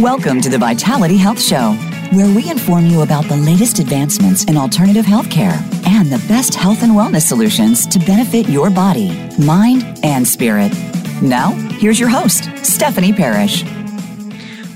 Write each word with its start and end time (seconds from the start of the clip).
Welcome 0.00 0.40
to 0.40 0.48
the 0.48 0.56
Vitality 0.56 1.18
Health 1.18 1.38
Show, 1.38 1.72
where 2.12 2.34
we 2.34 2.48
inform 2.48 2.86
you 2.86 3.02
about 3.02 3.26
the 3.26 3.36
latest 3.36 3.80
advancements 3.80 4.44
in 4.44 4.56
alternative 4.56 5.04
healthcare 5.04 5.60
and 5.86 6.10
the 6.10 6.24
best 6.26 6.54
health 6.54 6.82
and 6.82 6.92
wellness 6.92 7.28
solutions 7.28 7.86
to 7.88 7.98
benefit 7.98 8.48
your 8.48 8.70
body, 8.70 9.10
mind, 9.38 10.00
and 10.02 10.26
spirit. 10.26 10.72
Now, 11.20 11.50
here's 11.78 12.00
your 12.00 12.08
host, 12.08 12.48
Stephanie 12.62 13.12
Parrish. 13.12 13.62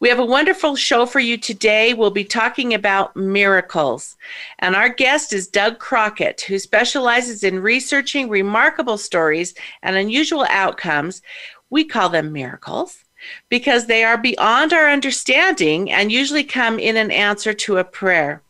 We 0.01 0.09
have 0.11 0.20
a 0.20 0.24
wonderful 0.24 0.77
show 0.77 1.06
for 1.06 1.19
you 1.19 1.37
today. 1.37 1.92
We'll 1.92 2.12
be 2.12 2.23
talking 2.23 2.73
about 2.73 3.16
miracles. 3.16 4.16
And 4.61 4.77
our 4.77 4.88
guest 4.88 5.33
is 5.33 5.48
Doug 5.48 5.80
Crockett, 5.80 6.42
who 6.42 6.61
specializes 6.61 7.42
in 7.42 7.61
researching 7.61 8.28
remarkable 8.28 8.97
stories 8.97 9.55
and 9.83 9.97
unusual 9.97 10.47
outcomes. 10.50 11.20
We 11.69 11.84
call 11.84 12.11
them 12.11 12.33
miracles 12.33 13.02
because 13.48 13.86
they 13.86 14.05
are 14.05 14.17
beyond 14.17 14.73
our 14.73 14.89
understanding 14.89 15.91
and 15.91 16.12
usually 16.12 16.45
come 16.45 16.78
in 16.78 16.97
an 16.97 17.11
answer 17.11 17.52
to 17.52 17.78
a 17.78 17.84
prayer. 17.84 18.41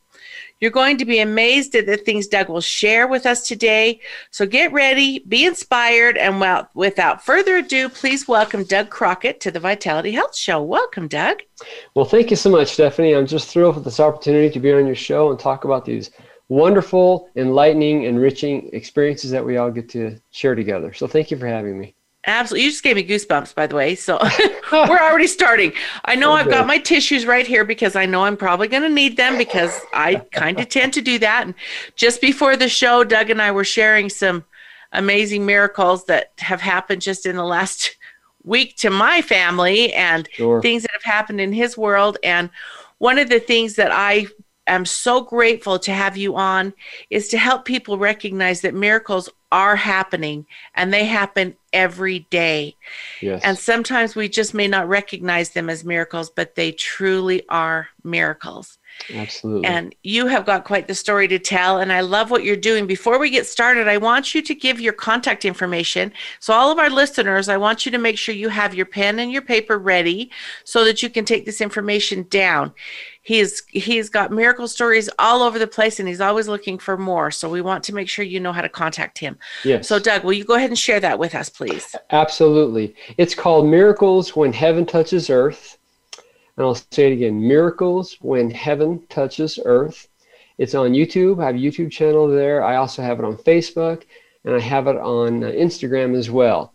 You're 0.61 0.73
going 0.73 0.99
to 0.99 1.05
be 1.05 1.21
amazed 1.21 1.77
at 1.77 1.87
the 1.87 1.97
things 1.97 2.27
Doug 2.27 2.49
will 2.49 2.61
share 2.61 3.07
with 3.07 3.27
us 3.27 3.47
today. 3.47 4.01
So 4.33 4.45
get 4.45 4.73
ready, 4.73 5.21
be 5.21 5.47
inspired, 5.47 6.19
and 6.19 6.41
well, 6.41 6.69
without 6.75 7.25
further 7.25 7.59
ado, 7.59 7.89
please 7.89 8.27
welcome 8.27 8.65
Doug 8.65 8.91
Crockett 8.91 9.39
to 9.43 9.53
the 9.53 9.61
Vitality 9.61 10.11
Health 10.11 10.37
Show. 10.37 10.61
Welcome, 10.61 11.07
Doug. 11.07 11.43
Well, 11.95 12.05
thank 12.05 12.31
you 12.31 12.37
so 12.37 12.51
much, 12.51 12.73
Stephanie. 12.73 13.15
I'm 13.15 13.27
just 13.27 13.51
thrilled 13.51 13.77
with 13.77 13.85
this 13.85 14.01
opportunity 14.01 14.51
to 14.51 14.59
be 14.59 14.73
on 14.73 14.87
your 14.87 14.97
show 14.97 15.31
and 15.31 15.39
talk 15.39 15.65
about 15.65 15.85
these 15.85 16.11
wonderful, 16.49 17.31
enlightening, 17.37 18.03
enriching 18.03 18.69
experiences 18.73 19.31
that 19.31 19.45
we 19.45 19.59
all 19.59 19.71
get 19.71 19.89
to 19.91 20.19
share 20.31 20.57
together. 20.57 20.93
So 20.93 21.07
thank 21.07 21.31
you 21.31 21.39
for 21.39 21.47
having 21.47 21.79
me. 21.79 21.95
Absolutely. 22.29 22.65
You 22.65 22.71
just 22.71 22.83
gave 22.83 22.97
me 22.97 23.05
goosebumps, 23.05 23.55
by 23.55 23.67
the 23.67 23.75
way. 23.75 23.95
So 23.95 24.19
we're 24.73 24.99
already 24.99 25.27
starting. 25.27 25.73
I 26.05 26.15
know 26.15 26.33
okay. 26.33 26.43
I've 26.43 26.51
got 26.51 26.67
my 26.67 26.79
tissues 26.79 27.25
right 27.25 27.47
here 27.47 27.65
because 27.65 27.97
I 27.97 28.05
know 28.05 28.25
I'm 28.25 28.37
probably 28.37 28.69
going 28.69 28.83
to 28.83 28.89
need 28.89 29.17
them 29.17 29.39
because 29.39 29.81
I 29.95 30.17
kind 30.33 30.61
of 30.61 30.69
tend 30.71 30.93
to 30.95 31.01
do 31.01 31.19
that. 31.21 31.47
And 31.47 31.55
just 31.97 32.21
before 32.21 32.57
the 32.57 32.69
show, 32.69 33.03
Doug 33.03 33.31
and 33.31 33.41
I 33.41 33.51
were 33.51 33.65
sharing 33.65 34.11
some 34.11 34.45
amazing 34.93 35.47
miracles 35.47 36.05
that 36.05 36.33
have 36.39 36.61
happened 36.61 37.03
just 37.03 37.25
in 37.25 37.37
the 37.37 37.45
last 37.45 37.97
week 38.45 38.77
to 38.77 38.91
my 38.91 39.23
family 39.23 39.93
and 39.95 40.29
sure. 40.33 40.61
things 40.61 40.83
that 40.83 40.93
have 40.93 41.03
happened 41.03 41.41
in 41.41 41.53
his 41.53 41.77
world. 41.77 42.19
And 42.23 42.51
one 42.99 43.19
of 43.19 43.31
the 43.31 43.41
things 43.41 43.77
that 43.77 43.91
I 43.91 44.27
am 44.67 44.85
so 44.85 45.23
grateful 45.23 45.79
to 45.79 45.93
have 45.93 46.17
you 46.17 46.37
on 46.37 46.75
is 47.11 47.29
to 47.29 47.39
help 47.39 47.65
people 47.65 47.99
recognize 47.99 48.61
that 48.61 48.75
miracles 48.75 49.31
are 49.51 49.77
happening 49.77 50.47
and 50.75 50.93
they 50.93 51.05
happen 51.05 51.57
every 51.73 52.21
day. 52.31 52.77
Yes. 53.21 53.43
And 53.45 53.59
sometimes 53.59 54.15
we 54.15 54.29
just 54.29 54.55
may 54.55 54.69
not 54.69 54.89
recognize 54.89 55.51
them 55.51 55.71
as 55.71 55.85
miracles, 55.85 56.31
but 56.31 56.55
they 56.55 56.73
truly 56.73 57.49
are 57.49 57.89
miracles. 58.05 58.79
Absolutely. 59.15 59.67
And 59.67 59.95
you 60.03 60.27
have 60.27 60.45
got 60.45 60.65
quite 60.65 60.89
the 60.89 60.95
story 60.95 61.29
to 61.29 61.39
tell. 61.39 61.79
And 61.79 61.93
I 61.93 62.01
love 62.01 62.31
what 62.31 62.43
you're 62.43 62.57
doing. 62.57 62.87
Before 62.87 63.19
we 63.19 63.31
get 63.31 63.47
started, 63.47 63.87
I 63.87 63.97
want 63.97 64.35
you 64.35 64.43
to 64.43 64.55
give 64.55 64.81
your 64.81 64.93
contact 64.93 65.45
information. 65.45 66.13
So, 66.41 66.53
all 66.53 66.73
of 66.73 66.79
our 66.79 66.91
listeners, 66.91 67.49
I 67.49 67.59
want 67.59 67.87
you 67.87 67.93
to 67.93 67.99
make 67.99 68.19
sure 68.19 68.35
you 68.35 68.49
have 68.49 68.75
your 68.75 68.87
pen 68.87 69.19
and 69.19 69.31
your 69.31 69.43
paper 69.43 69.79
ready 69.79 70.31
so 70.65 70.85
that 70.85 71.03
you 71.03 71.11
can 71.11 71.25
take 71.25 71.47
this 71.47 71.61
information 71.61 72.25
down 72.29 72.73
he's 73.29 73.63
he's 73.69 74.09
got 74.09 74.33
miracle 74.33 74.67
stories 74.67 75.11
all 75.19 75.43
over 75.43 75.59
the 75.59 75.67
place 75.67 76.01
and 76.01 76.09
he's 76.09 76.21
always 76.21 76.49
looking 76.49 76.79
for 76.79 76.97
more. 76.97 77.31
So 77.31 77.51
we 77.51 77.61
want 77.61 77.85
to 77.85 77.95
make 77.95 78.09
sure 78.09 78.25
you 78.25 78.41
know 78.41 78.53
how 78.53 78.63
to 78.63 78.71
contact 78.71 79.19
him. 79.19 79.39
Yes. 79.65 79.87
So 79.87 79.99
doug 79.99 80.25
will 80.25 80.33
you 80.33 80.45
go 80.45 80.55
ahead 80.55 80.71
and 80.71 80.79
share 80.79 80.99
that 81.01 81.19
with 81.19 81.35
us 81.35 81.51
please? 81.51 81.95
Absolutely. 82.11 82.95
It's 83.19 83.35
called 83.35 83.67
miracles 83.67 84.35
when 84.35 84.55
heaven 84.55 84.87
touches 84.87 85.29
earth. 85.29 85.77
And 86.57 86.65
i'll 86.65 86.75
say 86.75 87.11
it 87.11 87.13
again 87.13 87.47
miracles 87.47 88.17
when 88.21 88.51
heaven 88.51 89.07
touches 89.11 89.59
earth. 89.65 90.09
It's 90.57 90.75
on 90.75 90.93
youtube. 90.93 91.43
I 91.43 91.47
have 91.47 91.55
a 91.55 91.59
youtube 91.59 91.91
channel 91.91 92.29
there. 92.29 92.65
I 92.65 92.77
also 92.77 93.03
have 93.03 93.19
it 93.19 93.27
on 93.27 93.37
facebook 93.37 94.05
and 94.45 94.55
i 94.55 94.61
have 94.61 94.87
it 94.87 94.97
on 94.97 95.45
uh, 95.45 95.49
instagram 95.49 96.17
as 96.17 96.31
well 96.31 96.73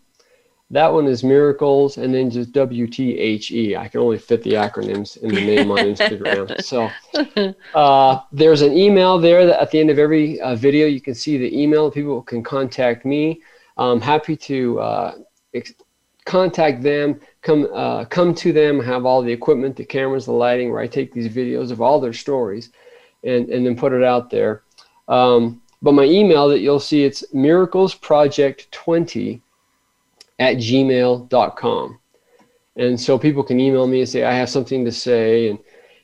that 0.70 0.92
one 0.92 1.06
is 1.06 1.22
Miracles 1.22 1.98
and 1.98 2.14
then 2.14 2.30
just 2.30 2.52
WTHE. 2.52 3.76
I 3.76 3.88
can 3.88 4.00
only 4.00 4.18
fit 4.18 4.42
the 4.42 4.52
acronyms 4.52 5.18
in 5.18 5.34
the 5.34 5.44
name 5.44 5.70
on 5.70 5.78
Instagram. 5.78 6.60
So 6.64 6.90
uh, 7.74 8.20
there's 8.32 8.62
an 8.62 8.72
email 8.72 9.18
there 9.18 9.46
that 9.46 9.60
at 9.60 9.70
the 9.70 9.78
end 9.78 9.90
of 9.90 9.98
every 9.98 10.40
uh, 10.40 10.56
video, 10.56 10.86
you 10.86 11.00
can 11.00 11.14
see 11.14 11.36
the 11.36 11.56
email. 11.56 11.90
People 11.90 12.22
can 12.22 12.42
contact 12.42 13.04
me. 13.04 13.42
I'm 13.76 14.00
happy 14.00 14.36
to 14.36 14.80
uh, 14.80 15.14
ex- 15.52 15.74
contact 16.24 16.82
them, 16.82 17.20
come, 17.42 17.68
uh, 17.72 18.06
come 18.06 18.34
to 18.36 18.52
them, 18.52 18.82
have 18.82 19.04
all 19.04 19.22
the 19.22 19.32
equipment, 19.32 19.76
the 19.76 19.84
cameras, 19.84 20.24
the 20.24 20.32
lighting, 20.32 20.72
where 20.72 20.80
I 20.80 20.86
take 20.86 21.12
these 21.12 21.28
videos 21.28 21.70
of 21.70 21.82
all 21.82 22.00
their 22.00 22.14
stories 22.14 22.70
and, 23.22 23.50
and 23.50 23.66
then 23.66 23.76
put 23.76 23.92
it 23.92 24.02
out 24.02 24.30
there. 24.30 24.62
Um, 25.08 25.60
but 25.82 25.92
my 25.92 26.04
email 26.04 26.48
that 26.48 26.60
you'll 26.60 26.80
see, 26.80 27.04
it's 27.04 27.22
miraclesproject20 27.34 29.42
at 30.38 30.56
gmail.com. 30.56 31.98
And 32.76 33.00
so 33.00 33.18
people 33.18 33.44
can 33.44 33.60
email 33.60 33.86
me 33.86 34.00
and 34.00 34.08
say, 34.08 34.24
I 34.24 34.32
have 34.32 34.50
something 34.50 34.84
to 34.84 34.92
say. 34.92 35.50
And, 35.50 35.58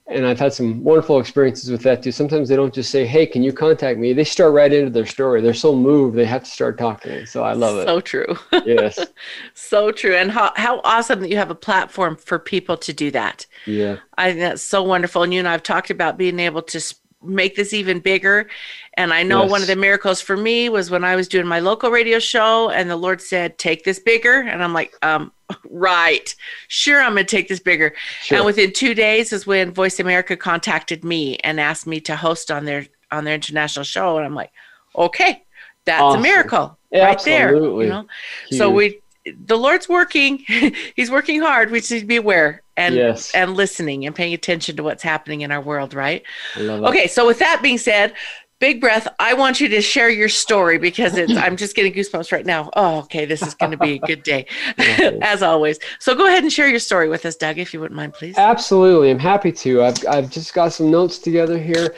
and 0.06 0.26
I've 0.26 0.38
had 0.38 0.52
some 0.52 0.82
wonderful 0.82 1.20
experiences 1.20 1.70
with 1.70 1.82
that 1.82 2.02
too. 2.02 2.12
Sometimes 2.12 2.48
they 2.48 2.56
don't 2.56 2.74
just 2.74 2.91
say, 2.91 3.06
Hey, 3.06 3.26
can 3.26 3.42
you 3.42 3.52
contact 3.52 3.98
me? 3.98 4.12
They 4.12 4.24
start 4.24 4.52
right 4.52 4.72
into 4.72 4.91
their 4.91 5.06
story. 5.06 5.41
They're 5.41 5.54
so 5.54 5.74
moved, 5.74 6.16
they 6.16 6.24
have 6.24 6.44
to 6.44 6.50
start 6.50 6.78
talking. 6.78 7.26
So 7.26 7.42
I 7.42 7.52
love 7.52 7.78
it. 7.78 7.86
So 7.86 8.00
true. 8.00 8.36
Yes. 8.64 9.04
so 9.54 9.91
true. 9.92 10.14
And 10.14 10.30
how, 10.30 10.52
how 10.56 10.80
awesome 10.84 11.20
that 11.20 11.30
you 11.30 11.36
have 11.36 11.50
a 11.50 11.54
platform 11.56 12.16
for 12.16 12.38
people 12.38 12.76
to 12.78 12.92
do 12.92 13.10
that. 13.12 13.47
Yeah. 13.66 13.98
I 14.18 14.30
think 14.30 14.41
that's 14.41 14.62
so 14.62 14.82
wonderful. 14.82 15.22
And 15.22 15.32
you 15.32 15.38
and 15.38 15.48
I've 15.48 15.62
talked 15.62 15.91
about 15.91 16.18
being 16.18 16.41
able 16.41 16.62
to 16.62 16.80
make 17.22 17.56
this 17.56 17.72
even 17.72 18.00
bigger. 18.00 18.48
And 18.94 19.12
I 19.12 19.22
know 19.22 19.42
yes. 19.42 19.50
one 19.50 19.60
of 19.60 19.66
the 19.66 19.76
miracles 19.76 20.20
for 20.20 20.36
me 20.36 20.69
was 20.69 20.91
when 20.91 21.04
I 21.04 21.16
was 21.16 21.28
doing 21.28 21.47
my 21.47 21.60
local 21.60 21.91
radio 21.91 22.19
show 22.19 22.70
and 22.70 22.91
the 22.91 22.97
Lord 22.97 23.20
said, 23.20 23.58
take 23.58 23.84
this 23.84 23.98
bigger. 23.98 24.41
And 24.41 24.62
I'm 24.62 24.72
like, 24.72 24.94
um, 25.03 25.32
right, 25.70 26.34
sure, 26.69 27.00
I'm 27.00 27.14
going 27.14 27.26
to 27.26 27.30
take 27.30 27.48
this 27.48 27.60
bigger. 27.60 27.94
Sure. 28.22 28.38
And 28.38 28.47
within 28.47 28.72
two 28.72 28.94
days 28.94 29.32
is 29.32 29.47
when 29.47 29.72
Voice 29.72 30.00
America 30.00 30.36
contacted 30.36 31.04
me 31.04 31.36
and 31.38 31.60
asked 31.60 31.86
me 31.86 32.00
to 32.03 32.16
host 32.16 32.50
on 32.50 32.64
their, 32.64 32.86
on 33.10 33.25
their 33.25 33.34
international 33.34 33.84
show. 33.84 34.16
And 34.16 34.26
I'm 34.26 34.34
like, 34.34 34.53
okay, 34.97 35.44
that's 35.84 36.03
awesome. 36.03 36.20
a 36.20 36.22
miracle 36.22 36.78
right 36.92 37.14
Absolutely. 37.14 37.86
there. 37.86 37.97
You 37.97 38.03
know? 38.03 38.06
So 38.50 38.70
we, 38.70 39.00
the 39.26 39.56
Lord's 39.56 39.88
working. 39.88 40.38
He's 40.97 41.10
working 41.10 41.41
hard. 41.41 41.70
We 41.70 41.81
just 41.81 41.92
need 41.92 42.00
to 42.00 42.06
be 42.06 42.16
aware 42.16 42.62
and 42.76 42.94
yes. 42.94 43.34
and 43.34 43.54
listening 43.54 44.06
and 44.06 44.14
paying 44.14 44.34
attention 44.34 44.76
to 44.76 44.82
what's 44.82 45.03
happening 45.03 45.42
in 45.42 45.53
our 45.53 45.60
world, 45.60 45.94
right? 45.94 46.22
Okay, 46.56 47.06
so 47.06 47.26
with 47.26 47.38
that 47.41 47.60
being 47.62 47.78
said, 47.78 48.14
big 48.60 48.80
breath. 48.80 49.09
I 49.19 49.34
want 49.34 49.60
you 49.60 49.69
to 49.69 49.82
share 49.82 50.09
your 50.09 50.28
story 50.28 50.78
because 50.78 51.16
it's 51.16 51.34
I'm 51.36 51.56
just 51.56 51.75
getting 51.75 51.92
goosebumps 51.92 52.30
right 52.30 52.47
now. 52.47 52.70
Oh, 52.76 53.00
okay, 53.00 53.25
this 53.25 53.42
is 53.42 53.54
going 53.54 53.72
to 53.72 53.78
be 53.78 53.94
a 53.94 53.98
good 53.98 54.22
day, 54.22 54.47
as 54.78 55.42
always. 55.42 55.78
So 55.98 56.15
go 56.15 56.27
ahead 56.27 56.42
and 56.42 56.53
share 56.53 56.68
your 56.68 56.78
story 56.78 57.09
with 57.09 57.27
us, 57.27 57.34
Doug, 57.36 57.59
if 57.59 57.74
you 57.74 57.80
wouldn't 57.80 57.97
mind, 57.97 58.15
please. 58.15 58.39
Absolutely, 58.39 59.10
I'm 59.10 59.18
happy 59.18 59.50
to. 59.53 59.83
I've 59.83 60.06
I've 60.09 60.30
just 60.30 60.54
got 60.54 60.72
some 60.72 60.91
notes 60.91 61.18
together 61.18 61.59
here. 61.59 61.94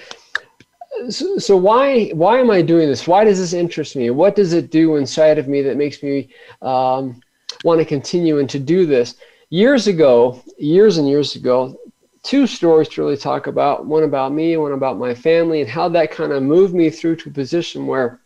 So, 1.09 1.39
so 1.39 1.56
why 1.56 2.11
why 2.11 2.39
am 2.39 2.50
I 2.50 2.62
doing 2.62 2.89
this? 2.89 3.06
Why 3.06 3.25
does 3.25 3.39
this 3.39 3.53
interest 3.53 3.97
me? 3.97 4.11
What 4.11 4.37
does 4.37 4.53
it 4.53 4.71
do 4.71 4.97
inside 4.97 5.39
of 5.39 5.49
me 5.49 5.62
that 5.62 5.77
makes 5.77 6.03
me 6.03 6.29
um, 6.61 7.21
want 7.65 7.81
to 7.81 7.85
continue 7.85 8.39
and 8.39 8.49
to 8.50 8.59
do 8.59 8.87
this? 8.87 9.17
years 9.53 9.87
ago, 9.87 10.43
years 10.56 10.97
and 10.97 11.06
years 11.06 11.37
ago, 11.37 11.79
two 12.23 12.47
stories 12.47 12.89
to 12.89 13.03
really 13.03 13.19
talk 13.19 13.49
about 13.49 13.85
one 13.85 14.03
about 14.03 14.33
me, 14.33 14.56
one 14.56 14.73
about 14.73 14.99
my 14.99 15.15
family, 15.15 15.61
and 15.61 15.69
how 15.69 15.91
that 15.91 16.11
kind 16.11 16.33
of 16.33 16.43
moved 16.43 16.75
me 16.75 16.89
through 16.89 17.15
to 17.17 17.29
a 17.29 17.33
position 17.33 17.87
where 17.87 18.21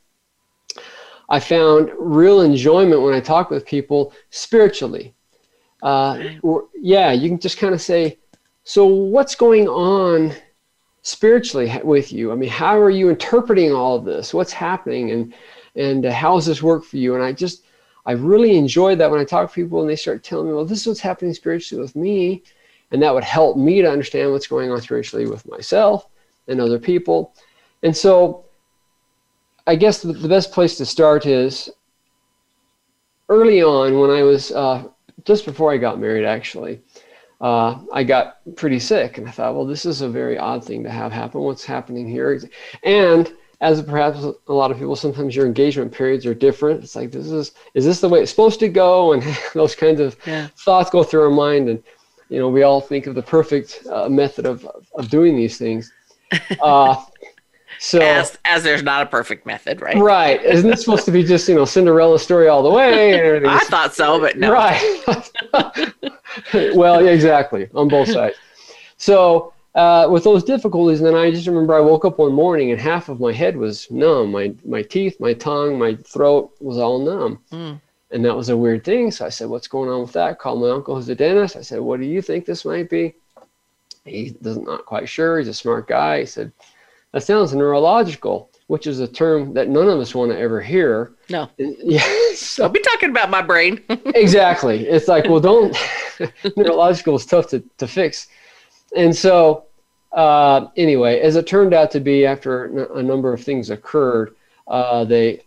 I 1.29 1.41
found 1.41 1.91
real 1.99 2.43
enjoyment 2.43 3.03
when 3.03 3.13
I 3.13 3.19
talk 3.19 3.51
with 3.51 3.67
people 3.67 4.13
spiritually. 4.31 5.15
Uh, 5.83 6.35
or, 6.43 6.69
yeah, 6.81 7.11
you 7.11 7.29
can 7.29 7.41
just 7.41 7.59
kind 7.59 7.75
of 7.75 7.83
say, 7.83 8.19
So, 8.63 8.87
what's 8.87 9.35
going 9.35 9.67
on 9.67 10.33
spiritually 11.07 11.73
with 11.85 12.13
you? 12.13 12.33
I 12.33 12.35
mean, 12.35 12.49
how 12.49 12.77
are 12.77 12.91
you 12.91 13.09
interpreting 13.09 13.73
all 13.73 13.95
of 13.95 14.05
this? 14.05 14.35
What's 14.35 14.53
happening? 14.53 15.13
And, 15.13 15.35
and 15.77 16.05
uh, 16.05 16.13
how 16.13 16.35
does 16.35 16.47
this 16.47 16.65
work 16.65 16.83
for 16.83 16.97
you? 16.97 17.15
And 17.15 17.23
I 17.23 17.31
just, 17.33 17.63
I 18.07 18.13
really 18.13 18.57
enjoyed 18.57 18.99
that 18.99 19.09
when 19.09 19.21
I 19.21 19.25
talk 19.25 19.49
to 19.49 19.55
people 19.55 19.81
and 19.81 19.89
they 19.89 19.95
start 19.95 20.25
telling 20.25 20.49
me, 20.49 20.53
well, 20.53 20.65
this 20.65 20.81
is 20.81 20.87
what's 20.89 21.01
happening 21.01 21.33
spiritually 21.33 21.81
with 21.81 21.95
me. 21.95 22.43
And 22.91 23.01
that 23.03 23.15
would 23.15 23.23
help 23.23 23.57
me 23.57 23.81
to 23.83 23.91
understand 23.91 24.33
what's 24.33 24.49
going 24.49 24.69
on 24.73 24.81
spiritually 24.81 25.29
with 25.29 25.47
myself 25.47 26.09
and 26.49 26.61
other 26.61 26.81
people. 26.81 27.37
And 27.85 27.97
so 27.97 28.47
I 29.69 29.77
guess 29.77 30.03
the, 30.03 30.13
the 30.13 30.29
best 30.29 30.51
place 30.51 30.77
to 30.79 30.85
start 30.85 31.25
is 31.25 31.71
early 33.29 33.63
on 33.63 34.01
when 34.01 34.11
I 34.11 34.25
was 34.25 34.51
uh, 34.51 34.89
just 35.25 35.45
before 35.45 35.73
I 35.73 35.77
got 35.77 36.01
married, 36.01 36.25
actually. 36.25 36.81
Uh, 37.41 37.79
I 37.93 38.03
got 38.03 38.39
pretty 38.57 38.79
sick, 38.79 39.19
and 39.19 39.29
I 39.29 39.31
thought, 39.31 39.55
well, 39.55 39.67
this 39.67 39.85
is 39.85 40.01
a 40.01 40.09
very 40.09 40.39
odd 40.39 40.65
thing 40.65 40.83
to 40.85 40.91
have 40.91 41.13
happen. 41.13 41.43
What's 41.43 41.65
happening 41.65 42.09
here? 42.09 42.41
And 42.83 43.31
as 43.61 43.83
perhaps 43.83 44.23
a 44.23 44.53
lot 44.53 44.71
of 44.71 44.79
people, 44.79 44.97
sometimes 44.97 45.35
your 45.35 45.47
engagement 45.47 45.93
periods 45.93 46.27
are 46.27 46.35
different. 46.35 46.83
It's 46.83 46.97
like 46.97 47.11
this 47.11 47.27
is 47.27 47.53
is 47.75 47.85
this 47.85 48.01
the 48.01 48.09
way 48.09 48.21
it's 48.21 48.31
supposed 48.31 48.61
to 48.61 48.69
go? 48.69 49.13
And 49.13 49.23
those 49.55 49.75
kinds 49.75 50.01
of 50.01 50.17
yeah. 50.27 50.49
thoughts 50.57 50.91
go 50.91 51.03
through 51.03 51.25
our 51.25 51.31
mind, 51.31 51.69
and 51.69 51.83
you 52.29 52.39
know 52.39 52.49
we 52.49 52.63
all 52.63 52.81
think 52.81 53.07
of 53.07 53.15
the 53.15 53.23
perfect 53.23 53.87
uh, 53.91 54.09
method 54.09 54.47
of 54.47 54.67
of 54.95 55.09
doing 55.11 55.37
these 55.37 55.59
things. 55.59 55.93
Uh, 56.61 56.97
so 57.79 58.01
as 58.01 58.39
as 58.45 58.63
there's 58.63 58.83
not 58.83 59.03
a 59.03 59.07
perfect 59.07 59.47
method, 59.47 59.81
right? 59.81 59.97
Right. 59.97 60.43
Isn't 60.43 60.71
this 60.71 60.81
supposed 60.81 61.05
to 61.05 61.11
be 61.11 61.23
just 61.23 61.49
you 61.49 61.55
know 61.55 61.65
Cinderella 61.65 62.19
story 62.19 62.49
all 62.49 62.63
the 62.63 62.71
way? 62.71 63.39
I 63.47 63.59
thought 63.61 63.95
so, 63.95 64.19
but 64.19 64.39
no. 64.39 64.53
Right. 64.53 65.23
well, 66.75 67.05
yeah, 67.05 67.11
exactly 67.11 67.69
on 67.75 67.89
both 67.89 68.09
sides. 68.09 68.37
So 68.97 69.53
uh, 69.75 70.09
with 70.11 70.25
those 70.25 70.43
difficulties, 70.43 71.01
and 71.01 71.07
then 71.07 71.15
I 71.15 71.31
just 71.31 71.47
remember 71.47 71.75
I 71.75 71.81
woke 71.81 72.05
up 72.05 72.19
one 72.19 72.33
morning 72.33 72.71
and 72.71 72.81
half 72.81 73.09
of 73.09 73.21
my 73.21 73.33
head 73.33 73.57
was 73.57 73.91
numb. 73.91 74.33
My 74.33 74.55
my 74.65 74.83
teeth, 74.83 75.21
my 75.21 75.35
tongue, 75.35 75.79
my 75.79 75.97
throat 75.97 76.53
was 76.61 76.79
all 76.79 76.99
numb. 76.99 77.41
Mm. 77.53 77.81
And 78.13 78.25
that 78.25 78.37
was 78.37 78.49
a 78.49 78.57
weird 78.57 78.85
thing. 78.85 79.11
So 79.11 79.27
I 79.27 79.29
said, 79.29 79.49
What's 79.49 79.69
going 79.69 79.91
on 79.91 80.03
with 80.03 80.13
that? 80.13 80.39
Called 80.39 80.63
my 80.63 80.71
uncle 80.71 80.95
who's 80.95 81.09
a 81.09 81.15
dentist. 81.15 81.57
I 81.57 81.63
said, 81.63 81.81
What 81.81 82.01
do 82.01 82.07
you 82.07 82.23
think 82.23 82.47
this 82.47 82.65
might 82.65 82.89
be? 82.89 83.15
He 84.05 84.31
doesn't 84.31 84.65
not 84.65 84.87
quite 84.87 85.09
sure. 85.09 85.39
He's 85.39 85.49
a 85.49 85.55
smart 85.55 85.89
guy. 85.89 86.21
He 86.21 86.27
said, 86.27 86.53
That 87.13 87.25
sounds 87.25 87.55
neurological, 87.55 88.51
which 88.69 88.87
is 88.87 89.01
a 89.01 89.09
term 89.09 89.55
that 89.55 89.69
none 89.69 89.89
of 89.89 90.01
us 90.01 90.15
want 90.15 90.33
to 90.33 90.39
ever 90.39 90.61
hear. 90.61 91.13
No. 91.31 91.49
Yeah. 91.59 92.05
So, 92.35 92.65
I'll 92.65 92.71
be 92.71 92.81
talking 92.81 93.11
about 93.11 93.31
my 93.31 93.43
brain. 93.43 93.81
exactly. 93.89 94.87
It's 94.87 95.09
like, 95.09 95.29
well, 95.29 95.41
don't 95.41 95.77
neurological 96.57 97.15
is 97.15 97.27
tough 97.27 97.49
to, 97.49 97.63
to 97.79 97.87
fix. 97.87 98.29
And 98.97 99.15
so 99.15 99.67
uh, 100.17 100.69
anyway, 100.77 101.21
as 101.21 101.37
it 101.37 101.47
turned 101.47 101.75
out 101.75 101.91
to 101.91 102.01
be, 102.01 102.25
after 102.25 102.87
a 102.95 103.03
number 103.03 103.33
of 103.33 103.43
things 103.43 103.71
occurred, 103.71 104.35
uh, 104.67 105.05
they 105.05 105.43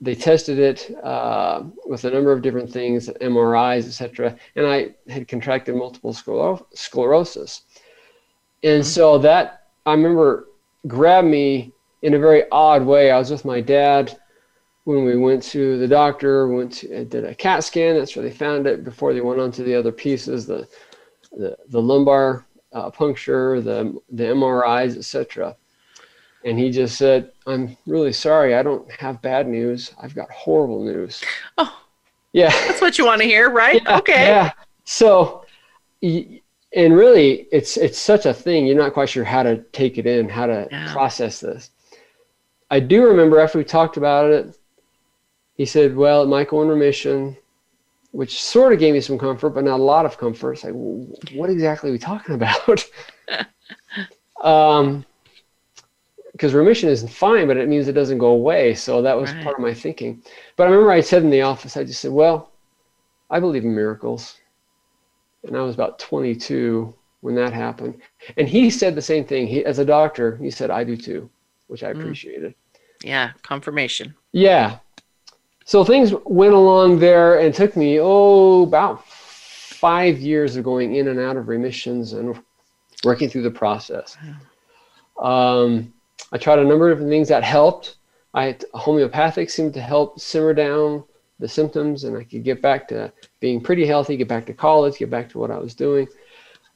they 0.00 0.14
tested 0.14 0.58
it 0.58 0.90
uh, 1.02 1.64
with 1.86 2.04
a 2.04 2.10
number 2.10 2.30
of 2.30 2.42
different 2.42 2.70
things, 2.70 3.08
MRIs, 3.08 3.86
etc. 3.86 4.36
And 4.54 4.66
I 4.66 4.94
had 5.08 5.26
contracted 5.28 5.74
multiple 5.74 6.12
scler- 6.12 6.64
sclerosis, 6.74 7.62
and 8.62 8.82
mm-hmm. 8.82 8.88
so 8.88 9.18
that 9.18 9.68
I 9.84 9.92
remember 9.92 10.48
grabbed 10.86 11.28
me 11.28 11.72
in 12.04 12.12
a 12.14 12.18
very 12.18 12.44
odd 12.52 12.84
way. 12.84 13.10
I 13.10 13.18
was 13.18 13.30
with 13.30 13.46
my 13.46 13.62
dad 13.62 14.16
when 14.84 15.04
we 15.04 15.16
went 15.16 15.42
to 15.44 15.78
the 15.78 15.88
doctor. 15.88 16.46
Went 16.48 16.72
to, 16.74 17.04
did 17.06 17.24
a 17.24 17.34
CAT 17.34 17.64
scan. 17.64 17.96
That's 17.96 18.14
where 18.14 18.22
they 18.22 18.30
found 18.30 18.66
it. 18.66 18.84
Before 18.84 19.14
they 19.14 19.22
went 19.22 19.40
on 19.40 19.50
to 19.52 19.64
the 19.64 19.74
other 19.74 19.90
pieces, 19.90 20.46
the 20.46 20.68
the, 21.32 21.56
the 21.68 21.80
lumbar 21.80 22.46
uh, 22.72 22.90
puncture, 22.90 23.60
the 23.62 23.98
the 24.10 24.24
MRIs, 24.24 24.96
etc. 24.96 25.56
And 26.44 26.58
he 26.58 26.70
just 26.70 26.98
said, 26.98 27.32
"I'm 27.46 27.74
really 27.86 28.12
sorry. 28.12 28.54
I 28.54 28.62
don't 28.62 28.88
have 28.92 29.22
bad 29.22 29.48
news. 29.48 29.92
I've 30.00 30.14
got 30.14 30.30
horrible 30.30 30.84
news." 30.84 31.24
Oh, 31.56 31.82
yeah, 32.32 32.50
that's 32.50 32.82
what 32.82 32.98
you 32.98 33.06
want 33.06 33.22
to 33.22 33.26
hear, 33.26 33.48
right? 33.48 33.80
Yeah, 33.82 33.98
okay. 33.98 34.26
Yeah. 34.26 34.52
So, 34.84 35.46
and 36.02 36.40
really, 36.94 37.48
it's 37.50 37.78
it's 37.78 37.98
such 37.98 38.26
a 38.26 38.34
thing. 38.34 38.66
You're 38.66 38.76
not 38.76 38.92
quite 38.92 39.08
sure 39.08 39.24
how 39.24 39.42
to 39.42 39.62
take 39.72 39.96
it 39.96 40.04
in, 40.04 40.28
how 40.28 40.46
to 40.46 40.68
yeah. 40.70 40.92
process 40.92 41.40
this. 41.40 41.70
I 42.74 42.80
do 42.80 43.06
remember 43.06 43.40
after 43.40 43.58
we 43.58 43.64
talked 43.64 43.96
about 43.96 44.30
it, 44.30 44.58
he 45.56 45.64
said, 45.64 45.96
"Well, 45.96 46.22
it 46.22 46.26
might 46.26 46.48
go 46.48 46.62
in 46.62 46.68
remission 46.68 47.36
which 48.14 48.40
sort 48.40 48.72
of 48.72 48.78
gave 48.78 48.94
me 48.94 49.00
some 49.00 49.18
comfort, 49.18 49.50
but 49.50 49.64
not 49.64 49.80
a 49.80 49.82
lot 49.82 50.06
of 50.06 50.16
comfort. 50.16 50.52
It's 50.52 50.62
like, 50.62 50.72
what 51.32 51.50
exactly 51.50 51.90
are 51.90 51.92
we 51.92 51.98
talking 51.98 52.36
about? 52.36 52.88
um, 54.40 55.04
because 56.30 56.54
remission 56.54 56.88
isn't 56.90 57.08
fine, 57.08 57.48
but 57.48 57.56
it 57.56 57.68
means 57.68 57.88
it 57.88 57.94
doesn't 57.94 58.18
go 58.18 58.28
away. 58.28 58.76
So 58.76 59.02
that 59.02 59.18
was 59.18 59.32
right. 59.32 59.42
part 59.42 59.56
of 59.56 59.62
my 59.62 59.74
thinking. 59.74 60.22
But 60.54 60.68
I 60.68 60.70
remember 60.70 60.92
I 60.92 61.00
said 61.00 61.24
in 61.24 61.30
the 61.30 61.42
office, 61.42 61.76
I 61.76 61.82
just 61.82 62.00
said, 62.00 62.12
well, 62.12 62.52
I 63.30 63.40
believe 63.40 63.64
in 63.64 63.74
miracles. 63.74 64.36
And 65.42 65.56
I 65.56 65.62
was 65.62 65.74
about 65.74 65.98
22 65.98 66.94
when 67.22 67.34
that 67.34 67.52
happened. 67.52 68.00
And 68.36 68.48
he 68.48 68.70
said 68.70 68.94
the 68.94 69.02
same 69.02 69.24
thing. 69.24 69.48
He, 69.48 69.64
as 69.64 69.80
a 69.80 69.84
doctor, 69.84 70.36
he 70.36 70.52
said, 70.52 70.70
I 70.70 70.84
do 70.84 70.96
too, 70.96 71.28
which 71.66 71.82
I 71.82 71.92
mm. 71.92 71.98
appreciated. 71.98 72.52
Mm. 72.52 72.63
Yeah, 73.04 73.32
confirmation. 73.42 74.14
Yeah. 74.32 74.78
So 75.66 75.84
things 75.84 76.12
went 76.24 76.54
along 76.54 76.98
there 76.98 77.38
and 77.40 77.54
took 77.54 77.76
me 77.76 78.00
oh 78.00 78.62
about 78.62 79.06
five 79.06 80.18
years 80.18 80.56
of 80.56 80.64
going 80.64 80.96
in 80.96 81.08
and 81.08 81.20
out 81.20 81.36
of 81.36 81.48
remissions 81.48 82.14
and 82.14 82.40
working 83.04 83.28
through 83.28 83.42
the 83.42 83.50
process. 83.50 84.16
Um, 85.20 85.92
i 86.32 86.38
tried 86.38 86.58
a 86.58 86.64
number 86.64 86.90
of 86.90 86.98
things 86.98 87.28
that 87.28 87.44
helped. 87.44 87.96
I 88.32 88.56
homeopathic 88.72 89.50
seemed 89.50 89.74
to 89.74 89.82
help 89.82 90.18
simmer 90.18 90.54
down 90.54 91.04
the 91.40 91.48
symptoms 91.48 92.04
and 92.04 92.16
i 92.16 92.22
could 92.22 92.44
get 92.44 92.62
back 92.62 92.86
to 92.88 93.12
being 93.40 93.60
pretty 93.60 93.84
healthy 93.84 94.16
get 94.16 94.28
back 94.28 94.46
to 94.46 94.54
college 94.54 94.96
get 94.96 95.10
back 95.10 95.28
to 95.28 95.38
what 95.38 95.50
i 95.50 95.58
was 95.58 95.74
doing. 95.74 96.08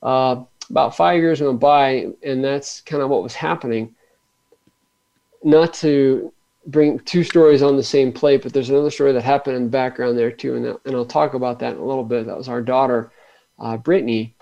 Uh, 0.02 0.44
about 0.68 0.94
five 0.94 1.18
years 1.18 1.40
went 1.40 1.58
by 1.58 2.08
and 2.22 2.44
that's 2.44 2.82
kind 2.82 3.02
of 3.02 3.08
what 3.08 3.22
was 3.22 3.34
happening 3.34 3.94
not 5.44 5.74
to 5.74 6.32
bring 6.66 6.98
two 7.00 7.24
stories 7.24 7.62
on 7.62 7.76
the 7.76 7.82
same 7.82 8.12
plate, 8.12 8.42
but 8.42 8.52
there's 8.52 8.70
another 8.70 8.90
story 8.90 9.12
that 9.12 9.22
happened 9.22 9.56
in 9.56 9.64
the 9.64 9.70
background 9.70 10.18
there 10.18 10.30
too, 10.30 10.56
and, 10.56 10.64
that, 10.64 10.80
and 10.84 10.94
I'll 10.94 11.06
talk 11.06 11.34
about 11.34 11.58
that 11.60 11.74
in 11.74 11.78
a 11.78 11.84
little 11.84 12.04
bit. 12.04 12.26
That 12.26 12.36
was 12.36 12.48
our 12.48 12.62
daughter, 12.62 13.10
uh, 13.58 13.76
Brittany. 13.76 14.34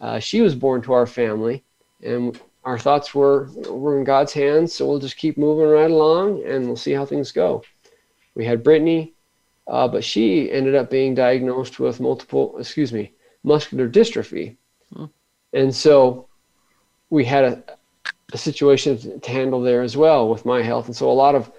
Uh, 0.00 0.18
she 0.18 0.40
was 0.40 0.54
born 0.54 0.82
to 0.82 0.92
our 0.92 1.06
family, 1.06 1.62
and 2.02 2.38
our 2.64 2.78
thoughts 2.78 3.14
were 3.14 3.48
we're 3.68 3.98
in 3.98 4.04
God's 4.04 4.32
hands, 4.32 4.74
so 4.74 4.86
we'll 4.86 4.98
just 4.98 5.16
keep 5.16 5.38
moving 5.38 5.68
right 5.68 5.90
along, 5.90 6.44
and 6.44 6.66
we'll 6.66 6.76
see 6.76 6.92
how 6.92 7.06
things 7.06 7.32
go. 7.32 7.62
We 8.34 8.44
had 8.44 8.62
Brittany, 8.62 9.14
uh, 9.66 9.88
but 9.88 10.04
she 10.04 10.50
ended 10.50 10.74
up 10.74 10.90
being 10.90 11.14
diagnosed 11.14 11.78
with 11.78 12.00
multiple, 12.00 12.56
excuse 12.58 12.92
me, 12.92 13.12
muscular 13.44 13.88
dystrophy, 13.88 14.56
hmm. 14.94 15.06
and 15.52 15.74
so 15.74 16.28
we 17.10 17.24
had 17.24 17.44
a, 17.44 17.77
a 18.32 18.38
situation 18.38 19.20
to 19.20 19.30
handle 19.30 19.62
there 19.62 19.82
as 19.82 19.96
well 19.96 20.28
with 20.28 20.44
my 20.44 20.62
health, 20.62 20.86
and 20.86 20.96
so 20.96 21.10
a 21.10 21.12
lot 21.12 21.34
of 21.34 21.50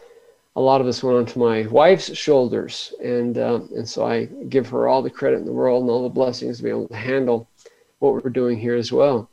a 0.56 0.62
lot 0.62 0.82
of 0.82 0.88
this 0.88 1.04
went 1.04 1.18
onto 1.18 1.40
my 1.40 1.66
wife's 1.68 2.16
shoulders, 2.16 2.94
and 3.04 3.38
uh, 3.38 3.62
and 3.76 3.88
so 3.88 4.06
I 4.06 4.26
give 4.26 4.68
her 4.70 4.88
all 4.88 5.02
the 5.02 5.10
credit 5.10 5.38
in 5.38 5.46
the 5.46 5.54
world 5.54 5.84
and 5.84 5.90
all 5.90 6.04
the 6.04 6.10
blessings 6.10 6.58
to 6.58 6.64
be 6.64 6.70
able 6.70 6.88
to 6.90 6.96
handle 6.96 7.48
what 8.00 8.14
we're 8.14 8.30
doing 8.30 8.58
here 8.58 8.76
as 8.76 8.92
well. 8.92 9.30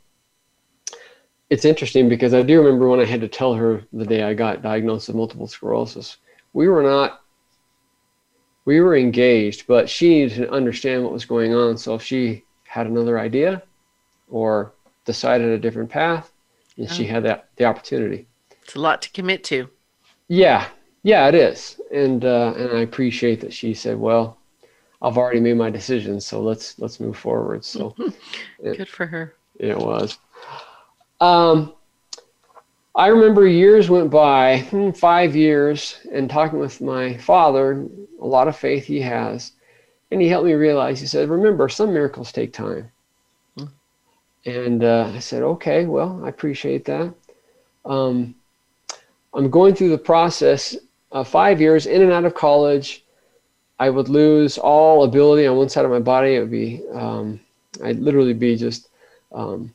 It's 1.48 1.64
interesting 1.64 2.08
because 2.08 2.34
I 2.34 2.42
do 2.42 2.60
remember 2.60 2.88
when 2.88 3.00
I 3.00 3.04
had 3.04 3.20
to 3.20 3.28
tell 3.28 3.54
her 3.54 3.82
the 3.92 4.04
day 4.04 4.22
I 4.22 4.34
got 4.34 4.62
diagnosed 4.62 5.08
with 5.08 5.16
multiple 5.16 5.46
sclerosis. 5.46 6.16
We 6.52 6.68
were 6.68 6.82
not 6.82 7.22
we 8.64 8.80
were 8.80 8.96
engaged, 8.96 9.66
but 9.66 9.88
she 9.88 10.08
needed 10.08 10.36
to 10.36 10.50
understand 10.50 11.04
what 11.04 11.12
was 11.12 11.24
going 11.24 11.54
on. 11.54 11.78
So 11.78 11.94
if 11.94 12.02
she 12.02 12.44
had 12.64 12.86
another 12.86 13.18
idea 13.18 13.62
or 14.28 14.72
decided 15.04 15.48
a 15.48 15.58
different 15.58 15.88
path, 15.88 16.32
and 16.76 16.90
she 16.90 17.04
had 17.04 17.24
that 17.24 17.48
the 17.56 17.64
opportunity. 17.64 18.26
It's 18.62 18.74
a 18.74 18.80
lot 18.80 19.02
to 19.02 19.10
commit 19.10 19.44
to. 19.44 19.68
Yeah, 20.28 20.66
yeah, 21.02 21.28
it 21.28 21.34
is, 21.34 21.80
and 21.92 22.24
uh, 22.24 22.54
and 22.56 22.72
I 22.72 22.80
appreciate 22.80 23.40
that 23.40 23.52
she 23.52 23.74
said, 23.74 23.98
"Well, 23.98 24.38
I've 25.00 25.16
already 25.16 25.40
made 25.40 25.56
my 25.56 25.70
decision, 25.70 26.20
so 26.20 26.40
let's 26.40 26.78
let's 26.78 27.00
move 27.00 27.16
forward." 27.16 27.64
So 27.64 27.90
good 28.62 28.80
it, 28.80 28.88
for 28.88 29.06
her. 29.06 29.34
It 29.58 29.78
was. 29.78 30.18
Um, 31.20 31.74
I 32.94 33.08
remember 33.08 33.46
years 33.46 33.88
went 33.88 34.10
by, 34.10 34.60
hmm, 34.70 34.90
five 34.90 35.36
years, 35.36 35.98
and 36.12 36.28
talking 36.28 36.58
with 36.58 36.80
my 36.80 37.16
father, 37.18 37.86
a 38.20 38.26
lot 38.26 38.48
of 38.48 38.56
faith 38.56 38.84
he 38.84 39.00
has, 39.02 39.52
and 40.10 40.20
he 40.20 40.28
helped 40.28 40.46
me 40.46 40.54
realize. 40.54 41.00
He 41.00 41.06
said, 41.06 41.28
"Remember, 41.28 41.68
some 41.68 41.92
miracles 41.92 42.32
take 42.32 42.52
time." 42.52 42.90
And 44.46 44.82
uh, 44.82 45.10
I 45.14 45.18
said, 45.18 45.42
"Okay, 45.42 45.84
well, 45.86 46.22
I 46.24 46.28
appreciate 46.28 46.84
that." 46.86 47.12
Um, 47.84 48.34
I'm 49.34 49.50
going 49.50 49.74
through 49.74 49.90
the 49.90 49.98
process 49.98 50.76
uh, 51.12 51.24
five 51.24 51.60
years 51.60 51.86
in 51.86 52.02
and 52.02 52.12
out 52.12 52.24
of 52.24 52.34
college, 52.34 53.04
I 53.78 53.90
would 53.90 54.08
lose 54.08 54.58
all 54.58 55.04
ability 55.04 55.46
on 55.46 55.56
one 55.56 55.68
side 55.68 55.84
of 55.84 55.90
my 55.90 55.98
body. 55.98 56.34
It 56.34 56.40
would 56.40 56.50
be, 56.50 56.82
um, 56.92 57.40
I'd 57.84 58.00
literally 58.00 58.32
be 58.34 58.56
just, 58.56 58.88
um, 59.32 59.74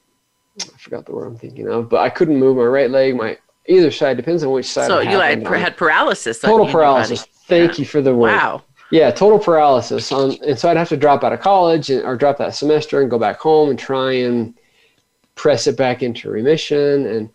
I 0.59 0.77
forgot 0.77 1.05
the 1.05 1.13
word 1.13 1.25
I'm 1.25 1.37
thinking 1.37 1.67
of, 1.67 1.89
but 1.89 2.01
I 2.01 2.09
couldn't 2.09 2.37
move 2.37 2.57
my 2.57 2.63
right 2.63 2.89
leg, 2.89 3.15
my 3.15 3.37
either 3.67 3.91
side, 3.91 4.17
depends 4.17 4.43
on 4.43 4.51
which 4.51 4.65
side. 4.65 4.87
So 4.87 4.99
you 4.99 5.19
had, 5.19 5.45
had 5.45 5.77
paralysis. 5.77 6.39
Total 6.39 6.67
paralysis. 6.67 7.23
Thank 7.45 7.73
yeah. 7.73 7.79
you 7.79 7.85
for 7.85 8.01
the 8.01 8.15
word. 8.15 8.31
Wow. 8.31 8.63
Yeah, 8.91 9.09
total 9.09 9.39
paralysis. 9.39 10.11
And 10.11 10.59
so 10.59 10.69
I'd 10.69 10.75
have 10.75 10.89
to 10.89 10.97
drop 10.97 11.23
out 11.23 11.31
of 11.31 11.39
college 11.39 11.89
and, 11.89 12.03
or 12.03 12.17
drop 12.17 12.37
that 12.39 12.55
semester 12.55 13.01
and 13.01 13.09
go 13.09 13.17
back 13.17 13.39
home 13.39 13.69
and 13.69 13.79
try 13.79 14.11
and 14.13 14.53
press 15.35 15.67
it 15.67 15.77
back 15.77 16.03
into 16.03 16.29
remission. 16.29 17.05
And 17.05 17.29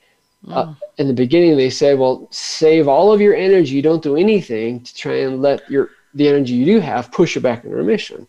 uh, 0.48 0.66
mm. 0.66 0.76
in 0.98 1.08
the 1.08 1.14
beginning, 1.14 1.56
they 1.56 1.70
say, 1.70 1.94
well, 1.94 2.28
save 2.30 2.88
all 2.88 3.12
of 3.12 3.20
your 3.20 3.34
energy. 3.34 3.80
Don't 3.82 4.02
do 4.02 4.16
anything 4.16 4.80
to 4.82 4.94
try 4.94 5.20
and 5.20 5.42
let 5.42 5.68
your 5.70 5.90
the 6.14 6.28
energy 6.28 6.54
you 6.54 6.64
do 6.64 6.80
have 6.80 7.12
push 7.12 7.36
it 7.36 7.40
back 7.40 7.64
into 7.64 7.76
remission. 7.76 8.26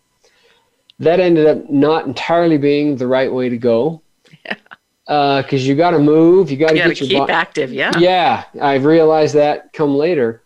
That 1.00 1.20
ended 1.20 1.46
up 1.48 1.70
not 1.70 2.06
entirely 2.06 2.58
being 2.58 2.98
the 2.98 3.08
right 3.08 3.32
way 3.32 3.50
to 3.50 3.58
go. 3.58 4.02
Yeah. 4.46 4.56
Because 5.06 5.64
uh, 5.64 5.68
you 5.70 5.76
got 5.76 5.92
to 5.92 6.00
move, 6.00 6.52
you 6.52 6.58
got 6.58 6.70
to 6.70 6.76
get 6.76 7.00
your 7.00 7.08
keep 7.08 7.30
active. 7.30 7.72
Yeah. 7.72 7.98
Yeah, 7.98 8.44
I've 8.62 8.84
realized 8.84 9.36
that 9.36 9.72
come 9.72 9.96
later. 9.96 10.44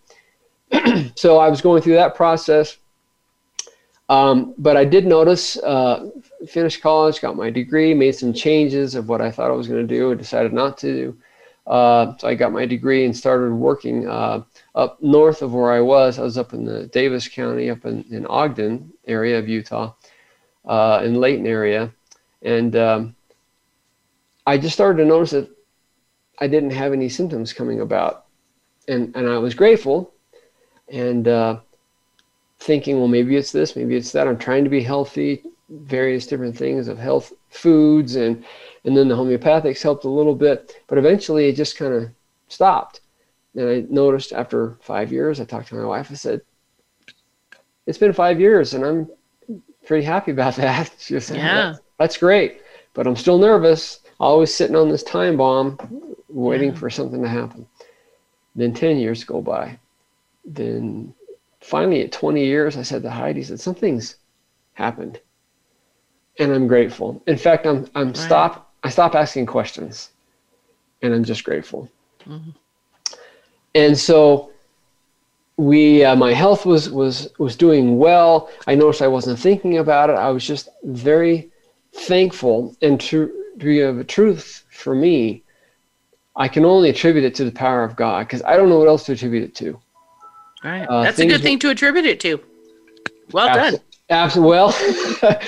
so 1.16 1.40
I 1.40 1.50
was 1.50 1.62
going 1.62 1.82
through 1.82 1.96
that 1.96 2.16
process. 2.16 2.78
Um, 4.08 4.54
but 4.58 4.75
I 4.75 4.84
did 4.84 5.06
notice, 5.08 5.58
uh, 5.58 6.10
finished 6.48 6.81
college, 6.81 7.21
got 7.21 7.36
my 7.36 7.50
degree, 7.50 7.93
made 7.93 8.13
some 8.13 8.33
changes 8.33 8.95
of 8.95 9.10
what 9.10 9.21
I 9.21 9.31
thought 9.31 9.51
I 9.51 9.55
was 9.55 9.67
going 9.67 9.86
to 9.86 9.95
do, 9.95 10.12
and 10.12 10.19
decided 10.19 10.53
not 10.53 10.77
to 10.79 10.93
do. 10.93 11.17
Uh, 11.67 12.17
so 12.17 12.27
I 12.27 12.36
got 12.36 12.51
my 12.51 12.65
degree 12.65 13.05
and 13.05 13.15
started 13.15 13.53
working 13.53 14.07
uh, 14.07 14.43
up 14.75 15.01
north 15.01 15.41
of 15.41 15.53
where 15.53 15.71
I 15.71 15.79
was. 15.79 16.17
I 16.17 16.24
was 16.24 16.38
up 16.38 16.53
in 16.53 16.65
the 16.65 16.88
Davis 16.88 17.27
County, 17.27 17.69
up 17.69 17.86
in, 17.86 18.03
in 18.10 18.25
Ogden 18.25 18.91
area 19.07 19.38
of 19.38 19.48
Utah, 19.48 19.93
uh, 20.65 21.01
in 21.03 21.15
Layton 21.15 21.45
area, 21.45 21.91
and 22.41 22.75
um, 22.75 23.15
I 24.48 24.57
just 24.57 24.74
started 24.74 25.03
to 25.03 25.07
notice 25.07 25.31
that 25.31 25.50
I 26.39 26.48
didn't 26.48 26.71
have 26.71 26.93
any 26.93 27.10
symptoms 27.10 27.53
coming 27.53 27.81
about, 27.81 28.25
and 28.88 29.15
and 29.15 29.29
I 29.29 29.38
was 29.38 29.53
grateful 29.53 30.13
and 30.91 31.27
uh, 31.27 31.60
thinking, 32.60 32.98
well, 32.98 33.07
maybe 33.07 33.38
it's 33.38 33.51
this, 33.51 33.75
maybe 33.75 33.95
it's 33.95 34.12
that. 34.12 34.27
I'm 34.27 34.38
trying 34.38 34.63
to 34.63 34.69
be 34.69 34.83
healthy, 34.83 35.43
various 35.72 36.28
different 36.28 36.58
things 36.58 36.88
of 36.88 36.98
health 36.98 37.34
foods, 37.50 38.16
and 38.16 38.44
and 38.86 38.96
then 38.96 39.08
the 39.08 39.16
homeopathics 39.16 39.82
helped 39.82 40.06
a 40.06 40.10
little 40.10 40.36
bit, 40.36 40.82
but 40.88 40.98
eventually 40.98 41.48
it 41.48 41.56
just 41.56 41.78
kind 41.78 41.94
of 41.94 42.10
stopped. 42.48 43.01
And 43.56 43.70
I 43.70 43.86
noticed 43.90 44.34
after 44.34 44.78
five 44.82 45.12
years, 45.12 45.40
I 45.40 45.46
talked 45.46 45.70
to 45.70 45.75
my 45.75 45.86
wife. 45.86 46.10
I 46.12 46.16
said, 46.16 46.42
"It's 47.86 47.98
been 47.98 48.13
five 48.13 48.40
years, 48.40 48.74
and 48.74 48.86
I'm 48.86 49.10
pretty 49.86 50.06
happy 50.06 50.32
about 50.32 50.56
that." 50.56 50.92
She 51.00 51.20
said, 51.20 51.38
"Yeah, 51.38 51.75
that's 51.98 52.18
great, 52.18 52.62
but 52.94 53.08
I'm 53.08 53.16
still 53.16 53.38
nervous. 53.38 54.00
Always 54.20 54.54
sitting 54.54 54.75
on 54.75 54.90
this 54.90 55.04
time 55.04 55.38
bomb, 55.38 55.78
waiting 56.30 56.70
yeah. 56.70 56.78
for 56.78 56.90
something 56.90 57.22
to 57.22 57.30
happen." 57.30 57.66
Then 58.56 58.74
ten 58.74 58.98
years 58.98 59.24
go 59.24 59.42
by, 59.42 59.80
then 60.44 61.13
finally 61.62 62.01
at 62.01 62.12
20 62.12 62.44
years, 62.44 62.75
I 62.75 62.82
said 62.82 63.04
to 63.04 63.10
Heidi, 63.10 63.44
said, 63.44 63.60
something's 63.60 64.16
happened. 64.74 65.20
And 66.40 66.52
I'm 66.52 66.68
grateful. 66.68 67.22
In 67.28 67.38
fact, 67.38 67.66
I'm, 67.66 67.90
I'm 67.96 68.08
right. 68.08 68.18
stop, 68.18 68.74
I 68.84 68.90
stop 68.90 69.16
asking 69.16 69.46
questions 69.46 70.12
and 71.02 71.14
I'm 71.14 71.24
just 71.24 71.44
grateful. 71.44 71.90
Mm-hmm. 72.26 72.52
And 73.76 73.98
so 73.98 74.52
we, 75.58 76.04
uh, 76.04 76.16
my 76.16 76.34
health 76.34 76.66
was, 76.66 76.90
was, 76.90 77.30
was 77.38 77.56
doing 77.56 77.98
well. 77.98 78.50
I 78.68 78.76
noticed 78.76 79.02
I 79.02 79.08
wasn't 79.08 79.40
thinking 79.40 79.78
about 79.78 80.10
it. 80.10 80.14
I 80.14 80.30
was 80.30 80.46
just 80.46 80.70
very 80.84 81.50
thankful 81.94 82.76
and 82.82 83.00
to, 83.02 83.28
to 83.60 83.66
be 83.66 83.82
of 83.82 84.00
a 84.00 84.04
truth 84.04 84.66
for 84.70 84.96
me, 84.96 85.44
I 86.36 86.48
can 86.48 86.66
only 86.66 86.90
attribute 86.90 87.26
it 87.26 87.36
to 87.36 87.46
the 87.46 87.52
power 87.52 87.84
of 87.84 87.96
God 87.96 88.28
because 88.28 88.42
I 88.44 88.56
don't 88.56 88.70
know 88.70 88.80
what 88.80 88.88
else 88.88 89.06
to 89.06 89.14
attribute 89.14 89.44
it 89.44 89.56
to. 89.56 89.80
Right. 90.64 90.86
Uh, 90.86 91.04
That's 91.04 91.20
a 91.20 91.26
good 91.26 91.42
thing 91.42 91.60
to 91.60 91.70
attribute 91.70 92.06
it 92.06 92.20
to. 92.22 92.42
Well 93.32 93.54
done. 93.54 93.80
Absolutely. 94.10 94.50
Well, 94.50 94.72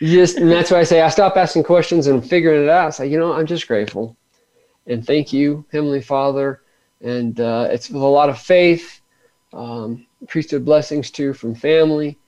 just 0.00 0.38
and 0.38 0.50
that's 0.50 0.70
why 0.70 0.78
I 0.78 0.84
say 0.84 1.00
I 1.00 1.08
stop 1.08 1.36
asking 1.36 1.64
questions 1.64 2.06
and 2.06 2.24
figuring 2.24 2.62
it 2.62 2.68
out. 2.68 2.88
I 2.88 2.90
say, 2.90 3.06
you 3.08 3.18
know, 3.18 3.32
I'm 3.32 3.46
just 3.46 3.66
grateful, 3.66 4.16
and 4.86 5.06
thank 5.06 5.32
you, 5.32 5.64
Heavenly 5.72 6.02
Father. 6.02 6.62
And 7.00 7.38
uh, 7.40 7.68
it's 7.70 7.90
with 7.90 8.02
a 8.02 8.06
lot 8.06 8.28
of 8.28 8.38
faith, 8.40 9.00
um, 9.52 10.06
priesthood 10.26 10.64
blessings 10.64 11.10
too 11.10 11.32
from 11.32 11.54
family, 11.54 12.18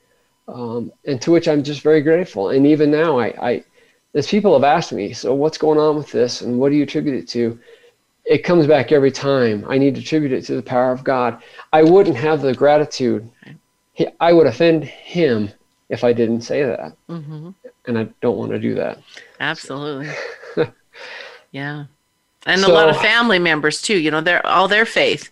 um, 0.46 0.92
and 1.06 1.20
to 1.22 1.32
which 1.32 1.48
I'm 1.48 1.64
just 1.64 1.82
very 1.82 2.02
grateful. 2.02 2.50
And 2.50 2.66
even 2.66 2.90
now, 2.90 3.18
I, 3.18 3.26
I, 3.50 3.64
as 4.14 4.28
people 4.28 4.52
have 4.52 4.62
asked 4.62 4.92
me, 4.92 5.12
so 5.12 5.34
what's 5.34 5.58
going 5.58 5.78
on 5.78 5.96
with 5.96 6.12
this, 6.12 6.42
and 6.42 6.58
what 6.58 6.68
do 6.68 6.76
you 6.76 6.84
attribute 6.84 7.16
it 7.16 7.28
to? 7.30 7.58
it 8.24 8.44
comes 8.44 8.66
back 8.66 8.92
every 8.92 9.10
time. 9.10 9.64
I 9.68 9.76
need 9.76 9.96
to 9.96 10.00
attribute 10.00 10.32
it 10.32 10.44
to 10.46 10.54
the 10.54 10.62
power 10.62 10.92
of 10.92 11.02
God. 11.02 11.42
I 11.72 11.82
wouldn't 11.82 12.16
have 12.16 12.42
the 12.42 12.54
gratitude. 12.54 13.28
I 14.20 14.32
would 14.32 14.46
offend 14.46 14.84
him 14.84 15.50
if 15.90 16.04
I 16.04 16.12
didn't 16.12 16.42
say 16.42 16.62
that. 16.62 16.96
Mm-hmm. 17.08 17.50
And 17.86 17.98
I 17.98 18.08
don't 18.22 18.38
want 18.38 18.52
to 18.52 18.58
do 18.58 18.74
that. 18.76 19.00
Absolutely. 19.40 20.08
yeah. 21.50 21.84
And 22.46 22.62
so, 22.62 22.72
a 22.72 22.74
lot 22.74 22.88
of 22.88 22.96
family 22.96 23.38
members 23.38 23.82
too, 23.82 23.98
you 23.98 24.10
know, 24.10 24.22
their 24.22 24.44
all 24.46 24.66
their 24.66 24.86
faith, 24.86 25.30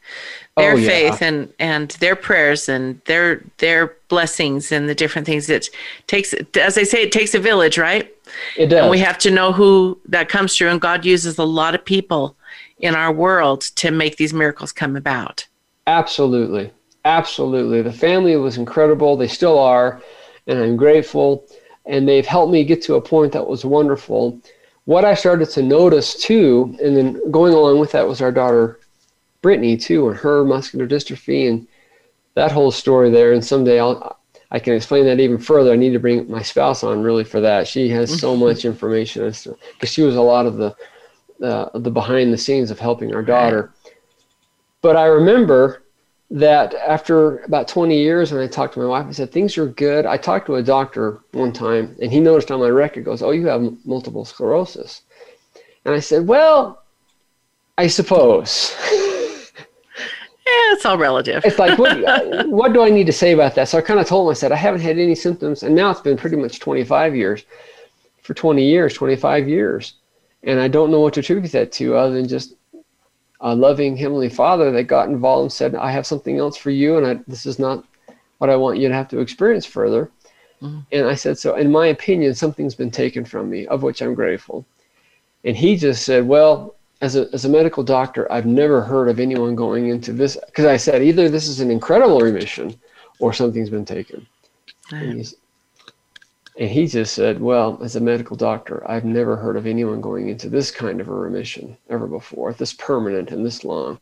their 0.59 0.73
oh, 0.73 0.77
yeah. 0.77 0.89
faith 0.89 1.23
and 1.23 1.51
and 1.59 1.91
their 2.01 2.17
prayers 2.17 2.69
and 2.69 3.01
their 3.07 3.43
their 3.59 3.97
blessings 4.09 4.71
and 4.73 4.89
the 4.89 4.95
different 4.95 5.27
things 5.27 5.49
it 5.49 5.71
takes 6.07 6.35
as 6.35 6.77
I 6.77 6.83
say 6.83 7.03
it 7.03 7.13
takes 7.13 7.35
a 7.35 7.39
village, 7.39 7.79
right? 7.79 8.13
It 8.59 8.67
does. 8.67 8.83
And 8.83 8.91
we 8.91 8.99
have 8.99 9.17
to 9.19 9.31
know 9.31 9.53
who 9.53 9.99
that 10.07 10.29
comes 10.29 10.55
through 10.55 10.69
and 10.69 10.81
God 10.81 11.07
uses 11.07 11.39
a 11.39 11.45
lot 11.45 11.75
of 11.75 11.83
people 11.83 12.37
in 12.79 12.95
our 12.95 13.13
world 13.13 13.63
to 13.77 13.91
make 13.91 14.17
these 14.17 14.35
miracles 14.35 14.71
come 14.71 14.95
about. 14.95 15.47
Absolutely. 15.87 16.71
Absolutely. 17.07 17.81
The 17.81 17.93
family 17.93 18.37
was 18.37 18.59
incredible. 18.59 19.17
They 19.17 19.29
still 19.29 19.59
are. 19.59 20.03
And 20.49 20.59
I'm 20.59 20.77
grateful. 20.77 21.47
And 21.87 22.09
they've 22.09 22.27
helped 22.27 22.53
me 22.53 22.65
get 22.65 22.83
to 22.83 22.97
a 22.97 23.01
point 23.01 23.33
that 23.33 23.47
was 23.47 23.65
wonderful. 23.65 24.41
What 24.85 25.05
I 25.05 25.15
started 25.15 25.49
to 25.51 25.63
notice 25.63 26.15
too, 26.21 26.77
and 26.83 26.97
then 26.97 27.31
going 27.31 27.55
along 27.55 27.79
with 27.79 27.93
that 27.93 28.09
was 28.09 28.21
our 28.21 28.33
daughter 28.33 28.81
Brittany 29.43 29.77
too, 29.77 30.09
and 30.09 30.17
her 30.17 30.45
muscular 30.45 30.89
dystrophy 30.89 31.49
and 31.49 31.69
that 32.35 32.51
whole 32.51 32.73
story 32.73 33.11
there. 33.11 33.33
And 33.33 33.45
someday 33.45 33.79
I'll 33.79 34.19
I 34.51 34.59
can 34.59 34.75
explain 34.75 35.05
that 35.05 35.21
even 35.21 35.39
further. 35.39 35.73
I 35.73 35.77
need 35.77 35.93
to 35.93 35.99
bring 35.99 36.31
my 36.31 36.43
spouse 36.43 36.83
on 36.83 37.03
really 37.03 37.25
for 37.25 37.41
that. 37.41 37.69
She 37.69 37.91
has 37.91 38.19
so 38.19 38.35
much 38.35 38.65
information 38.65 39.25
because 39.25 39.93
she 39.93 40.03
was 40.03 40.17
a 40.17 40.23
lot 40.23 40.47
of 40.47 40.57
the 40.57 40.75
uh, 41.43 41.79
the 41.79 41.91
behind 41.91 42.33
the 42.33 42.39
scenes 42.39 42.71
of 42.71 42.79
helping 42.79 43.15
our 43.15 43.23
daughter. 43.23 43.73
But 44.81 44.97
I 44.97 45.05
remember 45.05 45.85
that 46.31 46.75
after 46.75 47.39
about 47.39 47.69
20 47.69 47.99
years, 47.99 48.33
when 48.33 48.43
I 48.43 48.47
talked 48.47 48.75
to 48.75 48.81
my 48.81 48.87
wife, 48.87 49.07
I 49.07 49.13
said, 49.13 49.33
Things 49.33 49.57
are 49.57 49.67
good. 49.67 50.05
I 50.05 50.17
talked 50.17 50.47
to 50.47 50.57
a 50.57 50.63
doctor 50.63 51.21
one 51.33 51.53
time, 51.53 51.97
and 52.03 52.13
he 52.13 52.21
noticed 52.21 52.51
on 52.51 52.61
my 52.61 52.69
record, 52.69 53.05
goes, 53.05 53.23
Oh, 53.23 53.31
you 53.31 53.47
have 53.47 53.63
multiple 53.87 54.25
sclerosis. 54.25 55.03
And 55.85 55.95
I 55.95 56.01
said, 56.01 56.27
Well, 56.27 56.83
I 57.79 57.87
suppose. 57.87 58.75
Yeah, 60.49 60.73
it's 60.73 60.87
all 60.87 60.97
relative. 60.97 61.45
it's 61.45 61.59
like, 61.59 61.79
what, 61.79 61.99
what 62.49 62.73
do 62.73 62.83
I 62.83 62.89
need 62.89 63.07
to 63.07 63.13
say 63.13 63.33
about 63.33 63.55
that? 63.55 63.69
So 63.69 63.77
I 63.77 63.83
kind 63.83 64.01
of 64.01 64.07
told 64.07 64.27
him, 64.27 64.31
I 64.31 64.35
said, 64.35 64.51
I 64.51 64.57
haven't 64.57 64.81
had 64.81 64.99
any 64.99 65.15
symptoms. 65.15 65.63
And 65.63 65.75
now 65.75 65.91
it's 65.91 66.01
been 66.01 66.17
pretty 66.17 66.37
much 66.37 66.59
25 66.59 67.15
years. 67.15 67.45
For 68.23 68.33
20 68.33 68.65
years, 68.65 68.95
25 68.95 69.47
years. 69.47 69.95
And 70.43 70.59
I 70.59 70.69
don't 70.69 70.91
know 70.91 71.01
what 71.01 71.15
to 71.15 71.21
attribute 71.21 71.53
that 71.53 71.73
to 71.73 71.97
other 71.97 72.15
than 72.15 72.29
just 72.29 72.55
a 73.41 73.55
loving 73.55 73.97
Heavenly 73.97 74.29
Father 74.29 74.71
that 74.73 74.85
got 74.85 75.09
involved 75.09 75.43
and 75.43 75.53
said, 75.53 75.75
I 75.75 75.91
have 75.93 76.07
something 76.07 76.39
else 76.39 76.57
for 76.57 76.71
you, 76.71 76.97
and 76.97 77.07
I, 77.07 77.21
this 77.29 77.47
is 77.47 77.59
not 77.59 77.85
what 78.39 78.51
I 78.51 78.57
want 78.57 78.79
you 78.79 78.89
to 78.89 78.95
have 78.95 79.09
to 79.09 79.21
experience 79.21 79.67
further. 79.67 80.11
Mm-hmm. 80.63 80.81
And 80.91 81.07
I 81.07 81.15
said, 81.15 81.39
So, 81.39 81.55
in 81.57 81.71
my 81.71 81.87
opinion, 81.89 82.35
something's 82.35 82.75
been 82.75 82.91
taken 82.91 83.25
from 83.25 83.49
me, 83.49 83.67
of 83.69 83.83
which 83.83 84.03
I'm 84.03 84.15
grateful. 84.15 84.67
And 85.45 85.57
he 85.57 85.77
just 85.77 86.05
said, 86.05 86.27
Well, 86.27 86.75
as 87.01 87.15
a, 87.15 87.29
as 87.33 87.45
a 87.45 87.49
medical 87.49 87.85
doctor, 87.85 88.31
I've 88.33 88.47
never 88.47 88.83
heard 88.83 89.09
of 89.09 89.21
anyone 89.21 89.55
going 89.55 89.89
into 89.89 90.13
this. 90.13 90.37
Because 90.47 90.65
I 90.65 90.77
said, 90.77 91.03
either 91.03 91.29
this 91.29 91.47
is 91.47 91.61
an 91.61 91.71
incredible 91.71 92.21
remission 92.21 92.75
or 93.21 93.33
something's 93.33 93.71
been 93.71 93.85
taken. 93.85 94.27
And, 94.91 95.33
and 96.59 96.69
he 96.69 96.89
just 96.89 97.15
said, 97.15 97.41
Well, 97.41 97.79
as 97.83 97.95
a 97.95 98.01
medical 98.01 98.37
doctor, 98.37 98.83
I've 98.91 99.05
never 99.05 99.37
heard 99.37 99.57
of 99.57 99.67
anyone 99.67 100.01
going 100.01 100.29
into 100.29 100.49
this 100.49 100.73
kind 100.73 101.01
of 101.01 101.07
a 101.07 101.15
remission 101.15 101.77
ever 101.89 102.09
before, 102.09 102.53
this 102.53 102.73
permanent 102.73 103.31
and 103.31 103.47
this 103.47 103.63
long. 103.63 104.01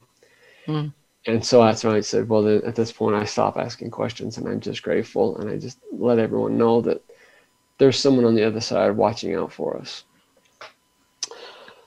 Mm. 0.66 0.92
And 1.26 1.44
so 1.44 1.62
that's 1.62 1.84
when 1.84 1.94
I 1.94 2.00
said, 2.00 2.30
Well, 2.30 2.42
then 2.42 2.62
at 2.64 2.74
this 2.74 2.90
point, 2.90 3.14
I 3.14 3.26
stop 3.26 3.58
asking 3.58 3.90
questions 3.90 4.38
and 4.38 4.48
I'm 4.48 4.60
just 4.60 4.82
grateful. 4.82 5.36
And 5.36 5.50
I 5.50 5.58
just 5.58 5.78
let 5.92 6.18
everyone 6.18 6.56
know 6.56 6.80
that 6.80 7.02
there's 7.76 8.00
someone 8.00 8.24
on 8.24 8.34
the 8.34 8.44
other 8.44 8.62
side 8.62 8.96
watching 8.96 9.34
out 9.34 9.52
for 9.52 9.76
us. 9.76 10.04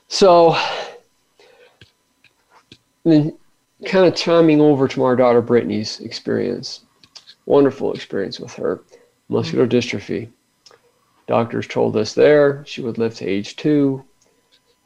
So, 0.06 0.56
then 3.02 3.36
kind 3.86 4.06
of 4.06 4.14
chiming 4.14 4.60
over 4.60 4.86
to 4.86 5.02
our 5.02 5.16
daughter 5.16 5.42
Brittany's 5.42 5.98
experience, 5.98 6.82
wonderful 7.46 7.92
experience 7.92 8.38
with 8.38 8.52
her, 8.54 8.82
muscular 9.28 9.66
dystrophy 9.66 10.30
Doctors 11.30 11.68
told 11.68 11.96
us 11.96 12.12
there 12.12 12.64
she 12.66 12.80
would 12.82 12.98
live 12.98 13.14
to 13.14 13.24
age 13.24 13.54
two. 13.54 14.04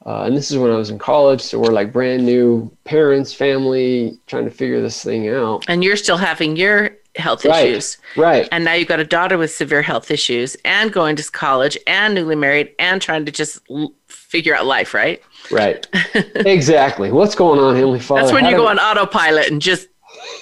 Uh, 0.04 0.24
and 0.24 0.36
this 0.36 0.50
is 0.50 0.58
when 0.58 0.70
I 0.70 0.76
was 0.76 0.90
in 0.90 0.98
college, 0.98 1.40
so 1.40 1.58
we're 1.58 1.72
like 1.72 1.90
brand 1.90 2.26
new 2.26 2.70
parents, 2.84 3.32
family, 3.32 4.18
trying 4.26 4.44
to 4.44 4.50
figure 4.50 4.82
this 4.82 5.02
thing 5.02 5.26
out. 5.30 5.64
And 5.68 5.82
you're 5.82 5.96
still 5.96 6.18
having 6.18 6.54
your 6.56 6.90
health 7.16 7.46
Right. 7.46 7.68
issues. 7.68 7.96
Right. 8.14 8.46
And 8.52 8.62
now 8.62 8.74
you've 8.74 8.88
got 8.88 9.00
a 9.00 9.04
daughter 9.06 9.38
with 9.38 9.52
severe 9.54 9.80
health 9.80 10.10
issues 10.10 10.54
and 10.66 10.92
going 10.92 11.16
to 11.16 11.22
college 11.30 11.78
and 11.86 12.14
newly 12.14 12.36
married 12.36 12.72
and 12.78 13.00
trying 13.00 13.24
to 13.24 13.32
just 13.32 13.60
l- 13.70 13.94
figure 14.08 14.54
out 14.54 14.66
life, 14.66 14.92
right? 14.92 15.22
Right. 15.50 15.86
exactly. 16.44 17.10
What's 17.10 17.34
going 17.34 17.58
on, 17.58 17.74
Heavenly 17.74 18.00
Father? 18.00 18.20
That's 18.20 18.34
when 18.34 18.44
How 18.44 18.50
you 18.50 18.56
go 18.56 18.68
on 18.68 18.78
autopilot 18.78 19.50
and 19.50 19.62
just 19.62 19.88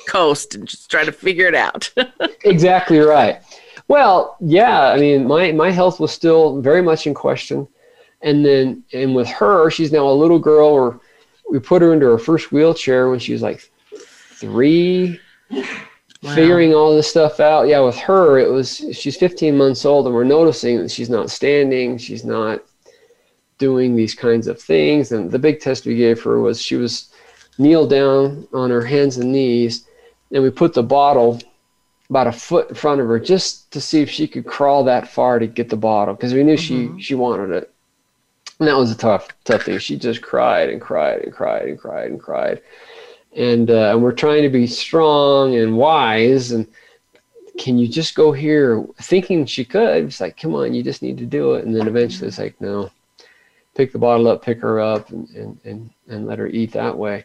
coast 0.09 0.57
and 0.57 0.67
just 0.67 0.91
try 0.91 1.05
to 1.05 1.13
figure 1.13 1.47
it 1.47 1.55
out. 1.55 1.89
exactly 2.45 2.99
right. 2.99 3.41
Well, 3.89 4.37
yeah, 4.41 4.91
I 4.91 4.99
mean, 4.99 5.27
my, 5.27 5.53
my 5.53 5.71
health 5.71 6.01
was 6.01 6.13
still 6.13 6.61
very 6.61 6.83
much 6.83 7.07
in 7.07 7.15
question. 7.15 7.69
And 8.23 8.45
then, 8.45 8.85
and 8.93 9.15
with 9.15 9.29
her, 9.29 9.71
she's 9.71 9.93
now 9.93 10.09
a 10.09 10.13
little 10.13 10.39
girl, 10.39 10.69
or 10.69 11.01
we 11.51 11.59
put 11.59 11.83
her 11.83 11.93
into 11.93 12.07
her 12.07 12.19
first 12.19 12.53
wheelchair 12.53 13.11
when 13.11 13.19
she 13.19 13.33
was 13.33 13.43
like 13.43 13.71
three, 13.91 15.21
figuring 16.23 16.73
all 16.73 16.95
this 16.95 17.11
stuff 17.11 17.41
out. 17.41 17.67
Yeah, 17.67 17.81
with 17.81 17.99
her, 17.99 18.39
it 18.39 18.49
was, 18.49 18.77
she's 18.93 19.17
15 19.17 19.57
months 19.57 19.85
old, 19.85 20.07
and 20.07 20.15
we're 20.15 20.25
noticing 20.25 20.79
that 20.79 20.91
she's 20.91 21.11
not 21.11 21.31
standing, 21.31 21.99
she's 21.99 22.25
not 22.25 22.63
doing 23.59 23.95
these 23.95 24.15
kinds 24.15 24.47
of 24.47 24.61
things. 24.61 25.13
And 25.13 25.31
the 25.31 25.39
big 25.39 25.61
test 25.61 25.85
we 25.85 25.97
gave 25.97 26.23
her 26.23 26.41
was 26.41 26.63
she 26.63 26.77
was 26.77 27.13
kneel 27.59 27.87
down 27.87 28.47
on 28.53 28.71
her 28.71 28.85
hands 28.85 29.19
and 29.19 29.33
knees, 29.33 29.87
and 30.31 30.43
we 30.43 30.51
put 30.51 30.75
the 30.75 30.83
bottle 30.83 31.41
about 32.13 32.27
a 32.27 32.33
foot 32.33 32.69
in 32.69 32.75
front 32.75 33.01
of 33.01 33.07
her 33.07 33.19
just 33.19 33.71
to 33.73 33.81
see 33.81 34.03
if 34.03 34.11
she 34.11 34.29
could 34.29 34.45
crawl 34.45 34.85
that 34.85 35.09
far 35.09 35.39
to 35.39 35.47
get 35.47 35.71
the 35.71 35.77
bottle 35.79 36.13
because 36.13 36.35
we 36.35 36.45
knew 36.45 36.59
she 36.59 36.75
mm-hmm. 36.75 36.99
she 36.99 37.15
wanted 37.15 37.49
it. 37.49 37.73
And 38.59 38.69
that 38.69 38.77
was 38.77 38.91
a 38.91 38.95
tough 38.95 39.29
tough 39.45 39.63
thing. 39.63 39.79
She 39.79 39.97
just 39.97 40.21
cried 40.21 40.69
and 40.69 40.79
cried 40.79 41.23
and 41.23 41.33
cried 41.33 41.69
and 41.69 41.79
cried 41.79 42.11
and 42.11 42.21
cried. 42.21 42.61
And 43.35 43.71
uh, 43.71 43.93
and 43.93 44.03
we're 44.03 44.13
trying 44.13 44.43
to 44.43 44.51
be 44.51 44.67
strong 44.67 45.57
and 45.57 45.79
wise 45.79 46.53
and 46.53 46.67
can 47.59 47.79
you 47.79 47.89
just 47.89 48.15
go 48.15 48.31
here? 48.31 48.85
Thinking 49.01 49.47
she 49.47 49.65
could 49.65 50.05
it's 50.05 50.21
like 50.21 50.37
come 50.37 50.55
on 50.55 50.75
you 50.75 50.83
just 50.83 51.01
need 51.01 51.17
to 51.17 51.25
do 51.25 51.55
it. 51.55 51.65
And 51.65 51.75
then 51.75 51.89
eventually 51.89 52.29
it's 52.29 52.37
mm-hmm. 52.37 52.43
like 52.43 52.61
no. 52.61 52.91
Pick 53.75 53.91
the 53.91 53.99
bottle 53.99 54.29
up 54.29 54.45
pick 54.45 54.61
her 54.61 54.81
up 54.81 55.09
and 55.09 55.27
and 55.31 55.59
and, 55.65 55.91
and 56.09 56.27
let 56.27 56.39
her 56.39 56.47
eat 56.47 56.73
that 56.73 56.99
way. 56.99 57.25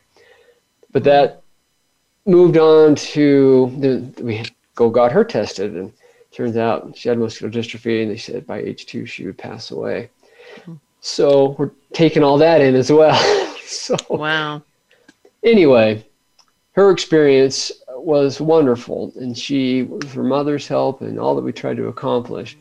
But 0.94 1.04
that 1.04 1.30
mm-hmm. 1.30 2.32
moved 2.32 2.58
on 2.58 2.96
to 2.96 3.76
the, 3.80 4.24
we 4.24 4.46
go 4.78 4.90
got 4.90 5.12
her 5.12 5.26
tested 5.26 5.76
and 5.76 5.92
turns 6.32 6.56
out 6.56 6.96
she 6.96 7.10
had 7.10 7.18
muscular 7.18 7.52
dystrophy 7.52 8.02
and 8.04 8.12
they 8.12 8.18
said 8.18 8.48
by 8.48 8.60
age 8.60 8.86
two 8.86 9.06
she 9.06 9.26
would 9.26 9.38
pass 9.38 9.72
away. 9.72 10.10
Hmm. 10.64 10.76
So 11.02 11.56
we're 11.58 11.72
taking 11.94 12.24
all 12.24 12.38
that 12.38 12.62
in 12.62 12.76
as 12.76 12.90
well. 12.90 13.18
So 13.68 13.98
wow. 14.10 14.62
anyway 15.44 16.06
her 16.72 16.90
experience 16.90 17.70
was 17.90 18.40
wonderful 18.40 19.12
and 19.18 19.38
she 19.38 19.84
with 19.84 20.14
her 20.14 20.24
mother's 20.24 20.70
help 20.70 21.02
and 21.02 21.20
all 21.20 21.36
that 21.36 21.42
we 21.42 21.52
tried 21.52 21.76
to 21.76 21.88
accomplish 21.88 22.58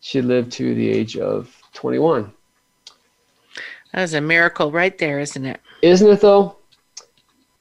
she 0.00 0.22
lived 0.22 0.50
to 0.52 0.74
the 0.74 0.88
age 0.88 1.18
of 1.18 1.54
21 1.74 2.32
That 3.92 4.00
was 4.00 4.14
a 4.14 4.22
miracle 4.22 4.72
right 4.72 4.96
there, 4.96 5.20
isn't 5.20 5.44
it? 5.44 5.60
isn't 5.82 6.08
it 6.08 6.22
though 6.22 6.56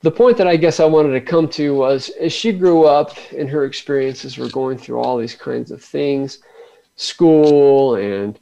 the 0.01 0.11
point 0.11 0.37
that 0.37 0.47
i 0.47 0.55
guess 0.55 0.79
i 0.79 0.85
wanted 0.85 1.11
to 1.11 1.21
come 1.21 1.47
to 1.47 1.75
was 1.75 2.09
as 2.19 2.31
she 2.31 2.51
grew 2.51 2.83
up 2.83 3.17
and 3.35 3.49
her 3.49 3.65
experiences 3.65 4.37
were 4.37 4.49
going 4.49 4.77
through 4.77 4.99
all 4.99 5.17
these 5.17 5.35
kinds 5.35 5.71
of 5.71 5.81
things 5.81 6.39
school 6.95 7.95
and 7.95 8.39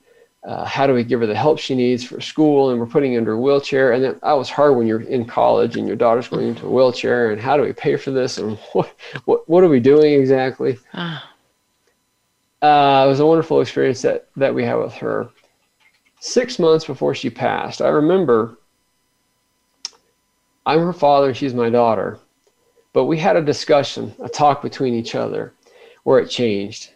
uh, 0.48 0.64
how 0.64 0.86
do 0.86 0.94
we 0.94 1.04
give 1.04 1.20
her 1.20 1.26
the 1.26 1.34
help 1.34 1.58
she 1.58 1.74
needs 1.74 2.04
for 2.04 2.22
school 2.22 2.70
and 2.70 2.80
we're 2.80 2.86
putting 2.86 3.14
her 3.14 3.18
into 3.18 3.32
a 3.32 3.38
wheelchair 3.38 3.94
and 3.94 4.04
then 4.04 4.20
that 4.22 4.34
was 4.34 4.50
hard 4.50 4.76
when 4.76 4.86
you're 4.86 5.02
in 5.02 5.26
college 5.26 5.76
and 5.76 5.88
your 5.88 5.96
daughter's 5.96 6.28
going 6.28 6.48
into 6.48 6.68
a 6.68 6.70
wheelchair 6.70 7.32
and 7.32 7.42
how 7.42 7.58
do 7.58 7.64
we 7.64 7.74
pay 7.74 7.96
for 7.96 8.12
this 8.12 8.38
and 8.38 8.58
what 8.74 8.94
what, 9.26 9.50
what 9.50 9.64
are 9.64 9.70
we 9.70 9.80
doing 9.80 10.14
exactly 10.14 10.78
Ah, 10.94 11.32
uh, 12.66 13.06
it 13.06 13.08
was 13.08 13.20
a 13.20 13.26
wonderful 13.26 13.62
experience 13.62 14.02
that, 14.02 14.28
that 14.36 14.54
we 14.54 14.64
had 14.64 14.76
with 14.76 14.94
her. 14.94 15.30
Six 16.20 16.58
months 16.58 16.86
before 16.86 17.14
she 17.14 17.30
passed, 17.30 17.82
I 17.82 17.90
remember 17.90 18.58
I'm 20.66 20.80
her 20.80 20.94
father 20.94 21.28
and 21.28 21.38
she's 21.38 21.54
my 21.54 21.70
daughter, 21.70 22.20
but 22.94 23.06
we 23.06 23.18
had 23.18 23.36
a 23.36 23.42
discussion, 23.42 24.14
a 24.20 24.30
talk 24.30 24.62
between 24.62 24.94
each 24.94 25.16
other 25.16 25.54
where 26.04 26.20
it 26.20 26.30
changed, 26.30 26.94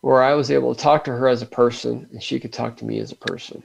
where 0.00 0.22
I 0.22 0.34
was 0.34 0.50
able 0.50 0.74
to 0.74 0.80
talk 0.80 1.04
to 1.04 1.12
her 1.12 1.28
as 1.28 1.42
a 1.42 1.46
person 1.46 2.08
and 2.12 2.22
she 2.22 2.40
could 2.40 2.52
talk 2.52 2.76
to 2.78 2.84
me 2.84 2.98
as 3.00 3.12
a 3.12 3.16
person. 3.16 3.62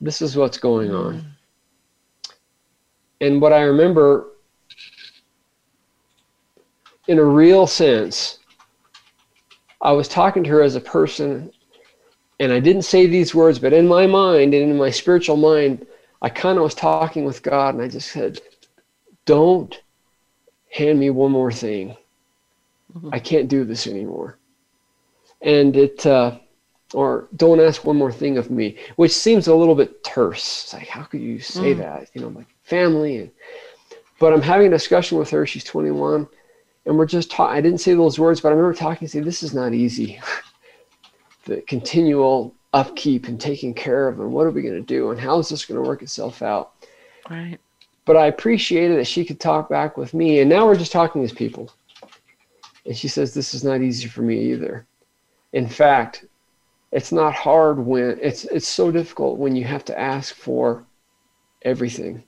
This 0.00 0.20
is 0.20 0.36
what's 0.36 0.58
going 0.58 0.88
hmm. 0.88 0.96
on. 0.96 1.24
And 3.20 3.40
what 3.40 3.52
I 3.52 3.62
remember 3.62 4.32
in 7.08 7.18
a 7.18 7.24
real 7.24 7.66
sense, 7.66 8.38
I 9.80 9.92
was 9.92 10.08
talking 10.08 10.44
to 10.44 10.50
her 10.50 10.62
as 10.62 10.76
a 10.76 10.80
person, 10.80 11.52
and 12.38 12.52
I 12.52 12.60
didn't 12.60 12.82
say 12.82 13.06
these 13.06 13.34
words, 13.34 13.58
but 13.58 13.72
in 13.72 13.88
my 13.88 14.06
mind 14.06 14.54
and 14.54 14.70
in 14.70 14.76
my 14.76 14.90
spiritual 14.90 15.36
mind, 15.36 15.86
I 16.22 16.30
kind 16.30 16.56
of 16.56 16.64
was 16.64 16.74
talking 16.74 17.24
with 17.24 17.42
God, 17.42 17.74
and 17.74 17.82
I 17.82 17.88
just 17.88 18.10
said, 18.10 18.40
Don't 19.26 19.82
hand 20.70 20.98
me 20.98 21.10
one 21.10 21.32
more 21.32 21.52
thing. 21.52 21.96
I 23.10 23.18
can't 23.18 23.48
do 23.48 23.64
this 23.64 23.86
anymore. 23.86 24.38
And 25.42 25.76
it, 25.76 26.06
uh, 26.06 26.38
or 26.94 27.28
don't 27.36 27.60
ask 27.60 27.84
one 27.84 27.96
more 27.96 28.12
thing 28.12 28.38
of 28.38 28.50
me, 28.50 28.76
which 28.96 29.12
seems 29.12 29.48
a 29.48 29.54
little 29.54 29.74
bit 29.74 30.04
terse. 30.04 30.64
It's 30.64 30.74
like, 30.74 30.88
how 30.88 31.02
could 31.02 31.20
you 31.20 31.40
say 31.40 31.74
Mm. 31.74 31.78
that? 31.78 32.10
You 32.14 32.20
know, 32.20 32.28
like 32.28 32.46
family. 32.62 33.16
And, 33.16 33.30
but 34.20 34.32
I'm 34.32 34.42
having 34.42 34.68
a 34.68 34.70
discussion 34.70 35.18
with 35.18 35.30
her. 35.30 35.44
She's 35.46 35.64
21 35.64 36.28
and 36.86 36.98
we're 36.98 37.06
just 37.06 37.30
talking. 37.30 37.56
I 37.56 37.60
didn't 37.60 37.80
say 37.80 37.94
those 37.94 38.18
words, 38.18 38.40
but 38.40 38.48
I 38.48 38.52
remember 38.52 38.74
talking. 38.74 39.06
To 39.06 39.10
say, 39.10 39.20
this 39.20 39.42
is 39.42 39.54
not 39.54 39.72
easy. 39.72 40.20
the 41.44 41.62
continual 41.62 42.54
upkeep 42.72 43.28
and 43.28 43.40
taking 43.40 43.74
care 43.74 44.08
of, 44.08 44.20
and 44.20 44.32
what 44.32 44.46
are 44.46 44.50
we 44.50 44.62
going 44.62 44.74
to 44.74 44.80
do, 44.80 45.10
and 45.10 45.20
how 45.20 45.38
is 45.38 45.48
this 45.48 45.64
going 45.64 45.82
to 45.82 45.88
work 45.88 46.02
itself 46.02 46.42
out? 46.42 46.72
right. 47.30 47.58
But 48.04 48.16
I 48.16 48.26
appreciated 48.26 48.98
that 48.98 49.06
she 49.06 49.24
could 49.24 49.38
talk 49.38 49.68
back 49.68 49.96
with 49.96 50.12
me, 50.12 50.40
and 50.40 50.50
now 50.50 50.66
we're 50.66 50.76
just 50.76 50.90
talking 50.90 51.22
as 51.22 51.32
people. 51.32 51.70
And 52.84 52.96
she 52.96 53.06
says, 53.06 53.32
this 53.32 53.54
is 53.54 53.62
not 53.62 53.80
easy 53.80 54.08
for 54.08 54.22
me 54.22 54.52
either. 54.52 54.86
In 55.52 55.68
fact, 55.68 56.24
it's 56.90 57.12
not 57.12 57.32
hard 57.32 57.78
when 57.78 58.18
it's 58.20 58.44
it's 58.44 58.68
so 58.68 58.90
difficult 58.90 59.38
when 59.38 59.56
you 59.56 59.64
have 59.64 59.84
to 59.86 59.98
ask 59.98 60.34
for 60.34 60.84
everything. 61.62 62.22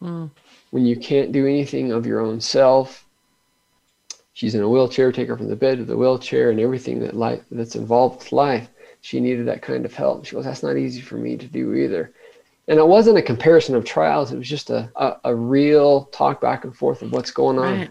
Mm. 0.00 0.30
When 0.70 0.86
you 0.86 0.96
can't 0.96 1.32
do 1.32 1.46
anything 1.46 1.92
of 1.92 2.06
your 2.06 2.20
own 2.20 2.40
self, 2.40 3.06
she's 4.32 4.54
in 4.54 4.62
a 4.62 4.68
wheelchair 4.68 5.12
take 5.12 5.28
her 5.28 5.36
from 5.36 5.48
the 5.48 5.56
bed 5.56 5.78
to 5.78 5.84
the 5.84 5.96
wheelchair 5.96 6.50
and 6.50 6.58
everything 6.58 7.00
that 7.00 7.14
life 7.16 7.42
that's 7.50 7.76
involved 7.76 8.20
with 8.20 8.32
life 8.32 8.68
she 9.02 9.20
needed 9.20 9.46
that 9.46 9.62
kind 9.62 9.84
of 9.84 9.92
help. 9.92 10.24
She 10.24 10.34
goes 10.34 10.44
that's 10.44 10.62
not 10.62 10.76
easy 10.76 11.00
for 11.00 11.16
me 11.16 11.36
to 11.36 11.46
do 11.46 11.74
either. 11.74 12.12
And 12.68 12.78
it 12.78 12.86
wasn't 12.86 13.18
a 13.18 13.22
comparison 13.22 13.74
of 13.74 13.84
trials. 13.84 14.32
It 14.32 14.38
was 14.38 14.48
just 14.48 14.70
a, 14.70 14.88
a, 14.94 15.16
a 15.24 15.34
real 15.34 16.04
talk 16.06 16.40
back 16.40 16.64
and 16.64 16.74
forth 16.74 17.02
of 17.02 17.12
what's 17.12 17.32
going 17.32 17.58
on. 17.58 17.78
Right. 17.78 17.90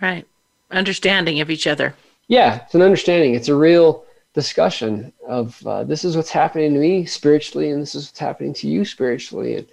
Right. 0.00 0.26
Understanding 0.70 1.40
of 1.40 1.50
each 1.50 1.66
other. 1.66 1.94
yeah 2.28 2.62
it's 2.64 2.74
an 2.74 2.82
understanding. 2.82 3.34
It's 3.34 3.48
a 3.48 3.56
real 3.56 4.04
discussion 4.34 5.12
of 5.26 5.66
uh, 5.66 5.84
this 5.84 6.04
is 6.04 6.16
what's 6.16 6.30
happening 6.30 6.74
to 6.74 6.80
me 6.80 7.04
spiritually 7.06 7.70
and 7.70 7.82
this 7.82 7.94
is 7.94 8.08
what's 8.08 8.18
happening 8.18 8.52
to 8.54 8.68
you 8.68 8.84
spiritually. 8.84 9.56
And 9.56 9.66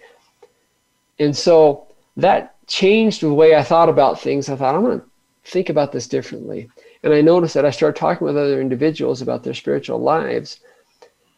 and 1.20 1.36
so 1.36 1.88
that 2.16 2.56
changed 2.68 3.22
the 3.22 3.34
way 3.34 3.56
i 3.56 3.64
thought 3.64 3.90
about 3.90 4.22
things. 4.22 4.48
I 4.48 4.56
thought 4.56 4.76
i'm 4.76 4.84
going 4.84 5.00
to 5.02 5.06
think 5.44 5.70
about 5.70 5.92
this 5.92 6.08
differently. 6.08 6.70
And 7.04 7.14
i 7.14 7.20
noticed 7.20 7.54
that 7.56 7.66
i 7.66 7.72
started 7.72 8.00
talking 8.00 8.26
with 8.26 8.38
other 8.38 8.62
individuals 8.62 9.22
about 9.22 9.44
their 9.44 9.54
spiritual 9.54 10.00
lives 10.00 10.60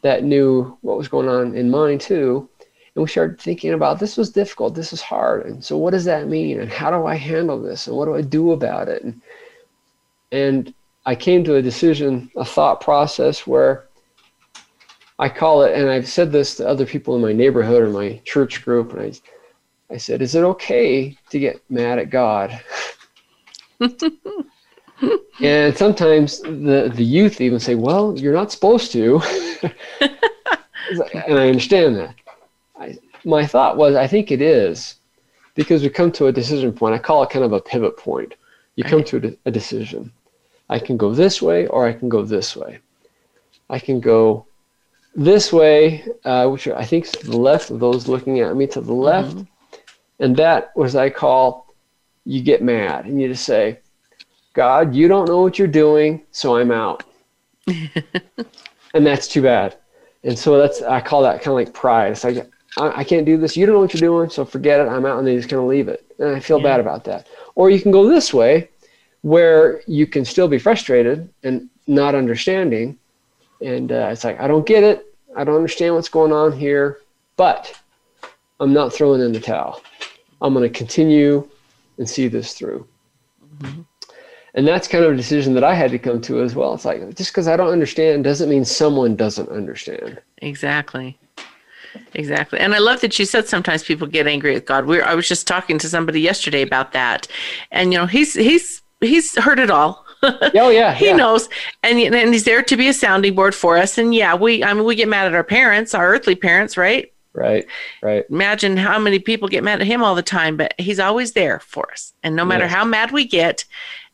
that 0.01 0.23
knew 0.23 0.77
what 0.81 0.97
was 0.97 1.07
going 1.07 1.29
on 1.29 1.55
in 1.55 1.69
mine 1.69 1.99
too 1.99 2.47
and 2.95 3.03
we 3.03 3.07
started 3.09 3.39
thinking 3.39 3.73
about 3.73 3.99
this 3.99 4.17
was 4.17 4.31
difficult 4.31 4.75
this 4.75 4.93
is 4.93 5.01
hard 5.01 5.45
and 5.45 5.63
so 5.63 5.77
what 5.77 5.91
does 5.91 6.05
that 6.05 6.27
mean 6.27 6.59
and 6.59 6.71
how 6.71 6.89
do 6.91 7.05
i 7.05 7.15
handle 7.15 7.61
this 7.61 7.87
and 7.87 7.95
what 7.95 8.05
do 8.05 8.15
i 8.15 8.21
do 8.21 8.51
about 8.51 8.87
it 8.87 9.03
and 9.03 9.21
and 10.31 10.73
I 11.05 11.15
came 11.15 11.43
to 11.45 11.55
a 11.55 11.61
decision, 11.61 12.29
a 12.35 12.45
thought 12.45 12.81
process 12.81 13.47
where 13.47 13.87
I 15.17 15.29
call 15.29 15.63
it, 15.63 15.77
and 15.77 15.89
I've 15.89 16.07
said 16.07 16.31
this 16.31 16.55
to 16.55 16.67
other 16.67 16.85
people 16.85 17.15
in 17.15 17.21
my 17.21 17.33
neighborhood 17.33 17.81
or 17.81 17.89
my 17.89 18.21
church 18.23 18.63
group, 18.63 18.93
and 18.93 19.01
I, 19.01 19.93
I 19.93 19.97
said, 19.97 20.21
"Is 20.21 20.35
it 20.35 20.43
okay 20.43 21.17
to 21.29 21.39
get 21.39 21.61
mad 21.69 21.99
at 21.99 22.09
God?" 22.09 22.59
and 25.41 25.75
sometimes 25.75 26.39
the 26.41 26.91
the 26.93 27.03
youth 27.03 27.41
even 27.41 27.59
say, 27.59 27.75
"Well, 27.75 28.17
you're 28.17 28.33
not 28.33 28.51
supposed 28.51 28.91
to," 28.93 29.21
and 30.01 31.37
I 31.39 31.47
understand 31.47 31.95
that. 31.97 32.15
I, 32.79 32.97
my 33.23 33.45
thought 33.45 33.77
was, 33.77 33.95
I 33.95 34.07
think 34.07 34.31
it 34.31 34.41
is, 34.41 34.95
because 35.55 35.83
we 35.83 35.89
come 35.89 36.11
to 36.13 36.27
a 36.27 36.31
decision 36.31 36.71
point. 36.73 36.95
I 36.95 36.97
call 36.97 37.23
it 37.23 37.29
kind 37.29 37.45
of 37.45 37.53
a 37.53 37.59
pivot 37.61 37.97
point. 37.97 38.33
You 38.75 38.83
come 38.83 38.99
Right. 38.99 39.07
to 39.07 39.17
a, 39.17 39.19
de- 39.19 39.37
a 39.45 39.51
decision. 39.51 40.11
I 40.69 40.79
can 40.79 40.97
go 40.97 41.13
this 41.13 41.41
way 41.41 41.67
or 41.67 41.85
I 41.87 41.93
can 41.93 42.09
go 42.09 42.23
this 42.23 42.55
way. 42.55 42.79
I 43.69 43.77
can 43.79 43.99
go 43.99 44.45
this 45.13 45.51
way, 45.51 46.05
uh, 46.23 46.47
which 46.47 46.67
I 46.67 46.85
think 46.85 47.05
is 47.05 47.11
to 47.11 47.27
the 47.27 47.37
left 47.37 47.69
of 47.69 47.79
those 47.79 48.07
looking 48.07 48.39
at 48.39 48.55
me 48.55 48.65
to 48.67 48.81
the 48.81 48.93
left. 48.93 49.37
And 50.19 50.35
that 50.37 50.71
was 50.75 50.95
I 50.95 51.09
call 51.09 51.67
you 52.25 52.41
get 52.41 52.61
mad 52.63 53.05
and 53.05 53.21
you 53.21 53.27
just 53.27 53.43
say, 53.43 53.79
God, 54.53 54.93
you 54.93 55.07
don't 55.07 55.27
know 55.27 55.41
what 55.41 55.57
you're 55.57 55.67
doing, 55.67 56.21
so 56.31 56.57
I'm 56.57 56.71
out. 56.71 57.03
and 57.67 59.05
that's 59.05 59.27
too 59.27 59.41
bad. 59.41 59.77
And 60.23 60.37
so 60.37 60.57
that's 60.57 60.81
I 60.81 61.01
call 61.01 61.23
that 61.23 61.37
kind 61.37 61.47
of 61.47 61.53
like 61.53 61.73
pride. 61.73 62.11
It's 62.11 62.23
like 62.23 62.49
I, 62.77 62.99
I, 62.99 63.03
can't 63.03 63.25
do 63.25 63.37
this. 63.37 63.57
You 63.57 63.65
don't 63.65 63.75
know 63.75 63.81
what 63.81 63.93
you're 63.93 64.01
doing, 64.01 64.29
so 64.29 64.45
forget 64.45 64.79
it. 64.79 64.89
I'm 64.89 65.05
out, 65.05 65.17
and 65.19 65.27
they 65.27 65.35
just 65.35 65.49
kind 65.49 65.61
of 65.61 65.67
leave 65.67 65.87
it. 65.87 66.05
And 66.19 66.35
I 66.35 66.39
feel 66.39 66.57
yeah. 66.57 66.63
bad 66.63 66.79
about 66.79 67.03
that. 67.05 67.27
Or 67.55 67.69
you 67.69 67.81
can 67.81 67.91
go 67.91 68.07
this 68.07 68.33
way, 68.33 68.69
where 69.21 69.81
you 69.87 70.05
can 70.05 70.25
still 70.25 70.47
be 70.47 70.59
frustrated 70.59 71.29
and 71.43 71.69
not 71.87 72.13
understanding, 72.13 72.97
and 73.61 73.91
uh, 73.91 74.09
it's 74.11 74.23
like 74.23 74.39
I 74.39 74.47
don't 74.47 74.65
get 74.65 74.83
it. 74.83 75.15
I 75.35 75.43
don't 75.43 75.55
understand 75.55 75.95
what's 75.95 76.09
going 76.09 76.33
on 76.33 76.51
here, 76.51 76.99
but 77.37 77.79
I'm 78.59 78.73
not 78.73 78.93
throwing 78.93 79.21
in 79.21 79.31
the 79.31 79.39
towel. 79.39 79.81
I'm 80.41 80.53
going 80.53 80.69
to 80.69 80.77
continue 80.77 81.47
and 81.97 82.09
see 82.09 82.27
this 82.27 82.53
through. 82.53 82.87
Mm-hmm. 83.59 83.81
And 84.53 84.67
that's 84.67 84.87
kind 84.87 85.03
of 85.03 85.13
a 85.13 85.15
decision 85.15 85.53
that 85.53 85.63
I 85.63 85.73
had 85.73 85.91
to 85.91 85.99
come 85.99 86.21
to 86.21 86.41
as 86.41 86.55
well. 86.55 86.73
It's 86.73 86.85
like 86.85 87.15
just 87.15 87.31
because 87.31 87.47
I 87.47 87.55
don't 87.55 87.69
understand 87.69 88.23
doesn't 88.23 88.49
mean 88.49 88.65
someone 88.65 89.15
doesn't 89.15 89.49
understand. 89.49 90.21
Exactly. 90.39 91.17
Exactly. 92.13 92.59
And 92.59 92.73
I 92.73 92.79
love 92.79 93.01
that 93.01 93.17
you 93.17 93.25
said 93.25 93.47
sometimes 93.47 93.83
people 93.83 94.07
get 94.07 94.27
angry 94.27 94.53
with 94.53 94.65
God. 94.65 94.85
We 94.85 95.01
I 95.01 95.13
was 95.13 95.27
just 95.27 95.47
talking 95.47 95.77
to 95.79 95.89
somebody 95.89 96.21
yesterday 96.21 96.61
about 96.61 96.93
that. 96.93 97.27
And 97.71 97.93
you 97.93 97.99
know, 97.99 98.05
he's 98.05 98.33
he's 98.33 98.81
he's 98.99 99.37
heard 99.37 99.59
it 99.59 99.69
all. 99.69 100.05
oh 100.23 100.69
yeah. 100.69 100.93
he 100.93 101.07
yeah. 101.07 101.15
knows. 101.15 101.49
And 101.83 101.99
and 101.99 102.33
he's 102.33 102.43
there 102.43 102.63
to 102.63 102.77
be 102.77 102.87
a 102.87 102.93
sounding 102.93 103.35
board 103.35 103.55
for 103.55 103.77
us. 103.77 103.97
And 103.97 104.13
yeah, 104.13 104.35
we 104.35 104.63
I 104.63 104.73
mean 104.73 104.85
we 104.85 104.95
get 104.95 105.07
mad 105.07 105.27
at 105.27 105.35
our 105.35 105.43
parents, 105.43 105.93
our 105.93 106.07
earthly 106.13 106.35
parents, 106.35 106.77
right? 106.77 107.11
Right. 107.33 107.65
Right. 108.01 108.25
Imagine 108.29 108.75
how 108.75 108.99
many 108.99 109.19
people 109.19 109.47
get 109.47 109.63
mad 109.63 109.79
at 109.79 109.87
him 109.87 110.03
all 110.03 110.15
the 110.15 110.21
time, 110.21 110.57
but 110.57 110.73
he's 110.77 110.99
always 110.99 111.31
there 111.31 111.59
for 111.61 111.89
us. 111.91 112.13
And 112.23 112.35
no 112.35 112.43
matter 112.43 112.65
yes. 112.65 112.73
how 112.73 112.83
mad 112.83 113.11
we 113.11 113.25
get 113.25 113.63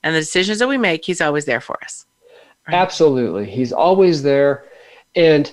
and 0.04 0.16
the 0.16 0.20
decisions 0.20 0.60
that 0.60 0.68
we 0.68 0.78
make, 0.78 1.06
he's 1.06 1.22
always 1.22 1.46
there 1.46 1.62
for 1.62 1.78
us. 1.84 2.06
Right? 2.68 2.76
Absolutely. 2.76 3.46
He's 3.50 3.72
always 3.72 4.24
there. 4.24 4.66
And 5.16 5.52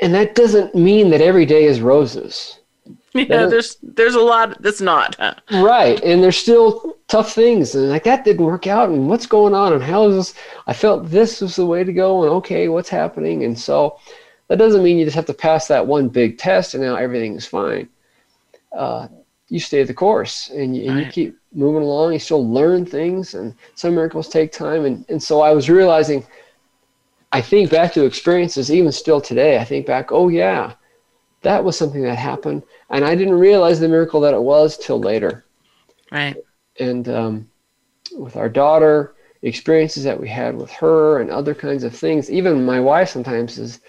and 0.00 0.14
that 0.14 0.34
doesn't 0.34 0.74
mean 0.74 1.10
that 1.10 1.20
every 1.20 1.46
day 1.46 1.64
is 1.64 1.80
roses. 1.80 2.56
Yeah, 3.12 3.46
there's 3.46 3.76
there's 3.82 4.14
a 4.14 4.20
lot 4.20 4.62
that's 4.62 4.80
not. 4.80 5.16
Huh? 5.16 5.34
Right, 5.50 6.00
and 6.04 6.22
there's 6.22 6.36
still 6.36 6.96
tough 7.08 7.32
things, 7.32 7.74
and 7.74 7.90
like 7.90 8.04
that 8.04 8.24
didn't 8.24 8.44
work 8.44 8.68
out, 8.68 8.88
and 8.88 9.08
what's 9.08 9.26
going 9.26 9.52
on, 9.52 9.72
and 9.72 9.82
how 9.82 10.06
is 10.06 10.14
this? 10.14 10.34
I 10.68 10.72
felt 10.72 11.10
this 11.10 11.40
was 11.40 11.56
the 11.56 11.66
way 11.66 11.82
to 11.82 11.92
go, 11.92 12.22
and 12.22 12.30
okay, 12.34 12.68
what's 12.68 12.88
happening? 12.88 13.42
And 13.42 13.58
so 13.58 13.98
that 14.46 14.58
doesn't 14.58 14.84
mean 14.84 14.96
you 14.96 15.04
just 15.04 15.16
have 15.16 15.26
to 15.26 15.34
pass 15.34 15.66
that 15.66 15.88
one 15.88 16.08
big 16.08 16.38
test, 16.38 16.74
and 16.74 16.84
now 16.84 16.94
everything 16.94 17.34
is 17.34 17.46
fine. 17.46 17.88
Uh, 18.70 19.08
you 19.50 19.60
stay 19.60 19.82
the 19.82 19.92
course, 19.92 20.48
and 20.48 20.74
you, 20.74 20.84
and 20.88 20.96
right. 20.96 21.06
you 21.06 21.12
keep 21.12 21.38
moving 21.52 21.82
along. 21.82 22.14
You 22.14 22.18
still 22.18 22.48
learn 22.48 22.86
things, 22.86 23.34
and 23.34 23.54
some 23.74 23.94
miracles 23.94 24.28
take 24.28 24.52
time, 24.52 24.86
and 24.86 25.04
and 25.10 25.22
so 25.22 25.42
I 25.42 25.52
was 25.52 25.68
realizing 25.68 26.24
I 27.32 27.40
think 27.40 27.70
back 27.70 27.92
to 27.92 28.04
experiences, 28.04 28.72
even 28.72 28.90
still 28.90 29.20
today, 29.20 29.58
I 29.58 29.64
think 29.64 29.86
back, 29.86 30.10
oh, 30.10 30.28
yeah, 30.28 30.74
that 31.42 31.62
was 31.62 31.78
something 31.78 32.02
that 32.02 32.18
happened. 32.18 32.64
And 32.90 33.04
I 33.04 33.14
didn't 33.14 33.34
realize 33.34 33.78
the 33.78 33.88
miracle 33.88 34.20
that 34.22 34.34
it 34.34 34.42
was 34.42 34.76
till 34.76 35.00
later. 35.00 35.44
Right. 36.10 36.36
And 36.80 37.08
um, 37.08 37.50
with 38.16 38.36
our 38.36 38.48
daughter, 38.48 39.14
experiences 39.42 40.04
that 40.04 40.20
we 40.20 40.28
had 40.28 40.56
with 40.56 40.70
her 40.70 41.20
and 41.20 41.30
other 41.30 41.54
kinds 41.54 41.84
of 41.84 41.94
things, 41.94 42.30
even 42.30 42.64
my 42.64 42.80
wife 42.80 43.10
sometimes 43.10 43.54
says, 43.54 43.80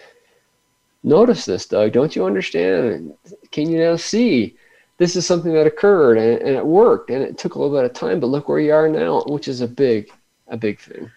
Notice 1.04 1.46
this, 1.46 1.66
Doug. 1.66 1.94
Don't 1.94 2.16
you 2.16 2.26
understand? 2.26 3.16
Can 3.50 3.72
you 3.72 3.80
now 3.80 3.96
see? 3.96 4.56
This 5.02 5.16
is 5.16 5.26
something 5.26 5.54
that 5.54 5.66
occurred 5.66 6.20
and, 6.20 6.40
and 6.44 6.56
it 6.56 6.64
worked 6.64 7.10
and 7.10 7.24
it 7.24 7.36
took 7.36 7.56
a 7.56 7.60
little 7.60 7.76
bit 7.76 7.86
of 7.86 7.94
time, 7.94 8.20
but 8.20 8.28
look 8.28 8.48
where 8.48 8.60
you 8.60 8.72
are 8.72 8.88
now, 8.88 9.24
which 9.26 9.48
is 9.48 9.62
a 9.62 9.68
big, 9.68 10.12
a 10.48 10.56
big 10.56 10.80
thing. 10.80 11.10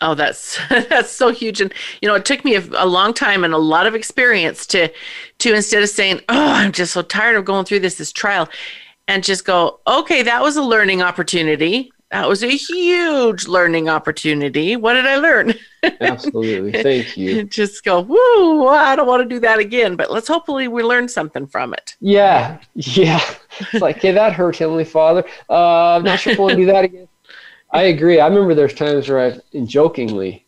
Oh, 0.00 0.16
that's 0.16 0.58
that's 0.68 1.12
so 1.12 1.30
huge, 1.30 1.60
and 1.60 1.72
you 2.00 2.08
know, 2.08 2.16
it 2.16 2.24
took 2.24 2.44
me 2.44 2.56
a, 2.56 2.64
a, 2.76 2.86
long 2.86 3.14
time 3.14 3.44
and 3.44 3.54
a 3.54 3.58
lot 3.58 3.86
of 3.86 3.94
experience 3.94 4.66
to 4.66 4.90
to 5.38 5.54
instead 5.54 5.84
of 5.84 5.90
saying, 5.90 6.22
"Oh, 6.28 6.52
I'm 6.54 6.72
just 6.72 6.92
so 6.92 7.02
tired 7.02 7.36
of 7.36 7.44
going 7.44 7.66
through 7.66 7.78
this 7.78 7.94
this 7.94 8.10
trial," 8.10 8.48
and 9.06 9.22
just 9.22 9.44
go, 9.44 9.78
"Okay, 9.86 10.24
that 10.24 10.42
was 10.42 10.56
a 10.56 10.62
learning 10.62 11.02
opportunity. 11.02 11.92
That 12.12 12.28
was 12.28 12.44
a 12.44 12.50
huge 12.50 13.48
learning 13.48 13.88
opportunity. 13.88 14.76
What 14.76 14.92
did 14.92 15.06
I 15.06 15.16
learn?" 15.16 15.54
Absolutely, 15.82 16.70
thank 16.82 17.16
you. 17.16 17.44
just 17.44 17.84
go, 17.84 18.00
"Woo! 18.00 18.68
I 18.68 18.94
don't 18.94 19.06
want 19.06 19.22
to 19.22 19.28
do 19.34 19.40
that 19.40 19.58
again," 19.58 19.96
but 19.96 20.10
let's 20.10 20.28
hopefully 20.28 20.68
we 20.68 20.82
learn 20.82 21.08
something 21.08 21.46
from 21.46 21.72
it. 21.72 21.96
Yeah, 22.00 22.58
yeah. 22.74 23.18
It's 23.58 23.80
like, 23.80 23.96
"Okay, 23.96 24.12
that 24.12 24.34
hurt, 24.34 24.58
Heavenly 24.58 24.84
Father. 24.84 25.24
Uh, 25.48 25.96
I'm 25.96 26.02
not 26.02 26.20
sure 26.20 26.34
if 26.34 26.38
I 26.38 26.42
want 26.42 26.50
to 26.52 26.56
do 26.58 26.66
that 26.66 26.84
again." 26.84 27.08
I 27.70 27.84
agree. 27.84 28.20
I 28.20 28.26
remember 28.26 28.54
there's 28.54 28.74
times 28.74 29.08
where 29.08 29.18
I've 29.18 29.66
jokingly, 29.66 30.44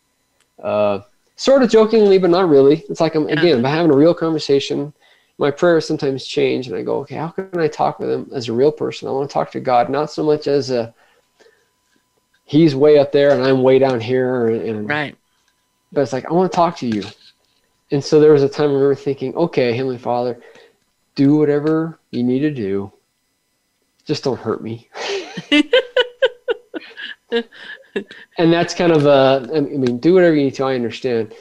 uh, 0.62 1.00
sort 1.37 1.62
of 1.62 1.70
jokingly, 1.70 2.18
but 2.18 2.29
not 2.29 2.50
really. 2.50 2.85
It's 2.90 3.00
like 3.00 3.14
I'm 3.14 3.27
again, 3.29 3.57
I'm 3.57 3.64
having 3.64 3.90
a 3.90 3.96
real 3.96 4.12
conversation. 4.12 4.92
My 5.38 5.50
prayers 5.50 5.87
sometimes 5.87 6.27
change, 6.27 6.66
and 6.66 6.77
I 6.77 6.83
go, 6.83 6.98
okay, 6.98 7.16
how 7.16 7.29
can 7.29 7.59
I 7.59 7.68
talk 7.68 7.98
with 7.98 8.11
him 8.11 8.31
as 8.35 8.48
a 8.48 8.53
real 8.53 8.70
person? 8.70 9.09
I 9.09 9.12
want 9.12 9.31
to 9.31 9.33
talk 9.33 9.50
to 9.53 9.61
God, 9.61 9.88
not 9.88 10.11
so 10.11 10.22
much 10.22 10.46
as 10.46 10.70
a 10.70 10.94
he's 12.44 12.74
way 12.74 12.98
up 12.98 13.12
there 13.12 13.30
and 13.30 13.42
I'm 13.42 13.62
way 13.62 13.78
down 13.78 14.00
here, 14.00 14.48
and, 14.48 14.62
and 14.62 14.88
right. 14.88 15.16
But 15.92 16.02
it's 16.02 16.12
like 16.12 16.26
I 16.26 16.33
want 16.33 16.50
to 16.50 16.57
talk 16.57 16.76
to 16.78 16.87
you, 16.87 17.04
and 17.90 18.04
so 18.04 18.20
there 18.20 18.33
was 18.33 18.42
a 18.42 18.48
time 18.48 18.70
I 18.70 18.72
remember 18.74 18.94
thinking, 18.94 19.35
okay, 19.37 19.72
Heavenly 19.72 19.98
Father, 19.98 20.40
do 21.14 21.37
whatever 21.37 21.98
you 22.11 22.22
need 22.22 22.40
to 22.40 22.50
do. 22.50 22.92
Just 24.04 24.24
don't 24.24 24.38
hurt 24.38 24.62
me. 24.62 24.88
and 27.30 28.52
that's 28.52 28.74
kind 28.74 28.92
of 28.92 29.07
a, 29.07 29.48
I 29.54 29.61
mean, 29.61 29.98
do 29.98 30.14
whatever 30.14 30.35
you 30.35 30.44
need 30.44 30.54
to. 30.54 30.64
I 30.64 30.74
understand, 30.74 31.35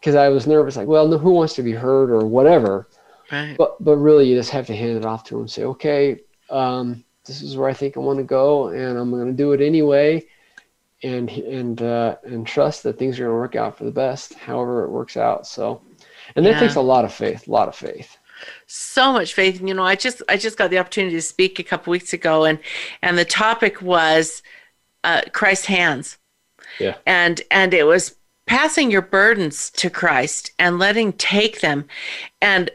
because 0.00 0.14
I 0.14 0.28
was 0.28 0.46
nervous, 0.46 0.76
like, 0.76 0.88
well, 0.88 1.08
no, 1.08 1.18
who 1.18 1.30
wants 1.30 1.54
to 1.54 1.62
be 1.62 1.72
hurt 1.72 2.10
or 2.10 2.26
whatever. 2.26 2.88
Right. 3.32 3.56
But 3.56 3.82
but 3.82 3.96
really, 3.96 4.28
you 4.28 4.36
just 4.36 4.50
have 4.50 4.66
to 4.66 4.76
hand 4.76 4.98
it 4.98 5.06
off 5.06 5.24
to 5.24 5.36
him 5.36 5.40
and 5.42 5.50
say, 5.50 5.64
okay, 5.64 6.20
um, 6.50 7.04
this 7.24 7.40
is 7.40 7.56
where 7.56 7.70
I 7.70 7.72
think 7.72 7.96
I 7.96 8.00
want 8.00 8.18
to 8.18 8.24
go, 8.24 8.68
and 8.68 8.98
I'm 8.98 9.10
going 9.10 9.26
to 9.26 9.32
do 9.32 9.52
it 9.52 9.60
anyway, 9.62 10.26
and 11.04 11.30
and 11.30 11.82
uh, 11.82 12.16
and 12.24 12.46
trust 12.46 12.82
that 12.82 12.98
things 12.98 13.20
are 13.20 13.24
going 13.24 13.34
to 13.34 13.38
work 13.38 13.56
out 13.56 13.78
for 13.78 13.84
the 13.84 13.92
best, 13.92 14.34
however 14.34 14.84
it 14.84 14.90
works 14.90 15.16
out. 15.16 15.46
So, 15.46 15.80
and 16.34 16.44
that 16.44 16.52
yeah. 16.52 16.60
takes 16.60 16.74
a 16.74 16.80
lot 16.80 17.04
of 17.04 17.12
faith, 17.12 17.46
a 17.46 17.50
lot 17.50 17.68
of 17.68 17.76
faith 17.76 18.18
so 18.66 19.12
much 19.12 19.32
faith 19.32 19.60
and 19.60 19.68
you 19.68 19.74
know 19.74 19.84
i 19.84 19.94
just 19.94 20.20
i 20.28 20.36
just 20.36 20.58
got 20.58 20.68
the 20.68 20.76
opportunity 20.76 21.14
to 21.14 21.22
speak 21.22 21.58
a 21.60 21.62
couple 21.62 21.90
weeks 21.92 22.12
ago 22.12 22.44
and 22.44 22.58
and 23.00 23.16
the 23.16 23.24
topic 23.24 23.80
was 23.80 24.42
uh, 25.04 25.22
Christ's 25.32 25.66
hands. 25.66 26.18
Yeah. 26.80 26.96
And 27.06 27.40
and 27.50 27.72
it 27.72 27.84
was 27.84 28.16
passing 28.46 28.90
your 28.90 29.02
burdens 29.02 29.70
to 29.70 29.88
Christ 29.88 30.50
and 30.58 30.78
letting 30.78 31.12
take 31.12 31.60
them. 31.60 31.86
And 32.42 32.70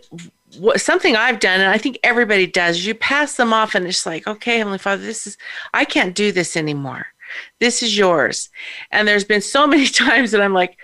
what, 0.57 0.81
something 0.81 1.15
I've 1.15 1.39
done, 1.39 1.59
and 1.59 1.69
I 1.69 1.77
think 1.77 1.99
everybody 2.03 2.47
does, 2.47 2.77
is 2.77 2.87
you 2.87 2.95
pass 2.95 3.35
them 3.35 3.53
off, 3.53 3.75
and 3.75 3.85
it's 3.85 4.05
like, 4.05 4.25
okay, 4.25 4.57
Heavenly 4.57 4.79
Father, 4.79 5.03
this 5.03 5.27
is 5.27 5.37
I 5.73 5.85
can't 5.85 6.15
do 6.15 6.31
this 6.31 6.55
anymore. 6.55 7.07
This 7.59 7.83
is 7.83 7.97
yours. 7.97 8.49
And 8.91 9.07
there's 9.07 9.23
been 9.23 9.41
so 9.41 9.67
many 9.67 9.87
times 9.87 10.31
that 10.31 10.41
I'm 10.41 10.53
like, 10.53 10.77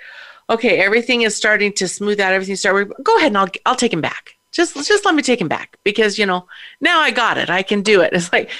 okay, 0.49 0.79
everything 0.79 1.23
is 1.23 1.35
starting 1.35 1.73
to 1.73 1.87
smooth 1.87 2.19
out. 2.19 2.33
Everything 2.33 2.55
started. 2.55 2.93
Go 3.03 3.17
ahead, 3.17 3.27
and 3.27 3.37
I'll 3.37 3.49
I'll 3.65 3.75
take 3.75 3.93
him 3.93 4.01
back. 4.01 4.35
Just 4.51 4.75
just 4.87 5.05
let 5.05 5.15
me 5.15 5.21
take 5.21 5.41
him 5.41 5.49
back 5.49 5.77
because 5.83 6.17
you 6.17 6.25
know 6.25 6.47
now 6.79 6.99
I 6.99 7.11
got 7.11 7.37
it. 7.37 7.49
I 7.49 7.63
can 7.63 7.81
do 7.81 8.01
it. 8.01 8.13
It's 8.13 8.31
like 8.31 8.51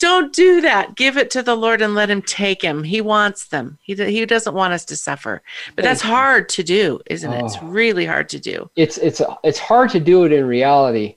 don't 0.00 0.32
do 0.32 0.62
that. 0.62 0.96
Give 0.96 1.18
it 1.18 1.30
to 1.32 1.42
the 1.42 1.54
Lord 1.54 1.82
and 1.82 1.94
let 1.94 2.10
Him 2.10 2.22
take 2.22 2.62
him. 2.62 2.82
He 2.82 3.02
wants 3.02 3.48
them. 3.48 3.78
He, 3.82 3.94
he 3.94 4.24
doesn't 4.24 4.54
want 4.54 4.72
us 4.72 4.86
to 4.86 4.96
suffer. 4.96 5.42
But 5.76 5.84
that's 5.84 6.00
hard 6.00 6.48
to 6.50 6.62
do, 6.62 7.00
isn't 7.10 7.30
it? 7.30 7.44
It's 7.44 7.58
oh. 7.60 7.66
really 7.66 8.06
hard 8.06 8.30
to 8.30 8.40
do. 8.40 8.70
It's 8.76 8.96
it's 8.96 9.20
it's 9.44 9.58
hard 9.58 9.90
to 9.90 10.00
do 10.00 10.24
it 10.24 10.32
in 10.32 10.46
reality 10.46 11.16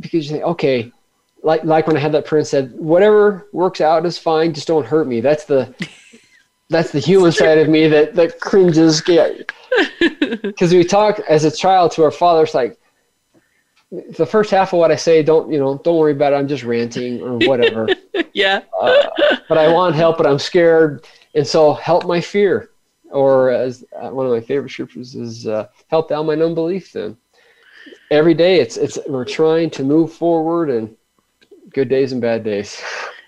because 0.00 0.30
you 0.30 0.36
think, 0.36 0.44
okay, 0.44 0.90
like 1.44 1.62
like 1.64 1.86
when 1.86 1.96
I 1.96 2.00
had 2.00 2.12
that 2.12 2.24
prince 2.24 2.50
said, 2.50 2.72
whatever 2.74 3.48
works 3.52 3.80
out 3.80 4.04
is 4.06 4.18
fine. 4.18 4.52
Just 4.54 4.66
don't 4.66 4.86
hurt 4.86 5.06
me. 5.06 5.20
That's 5.20 5.44
the 5.44 5.72
that's 6.70 6.90
the 6.90 6.98
human 6.98 7.30
side 7.30 7.58
of 7.58 7.68
me 7.68 7.86
that 7.86 8.14
that 8.14 8.40
cringes. 8.40 9.02
Because 9.02 10.72
we 10.72 10.82
talk 10.82 11.20
as 11.28 11.44
a 11.44 11.50
child 11.50 11.92
to 11.92 12.02
our 12.02 12.10
father, 12.10 12.42
it's 12.42 12.54
like 12.54 12.78
the 14.16 14.26
first 14.26 14.50
half 14.50 14.72
of 14.72 14.78
what 14.78 14.90
I 14.90 14.96
say, 14.96 15.22
don't 15.22 15.52
you 15.52 15.58
know, 15.58 15.78
don't 15.84 15.98
worry 15.98 16.12
about 16.12 16.32
it. 16.32 16.36
I'm 16.36 16.48
just 16.48 16.64
ranting 16.64 17.20
or 17.20 17.36
whatever. 17.46 17.88
yeah. 18.32 18.62
uh, 18.80 19.10
but 19.48 19.58
I 19.58 19.70
want 19.70 19.94
help, 19.94 20.16
but 20.16 20.26
I'm 20.26 20.38
scared, 20.38 21.06
and 21.34 21.46
so 21.46 21.74
help 21.74 22.06
my 22.06 22.20
fear. 22.20 22.70
Or 23.10 23.50
as 23.50 23.84
uh, 24.00 24.08
one 24.08 24.26
of 24.26 24.32
my 24.32 24.40
favorite 24.40 24.70
scriptures 24.70 25.14
is, 25.14 25.46
uh, 25.46 25.68
help 25.86 26.08
thou 26.08 26.22
my 26.22 26.32
unbelief. 26.32 26.92
Then 26.92 27.16
every 28.10 28.34
day, 28.34 28.60
it's 28.60 28.76
it's 28.78 28.98
we're 29.06 29.26
trying 29.26 29.70
to 29.70 29.84
move 29.84 30.12
forward, 30.12 30.70
and 30.70 30.96
good 31.74 31.88
days 31.88 32.12
and 32.12 32.20
bad 32.20 32.44
days. 32.44 32.82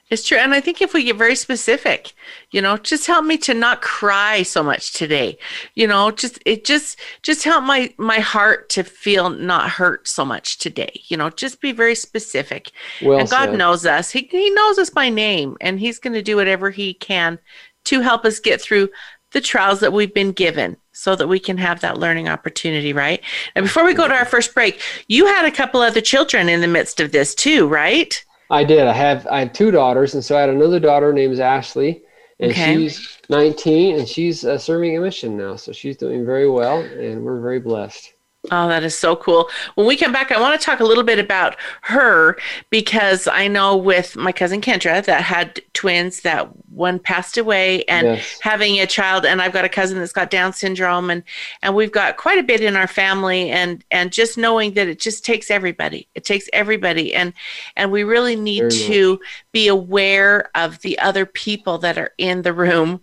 It's 0.09 0.23
true. 0.23 0.39
And 0.39 0.55
I 0.55 0.61
think 0.61 0.81
if 0.81 0.95
we 0.95 1.03
get 1.03 1.17
very 1.17 1.35
specific, 1.35 2.13
you 2.53 2.63
know, 2.63 2.77
just 2.77 3.09
help 3.09 3.25
me 3.25 3.37
to 3.39 3.55
not 3.55 3.83
cry 3.83 4.45
so 4.45 4.63
much 4.63 4.93
today. 4.93 5.37
You 5.75 5.89
know, 5.89 6.13
just 6.13 6.39
it 6.47 6.65
just 6.65 7.01
just 7.23 7.43
help 7.43 7.65
my 7.65 7.93
my 7.99 8.21
heart 8.21 8.69
to 8.71 8.85
feel 8.85 9.31
not 9.31 9.69
hurt 9.69 10.07
so 10.07 10.25
much 10.25 10.59
today. 10.59 11.01
You 11.09 11.17
know, 11.17 11.31
just 11.31 11.61
be 11.61 11.73
very 11.73 11.97
specific. 11.97 12.71
Well 13.03 13.19
and 13.19 13.29
God 13.29 13.47
said. 13.47 13.59
knows 13.59 13.85
us. 13.85 14.13
He 14.13 14.29
he 14.31 14.49
knows 14.51 14.79
us 14.79 14.91
by 14.91 15.09
name 15.09 15.57
and 15.61 15.81
he's 15.81 15.99
going 15.99 16.15
to 16.15 16.23
do 16.23 16.37
whatever 16.37 16.71
he 16.71 16.95
can 16.95 17.41
to 17.87 18.01
help 18.01 18.25
us 18.25 18.39
get 18.39 18.61
through 18.61 18.91
the 19.33 19.41
trials 19.41 19.81
that 19.81 19.93
we've 19.93 20.15
been 20.15 20.33
given 20.33 20.77
so 20.93 21.17
that 21.17 21.27
we 21.27 21.41
can 21.41 21.59
have 21.59 21.81
that 21.81 21.99
learning 21.99 22.29
opportunity, 22.29 22.93
right? 22.93 23.23
And 23.57 23.65
before 23.65 23.85
we 23.85 23.93
go 23.93 24.07
to 24.07 24.15
our 24.15 24.25
first 24.25 24.55
break, 24.55 24.81
you 25.09 25.27
had 25.27 25.45
a 25.45 25.51
couple 25.51 25.81
other 25.81 26.01
children 26.01 26.49
in 26.49 26.61
the 26.61 26.69
midst 26.69 27.01
of 27.01 27.11
this 27.11 27.35
too, 27.35 27.67
right? 27.67 28.25
I 28.51 28.65
did. 28.65 28.87
I 28.87 28.93
have 28.93 29.27
I 29.27 29.41
have 29.41 29.53
two 29.53 29.71
daughters, 29.71 30.15
and 30.15 30.25
so 30.25 30.37
I 30.37 30.41
had 30.41 30.51
another 30.51 30.81
daughter 30.81 31.13
named 31.13 31.39
Ashley, 31.41 32.03
and 32.39 32.53
okay. 32.53 32.75
she's 32.75 33.19
19, 33.29 33.99
and 33.99 34.09
she's 34.09 34.45
uh, 34.45 34.59
serving 34.59 34.97
a 34.97 35.01
mission 35.01 35.37
now. 35.37 35.57
So 35.57 35.73
she's 35.73 35.97
doing 35.97 36.25
very 36.25 36.49
well, 36.49 36.81
and 36.81 37.25
we're 37.25 37.41
very 37.41 37.61
blessed. 37.61 38.15
Oh, 38.51 38.69
that 38.69 38.85
is 38.85 38.97
so 38.97 39.17
cool. 39.17 39.49
When 39.75 39.87
we 39.87 39.97
come 39.97 40.13
back, 40.13 40.31
I 40.31 40.41
want 40.41 40.59
to 40.59 40.65
talk 40.65 40.81
a 40.81 40.85
little 40.85 41.05
bit 41.05 41.19
about 41.19 41.57
her 41.83 42.39
because 42.71 43.27
I 43.27 43.49
know 43.49 43.77
with 43.77 44.17
my 44.17 44.33
cousin 44.33 44.61
Kendra 44.61 45.05
that 45.05 45.23
had 45.23 45.61
twins 45.73 46.21
that 46.21 46.49
one 46.71 46.99
passed 46.99 47.37
away 47.37 47.85
and 47.85 48.07
yes. 48.07 48.39
having 48.41 48.79
a 48.79 48.87
child 48.87 49.25
and 49.25 49.43
I've 49.43 49.53
got 49.53 49.65
a 49.65 49.69
cousin 49.69 49.99
that's 49.99 50.13
got 50.13 50.31
Down 50.31 50.53
syndrome 50.53 51.11
and 51.11 51.23
and 51.63 51.75
we've 51.75 51.93
got 51.93 52.17
quite 52.17 52.39
a 52.39 52.43
bit 52.43 52.61
in 52.61 52.77
our 52.77 52.87
family 52.87 53.51
and 53.51 53.85
and 53.91 54.13
just 54.13 54.39
knowing 54.39 54.75
that 54.75 54.89
it 54.89 55.01
just 55.01 55.25
takes 55.25 55.51
everybody. 55.51 56.09
It 56.15 56.25
takes 56.25 56.49
everybody 56.53 57.15
and 57.15 57.33
and 57.77 57.91
we 57.91 58.05
really 58.05 58.37
need 58.37 58.61
Very 58.61 58.71
to 58.71 59.11
much. 59.13 59.21
be 59.53 59.69
aware 59.69 60.51
of 60.55 60.81
the 60.81 60.99
other 60.99 61.27
people 61.27 61.79
that 61.79 61.99
are 61.99 62.13
in 62.19 62.43
the 62.43 62.53
room 62.53 63.01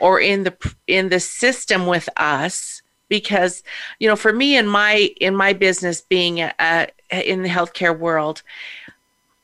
or 0.00 0.20
in 0.20 0.44
the 0.44 0.74
in 0.86 1.08
the 1.08 1.20
system 1.20 1.86
with 1.86 2.08
us 2.16 2.82
because 3.08 3.62
you 3.98 4.08
know 4.08 4.16
for 4.16 4.32
me 4.32 4.56
in 4.56 4.66
my 4.66 5.10
in 5.20 5.34
my 5.34 5.52
business 5.52 6.00
being 6.00 6.38
in 6.38 7.42
the 7.42 7.48
healthcare 7.48 7.96
world 7.96 8.42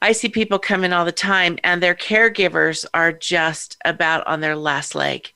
i 0.02 0.12
see 0.12 0.28
people 0.28 0.58
come 0.58 0.84
in 0.84 0.92
all 0.92 1.04
the 1.04 1.12
time 1.12 1.58
and 1.64 1.82
their 1.82 1.94
caregivers 1.94 2.84
are 2.94 3.12
just 3.12 3.76
about 3.84 4.26
on 4.26 4.40
their 4.40 4.56
last 4.56 4.94
leg. 4.94 5.32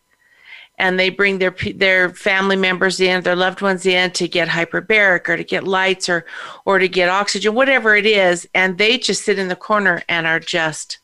And 0.81 0.97
they 0.97 1.11
bring 1.11 1.39
their 1.39 1.57
their 1.75 2.11
family 2.11 2.55
members 2.55 3.01
in 3.01 3.23
their 3.23 3.35
loved 3.35 3.63
ones 3.63 3.85
in 3.85 4.13
to 4.13 4.29
get 4.29 4.47
hyperbaric 4.47 5.29
or 5.29 5.37
to 5.37 5.43
get 5.43 5.65
lights 5.65 6.09
or 6.09 6.25
or 6.67 6.79
to 6.79 6.87
get 6.87 7.09
oxygen 7.09 7.55
whatever 7.55 7.97
it 7.97 8.07
is. 8.07 8.49
And 8.55 8.79
they 8.79 8.97
just 8.97 9.25
sit 9.25 9.41
in 9.41 9.49
the 9.49 9.57
corner 9.57 10.05
and 10.09 10.25
are 10.25 10.39
just 10.39 10.99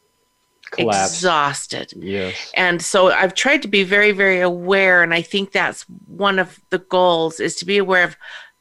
Collapse. 0.76 1.14
exhausted. 1.14 1.92
Yes. 1.96 2.52
And 2.54 2.80
so 2.80 3.10
I've 3.10 3.34
tried 3.34 3.62
to 3.62 3.68
be 3.68 3.84
very, 3.84 4.12
very 4.12 4.40
aware. 4.40 5.02
And 5.02 5.14
I 5.14 5.22
think 5.22 5.52
that's 5.52 5.82
one 6.06 6.38
of 6.38 6.60
the 6.70 6.78
goals 6.78 7.40
is 7.40 7.56
to 7.56 7.64
be 7.64 7.78
aware 7.78 8.04
of 8.04 8.16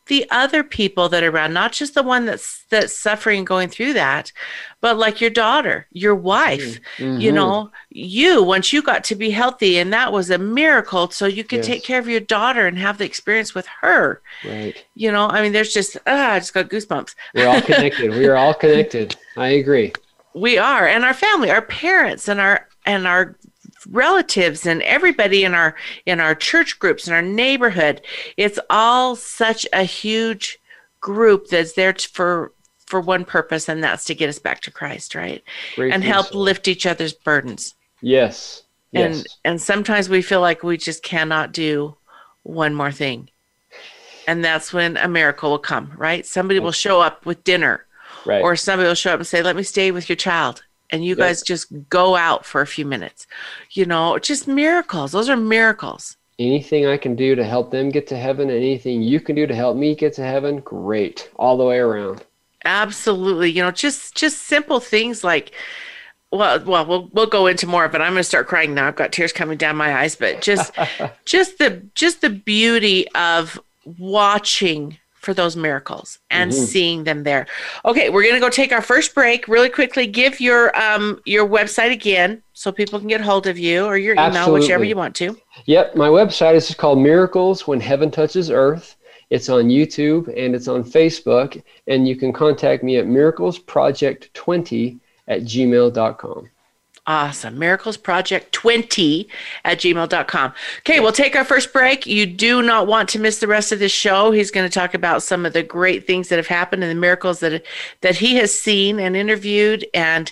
the 0.08 0.26
other 0.32 0.64
people 0.64 1.08
that 1.10 1.24
are 1.24 1.30
around, 1.30 1.54
not 1.54 1.72
just 1.72 1.94
the 1.94 2.04
one 2.04 2.26
that's 2.26 2.66
that's 2.70 2.98
suffering 2.98 3.40
and 3.40 3.48
going 3.48 3.70
through 3.70 3.94
that, 3.94 4.34
but 4.82 4.98
like 4.98 5.22
your 5.22 5.30
daughter, 5.30 5.88
your 5.92 6.14
wife, 6.14 6.80
mm-hmm. 6.98 7.22
you 7.22 7.32
know, 7.32 7.72
you 7.90 8.44
once 8.44 8.74
you 8.74 8.82
got 8.82 9.06
to 9.06 9.16
be 9.16 9.30
healthy 9.30 9.78
and 9.78 9.94
that 9.94 10.12
was 10.12 10.30
a 10.30 10.38
miracle. 10.38 11.10
So 11.10 11.26
you 11.26 11.46
could 11.46 11.60
yes. 11.60 11.68
take 11.68 11.84
care 11.84 12.00
of 12.00 12.10
your 12.10 12.20
daughter 12.20 12.68
and 12.68 12.78
have 12.78 12.98
the 12.98 13.06
experience 13.06 13.56
with 13.56 13.66
her. 13.82 14.22
Right. 14.44 14.84
You 14.94 15.12
know, 15.12 15.28
I 15.28 15.42
mean, 15.42 15.54
there's 15.54 15.74
just 15.74 15.98
ah, 16.06 16.34
I 16.34 16.40
just 16.40 16.54
got 16.54 16.70
goosebumps. 16.70 17.16
We're 17.34 17.48
all 17.48 17.62
connected. 17.62 18.12
we 18.12 18.28
are 18.28 18.36
all 18.36 18.54
connected. 18.54 19.16
I 19.38 19.48
agree 19.50 19.94
we 20.34 20.58
are 20.58 20.88
and 20.88 21.04
our 21.04 21.14
family 21.14 21.52
our 21.52 21.62
parents 21.62 22.28
and 22.28 22.40
our 22.40 22.68
and 22.86 23.08
our 23.08 23.38
relatives 23.90 24.66
and 24.66 24.82
everybody 24.84 25.44
in 25.44 25.54
our 25.54 25.76
in 26.06 26.20
our 26.20 26.36
church 26.36 26.80
groups 26.80 27.08
in 27.08 27.14
our 27.14 27.22
neighborhood. 27.22 28.02
It's 28.38 28.60
all 28.70 29.16
such 29.16 29.68
a 29.74 29.84
huge 29.84 30.60
group 31.02 31.48
that's 31.48 31.74
there 31.74 31.94
for 31.94 32.54
for 32.86 33.02
one 33.02 33.26
purpose 33.26 33.68
and 33.70 33.84
that's 33.84 34.06
to 34.06 34.16
get 34.16 34.30
us 34.30 34.40
back 34.40 34.62
to 34.62 34.72
christ 34.72 35.16
right? 35.16 35.44
Great 35.76 35.94
and 35.94 36.04
help 36.04 36.28
so. 36.28 36.38
lift 36.38 36.68
each 36.68 36.86
other's 36.86 37.14
burdens. 37.14 37.76
Yes 38.02 38.64
and 38.94 39.16
yes. 39.16 39.38
and 39.44 39.62
sometimes 39.62 40.10
we 40.10 40.22
feel 40.22 40.42
like 40.42 40.64
we 40.64 40.78
just 40.78 41.04
cannot 41.04 41.52
do 41.52 41.96
one 42.44 42.74
more 42.74 42.92
thing. 42.92 43.30
And 44.26 44.44
that's 44.44 44.72
when 44.72 44.96
a 44.98 45.08
miracle 45.08 45.52
will 45.52 45.60
come 45.60 45.94
right? 45.98 46.26
Somebody 46.26 46.60
will 46.60 46.72
show 46.72 47.02
up 47.02 47.26
with 47.26 47.44
dinner 47.44 47.86
Right. 48.26 48.42
Or 48.42 48.56
somebody 48.56 48.88
will 48.88 48.96
show 48.96 49.14
up 49.14 49.20
and 49.20 49.28
say, 49.28 49.42
let 49.42 49.56
me 49.56 49.64
stay 49.64 49.92
with 49.92 50.10
your 50.10 50.16
child. 50.16 50.64
And 50.90 51.04
you 51.04 51.10
yep. 51.10 51.20
guys 51.20 51.42
just 51.42 51.68
go 51.90 52.16
out 52.16 52.46
for 52.46 52.62
a 52.62 52.68
few 52.68 52.86
minutes. 52.86 53.26
You 53.72 53.86
know, 53.86 54.20
just 54.20 54.48
miracles. 54.48 55.12
Those 55.12 55.30
are 55.30 55.38
miracles. 55.38 56.18
Anything 56.40 56.86
I 56.86 56.98
can 56.98 57.16
do 57.16 57.36
to 57.36 57.44
help 57.44 57.72
them 57.72 57.90
get 57.90 58.08
to 58.08 58.18
heaven, 58.18 58.50
anything 58.50 59.02
you 59.02 59.20
can 59.20 59.36
do 59.36 59.48
to 59.48 59.56
help 59.56 59.78
me 59.78 59.96
get 59.96 60.14
to 60.14 60.24
heaven, 60.24 60.60
great. 60.60 61.30
All 61.36 61.58
the 61.58 61.66
way 61.66 61.78
around. 61.78 62.24
Absolutely. 62.66 63.52
You 63.52 63.64
know, 63.64 63.72
just 63.72 64.16
just 64.16 64.44
simple 64.44 64.80
things 64.80 65.24
like 65.24 65.52
well, 66.34 66.60
well, 66.64 66.86
we'll 66.86 67.10
we'll 67.14 67.28
go 67.28 67.46
into 67.46 67.68
more, 67.68 67.88
but 67.88 68.02
I'm 68.02 68.14
going 68.14 68.20
to 68.20 68.24
start 68.24 68.48
crying 68.48 68.74
now. 68.74 68.88
I've 68.88 68.96
got 68.96 69.12
tears 69.12 69.32
coming 69.32 69.58
down 69.58 69.76
my 69.76 69.96
eyes, 69.96 70.16
but 70.16 70.42
just 70.42 70.72
just 71.26 71.60
the 71.60 71.84
just 71.94 72.22
the 72.22 72.30
beauty 72.32 73.08
of 73.10 73.60
watching 73.86 74.98
for 75.24 75.34
those 75.34 75.56
miracles 75.56 76.20
and 76.30 76.52
mm-hmm. 76.52 76.66
seeing 76.66 77.04
them 77.06 77.24
there. 77.24 77.48
Okay, 77.86 78.10
we're 78.10 78.24
going 78.24 78.36
to 78.36 78.40
go 78.40 78.50
take 78.50 78.72
our 78.72 78.82
first 78.82 79.16
break 79.16 79.48
really 79.48 79.70
quickly. 79.70 80.06
Give 80.06 80.40
your 80.40 80.76
um 80.78 81.22
your 81.26 81.48
website 81.48 81.92
again 81.92 82.44
so 82.54 82.72
people 82.72 83.00
can 83.00 83.08
get 83.08 83.22
hold 83.22 83.48
of 83.48 83.58
you 83.58 83.86
or 83.86 83.98
your 83.98 84.14
email, 84.14 84.26
Absolutely. 84.26 84.62
whichever 84.62 84.84
you 84.84 84.96
want 84.96 85.16
to. 85.16 85.38
Yep, 85.66 85.96
my 85.96 86.10
website 86.10 86.56
is 86.56 86.74
called 86.76 87.00
Miracles 87.00 87.68
When 87.68 87.80
Heaven 87.80 88.12
Touches 88.12 88.52
Earth. 88.52 88.98
It's 89.30 89.50
on 89.50 89.66
YouTube 89.66 90.28
and 90.38 90.54
it's 90.54 90.68
on 90.68 90.84
Facebook, 90.84 91.62
and 91.88 92.08
you 92.08 92.16
can 92.16 92.32
contact 92.32 92.84
me 92.84 92.98
at 92.98 93.06
miraclesproject20 93.06 95.00
at 95.28 95.42
gmail.com. 95.42 96.50
Awesome. 97.06 97.60
Miracles 97.60 97.98
Project 97.98 98.54
20 98.54 99.28
at 99.66 99.80
gmail.com. 99.80 100.54
Okay, 100.80 101.02
we'll 101.02 101.12
take 101.12 101.36
our 101.36 101.44
first 101.44 101.74
break. 101.74 102.08
You 102.08 102.26
do 102.26 102.62
not 102.62 102.88
want 102.88 103.10
to 103.10 103.20
miss 103.20 103.40
the 103.40 103.48
rest 103.48 103.74
of 103.74 103.80
this 103.80 103.92
show. 103.92 104.32
He's 104.32 104.52
going 104.52 104.70
to 104.70 104.74
talk 104.74 104.94
about 104.94 105.22
some 105.22 105.46
of 105.46 105.52
the 105.52 105.64
great 105.64 106.08
things 106.08 106.30
that 106.30 106.38
have 106.38 106.48
happened 106.48 106.82
and 106.82 106.90
the 106.90 107.00
miracles 107.00 107.42
that 107.42 107.64
that 108.02 108.16
he 108.16 108.36
has 108.36 108.58
seen 108.58 109.02
and 109.02 109.18
interviewed. 109.18 109.86
And 109.94 110.32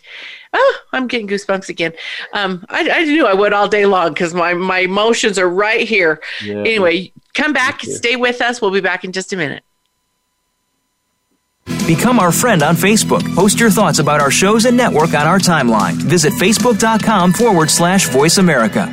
oh, 0.54 0.78
I'm 0.94 1.08
getting 1.08 1.28
goosebumps 1.28 1.68
again. 1.68 1.92
Um, 2.32 2.66
I, 2.70 2.90
I 2.90 3.04
knew 3.04 3.28
I 3.28 3.34
would 3.34 3.52
all 3.52 3.68
day 3.68 3.86
long 3.86 4.14
because 4.14 4.34
my, 4.34 4.54
my 4.54 4.80
emotions 4.80 5.38
are 5.38 5.50
right 5.50 5.86
here. 5.86 6.22
Yeah. 6.42 6.60
Anyway, 6.60 7.12
come 7.34 7.52
back, 7.52 7.82
stay 7.82 8.16
with 8.16 8.42
us. 8.42 8.62
We'll 8.62 8.72
be 8.72 8.80
back 8.80 9.04
in 9.04 9.12
just 9.12 9.34
a 9.34 9.38
minute. 9.38 9.64
Become 11.96 12.20
our 12.20 12.32
friend 12.32 12.64
on 12.64 12.76
Facebook. 12.78 13.22
Post 13.36 13.60
your 13.60 13.70
thoughts 13.70 14.00
about 14.00 14.22
our 14.22 14.32
shows 14.32 14.64
and 14.64 14.78
network 14.78 15.14
on 15.14 15.28
our 15.28 15.40
timeline. 15.40 15.96
Visit 15.96 16.32
facebook.com 16.32 17.34
forward 17.34 17.70
slash 17.70 18.08
voice 18.08 18.38
America. 18.38 18.88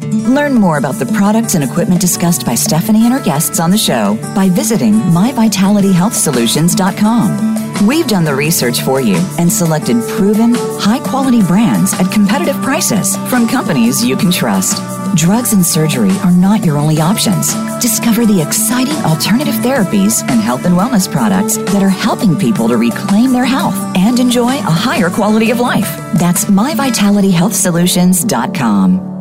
Learn 0.00 0.54
more 0.54 0.78
about 0.78 0.94
the 0.94 1.04
products 1.04 1.54
and 1.54 1.62
equipment 1.62 2.00
discussed 2.00 2.46
by 2.46 2.54
Stephanie 2.54 3.04
and 3.04 3.12
her 3.12 3.22
guests 3.22 3.60
on 3.60 3.70
the 3.70 3.76
show 3.76 4.16
by 4.34 4.48
visiting 4.48 4.94
myvitalityhealthsolutions.com. 4.94 7.86
We've 7.86 8.06
done 8.06 8.24
the 8.24 8.34
research 8.34 8.80
for 8.80 9.02
you 9.02 9.16
and 9.38 9.52
selected 9.52 10.02
proven, 10.16 10.54
high 10.80 11.00
quality 11.00 11.42
brands 11.42 11.92
at 12.00 12.10
competitive 12.10 12.56
prices 12.62 13.18
from 13.28 13.46
companies 13.46 14.02
you 14.02 14.16
can 14.16 14.32
trust. 14.32 14.78
Drugs 15.14 15.52
and 15.52 15.62
surgery 15.64 16.12
are 16.24 16.32
not 16.32 16.64
your 16.64 16.78
only 16.78 17.02
options. 17.02 17.52
Discover 17.80 18.26
the 18.26 18.40
exciting 18.40 18.96
alternative 19.04 19.54
therapies 19.56 20.22
and 20.28 20.40
health 20.40 20.64
and 20.64 20.74
wellness 20.74 21.10
products 21.10 21.56
that 21.58 21.82
are 21.82 21.88
helping 21.88 22.36
people 22.36 22.68
to 22.68 22.76
reclaim 22.76 23.32
their 23.32 23.44
health 23.44 23.76
and 23.96 24.18
enjoy 24.18 24.58
a 24.58 24.62
higher 24.62 25.10
quality 25.10 25.50
of 25.50 25.60
life. 25.60 25.96
That's 26.14 26.46
myvitalityhealthsolutions.com. 26.46 29.15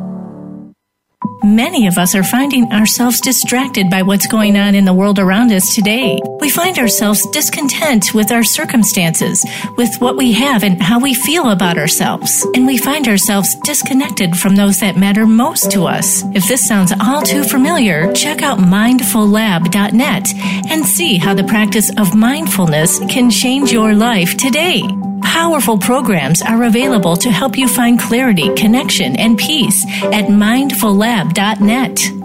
Many 1.46 1.86
of 1.86 2.00
us 2.00 2.16
are 2.16 2.24
finding 2.24 2.72
ourselves 2.74 3.22
distracted 3.22 3.88
by 3.88 4.02
what's 4.02 4.26
going 4.26 4.58
on 4.58 4.74
in 4.74 4.84
the 4.84 4.94
world 4.96 5.20
around 5.20 5.52
us 5.52 5.76
today. 5.76 6.20
We 6.40 6.50
find 6.50 6.80
ourselves 6.80 7.24
discontent 7.32 8.16
with 8.16 8.32
our 8.32 8.44
circumstances, 8.44 9.46
with 9.78 9.96
what 10.02 10.18
we 10.18 10.32
have 10.32 10.64
and 10.64 10.82
how 10.82 11.00
we 11.00 11.14
feel 11.14 11.52
about 11.52 11.78
ourselves. 11.78 12.48
And 12.56 12.66
we 12.66 12.80
find 12.80 13.08
ourselves 13.08 13.54
disconnected 13.64 14.36
from 14.36 14.56
those 14.56 14.80
that 14.80 14.98
matter 14.98 15.28
most 15.28 15.70
to 15.74 15.84
us. 15.84 16.24
If 16.34 16.48
this 16.48 16.68
sounds 16.68 16.92
all 17.00 17.22
too 17.22 17.44
familiar, 17.44 18.12
check 18.14 18.42
out 18.42 18.58
mindfullab.net 18.58 20.34
and 20.72 20.84
see 20.84 21.18
how 21.18 21.36
the 21.36 21.44
practice 21.44 21.92
of 22.00 22.16
mindfulness 22.16 22.98
can 23.08 23.30
change 23.30 23.72
your 23.72 23.94
life 23.94 24.36
today. 24.36 24.82
Powerful 25.26 25.80
programs 25.80 26.42
are 26.42 26.64
available 26.64 27.16
to 27.18 27.32
help 27.32 27.58
you 27.58 27.68
find 27.68 28.00
clarity, 28.00 28.54
connection, 28.56 29.16
and 29.16 29.38
peace 29.38 29.84
at 30.04 30.26
mindfullab.net. 30.26 32.25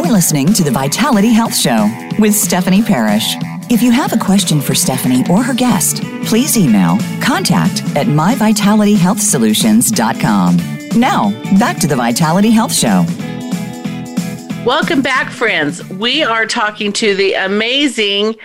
You're 0.00 0.12
listening 0.12 0.52
to 0.54 0.64
the 0.64 0.70
Vitality 0.70 1.28
Health 1.28 1.54
Show 1.54 1.86
with 2.18 2.34
Stephanie 2.34 2.82
Parrish. 2.82 3.34
If 3.68 3.82
you 3.82 3.90
have 3.90 4.14
a 4.14 4.16
question 4.16 4.62
for 4.62 4.74
Stephanie 4.74 5.24
or 5.28 5.42
her 5.42 5.52
guest, 5.52 6.02
please 6.24 6.56
email 6.56 6.96
contact 7.20 7.82
at 7.96 8.06
myvitalityhealthsolutions.com. 8.06 10.98
Now, 10.98 11.30
back 11.58 11.76
to 11.80 11.86
the 11.86 11.96
Vitality 11.96 12.48
Health 12.48 12.72
Show. 12.72 13.04
Welcome 14.64 15.02
back, 15.02 15.30
friends. 15.30 15.86
We 15.90 16.22
are 16.22 16.46
talking 16.46 16.94
to 16.94 17.14
the 17.14 17.34
amazing 17.34 18.36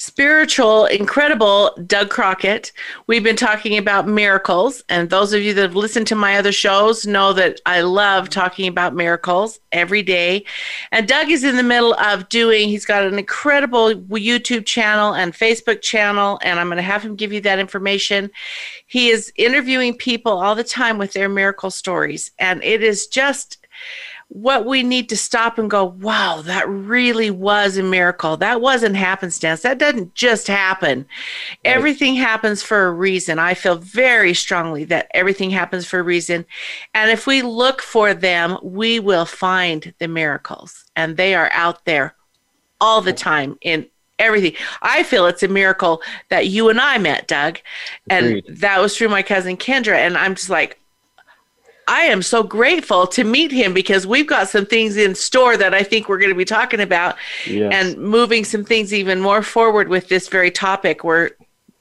spiritual, 0.00 0.86
incredible 0.86 1.76
Doug 1.86 2.08
Crockett. 2.08 2.72
We've 3.06 3.22
been 3.22 3.36
talking 3.36 3.76
about 3.76 4.08
miracles, 4.08 4.82
and 4.88 5.10
those 5.10 5.34
of 5.34 5.42
you 5.42 5.52
that 5.52 5.60
have 5.60 5.76
listened 5.76 6.06
to 6.06 6.14
my 6.14 6.38
other 6.38 6.52
shows 6.52 7.06
know 7.06 7.34
that 7.34 7.60
I 7.66 7.82
love 7.82 8.30
talking 8.30 8.66
about 8.66 8.94
miracles 8.94 9.60
every 9.72 10.02
day. 10.02 10.46
And 10.90 11.06
Doug 11.06 11.28
is 11.30 11.44
in 11.44 11.56
the 11.56 11.62
middle 11.62 11.92
of 11.94 12.30
doing, 12.30 12.70
he's 12.70 12.86
got 12.86 13.04
an 13.04 13.18
incredible 13.18 13.94
YouTube 13.94 14.64
channel 14.64 15.12
and 15.14 15.34
Facebook 15.34 15.82
channel, 15.82 16.38
and 16.42 16.58
I'm 16.58 16.68
going 16.68 16.78
to 16.78 16.82
have 16.82 17.02
him 17.02 17.14
give 17.14 17.30
you 17.30 17.42
that 17.42 17.58
information. 17.58 18.30
He 18.86 19.10
is 19.10 19.30
interviewing 19.36 19.98
people 19.98 20.32
all 20.32 20.54
the 20.54 20.64
time 20.64 20.96
with 20.96 21.12
their 21.12 21.28
miracle 21.28 21.70
stories, 21.70 22.30
and 22.38 22.64
it 22.64 22.82
is 22.82 23.06
just 23.06 23.58
what 24.30 24.64
we 24.64 24.84
need 24.84 25.08
to 25.08 25.16
stop 25.16 25.58
and 25.58 25.68
go, 25.68 25.84
wow, 25.84 26.40
that 26.40 26.68
really 26.68 27.32
was 27.32 27.76
a 27.76 27.82
miracle. 27.82 28.36
That 28.36 28.60
wasn't 28.60 28.94
happenstance. 28.94 29.62
That 29.62 29.78
doesn't 29.78 30.14
just 30.14 30.46
happen. 30.46 31.00
Right. 31.00 31.58
Everything 31.64 32.14
happens 32.14 32.62
for 32.62 32.86
a 32.86 32.92
reason. 32.92 33.40
I 33.40 33.54
feel 33.54 33.74
very 33.74 34.32
strongly 34.32 34.84
that 34.84 35.10
everything 35.14 35.50
happens 35.50 35.84
for 35.84 35.98
a 35.98 36.04
reason. 36.04 36.46
And 36.94 37.10
if 37.10 37.26
we 37.26 37.42
look 37.42 37.82
for 37.82 38.14
them, 38.14 38.56
we 38.62 39.00
will 39.00 39.24
find 39.26 39.92
the 39.98 40.06
miracles. 40.06 40.84
And 40.94 41.16
they 41.16 41.34
are 41.34 41.50
out 41.52 41.84
there 41.84 42.14
all 42.80 43.00
the 43.00 43.12
time 43.12 43.58
in 43.62 43.88
everything. 44.20 44.54
I 44.80 45.02
feel 45.02 45.26
it's 45.26 45.42
a 45.42 45.48
miracle 45.48 46.02
that 46.28 46.46
you 46.46 46.68
and 46.68 46.80
I 46.80 46.98
met, 46.98 47.26
Doug. 47.26 47.58
And 48.08 48.26
Agreed. 48.26 48.58
that 48.60 48.80
was 48.80 48.96
through 48.96 49.08
my 49.08 49.22
cousin 49.22 49.56
Kendra. 49.56 49.96
And 49.96 50.16
I'm 50.16 50.36
just 50.36 50.50
like, 50.50 50.79
I 51.90 52.02
am 52.02 52.22
so 52.22 52.44
grateful 52.44 53.08
to 53.08 53.24
meet 53.24 53.50
him 53.50 53.74
because 53.74 54.06
we've 54.06 54.28
got 54.28 54.48
some 54.48 54.64
things 54.64 54.96
in 54.96 55.16
store 55.16 55.56
that 55.56 55.74
I 55.74 55.82
think 55.82 56.08
we're 56.08 56.18
going 56.18 56.30
to 56.30 56.36
be 56.36 56.44
talking 56.44 56.78
about 56.78 57.16
yes. 57.44 57.72
and 57.74 57.98
moving 57.98 58.44
some 58.44 58.64
things 58.64 58.94
even 58.94 59.20
more 59.20 59.42
forward 59.42 59.88
with 59.88 60.08
this 60.08 60.28
very 60.28 60.52
topic 60.52 61.02
where 61.02 61.32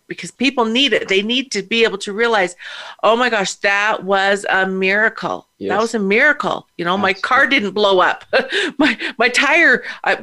because 0.08 0.32
people 0.32 0.65
need 0.65 0.93
it. 0.93 1.08
They 1.10 1.22
need 1.22 1.52
to 1.52 1.62
be 1.62 1.84
able 1.84 2.00
to 2.00 2.12
realize, 2.12 2.56
oh 3.04 3.15
my 3.15 3.30
gosh, 3.30 3.54
that 3.58 4.04
was 4.04 4.48
a 4.50 4.65
miracle. 4.65 5.48
Yes. 5.60 5.69
That 5.69 5.80
was 5.80 5.93
a 5.93 6.00
miracle. 6.00 6.67
You 6.78 6.86
know, 6.86 6.95
Absolutely. 6.95 7.13
my 7.13 7.22
car 7.22 7.45
didn't 7.45 7.72
blow 7.72 8.00
up. 8.00 8.26
my 8.80 8.98
my 9.19 9.30
tire 9.30 9.84
uh, 10.04 10.15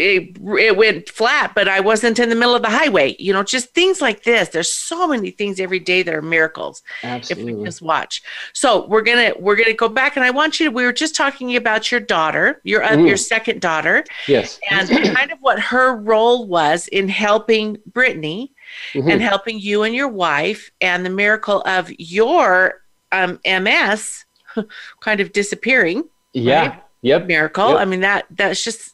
it, 0.00 0.36
it 0.58 0.76
went 0.76 1.08
flat, 1.08 1.52
but 1.54 1.68
I 1.68 1.80
wasn't 1.80 2.18
in 2.18 2.28
the 2.28 2.34
middle 2.34 2.54
of 2.54 2.62
the 2.62 2.70
highway. 2.70 3.14
You 3.18 3.32
know, 3.32 3.42
just 3.42 3.74
things 3.74 4.00
like 4.00 4.24
this. 4.24 4.48
There's 4.48 4.72
so 4.72 5.06
many 5.06 5.30
things 5.30 5.60
every 5.60 5.78
day 5.78 6.02
that 6.02 6.14
are 6.14 6.22
miracles. 6.22 6.82
Absolutely. 7.02 7.52
If 7.52 7.58
we 7.58 7.64
just 7.64 7.82
watch. 7.82 8.22
So 8.52 8.86
we're 8.86 9.02
gonna 9.02 9.32
we're 9.38 9.56
gonna 9.56 9.74
go 9.74 9.88
back, 9.88 10.16
and 10.16 10.24
I 10.24 10.30
want 10.30 10.58
you 10.58 10.66
to. 10.66 10.72
We 10.72 10.84
were 10.84 10.92
just 10.92 11.14
talking 11.14 11.56
about 11.56 11.90
your 11.92 12.00
daughter, 12.00 12.60
your 12.64 12.82
uh, 12.82 12.96
your 12.96 13.16
second 13.16 13.60
daughter. 13.60 14.04
Yes. 14.26 14.58
And 14.70 14.88
kind 14.88 15.30
of 15.30 15.38
what 15.40 15.60
her 15.60 15.96
role 15.96 16.46
was 16.46 16.88
in 16.88 17.08
helping 17.08 17.76
Brittany, 17.86 18.52
mm-hmm. 18.92 19.08
and 19.08 19.20
helping 19.20 19.58
you 19.58 19.82
and 19.82 19.94
your 19.94 20.08
wife, 20.08 20.70
and 20.80 21.04
the 21.04 21.10
miracle 21.10 21.62
of 21.66 21.90
your 21.98 22.82
um, 23.12 23.38
MS 23.44 24.24
kind 25.00 25.20
of 25.20 25.32
disappearing. 25.32 26.04
Yeah. 26.32 26.68
Right? 26.68 26.82
Yep. 27.02 27.26
Miracle. 27.26 27.70
Yep. 27.70 27.78
I 27.78 27.84
mean 27.86 28.00
that 28.00 28.26
that's 28.30 28.62
just 28.62 28.92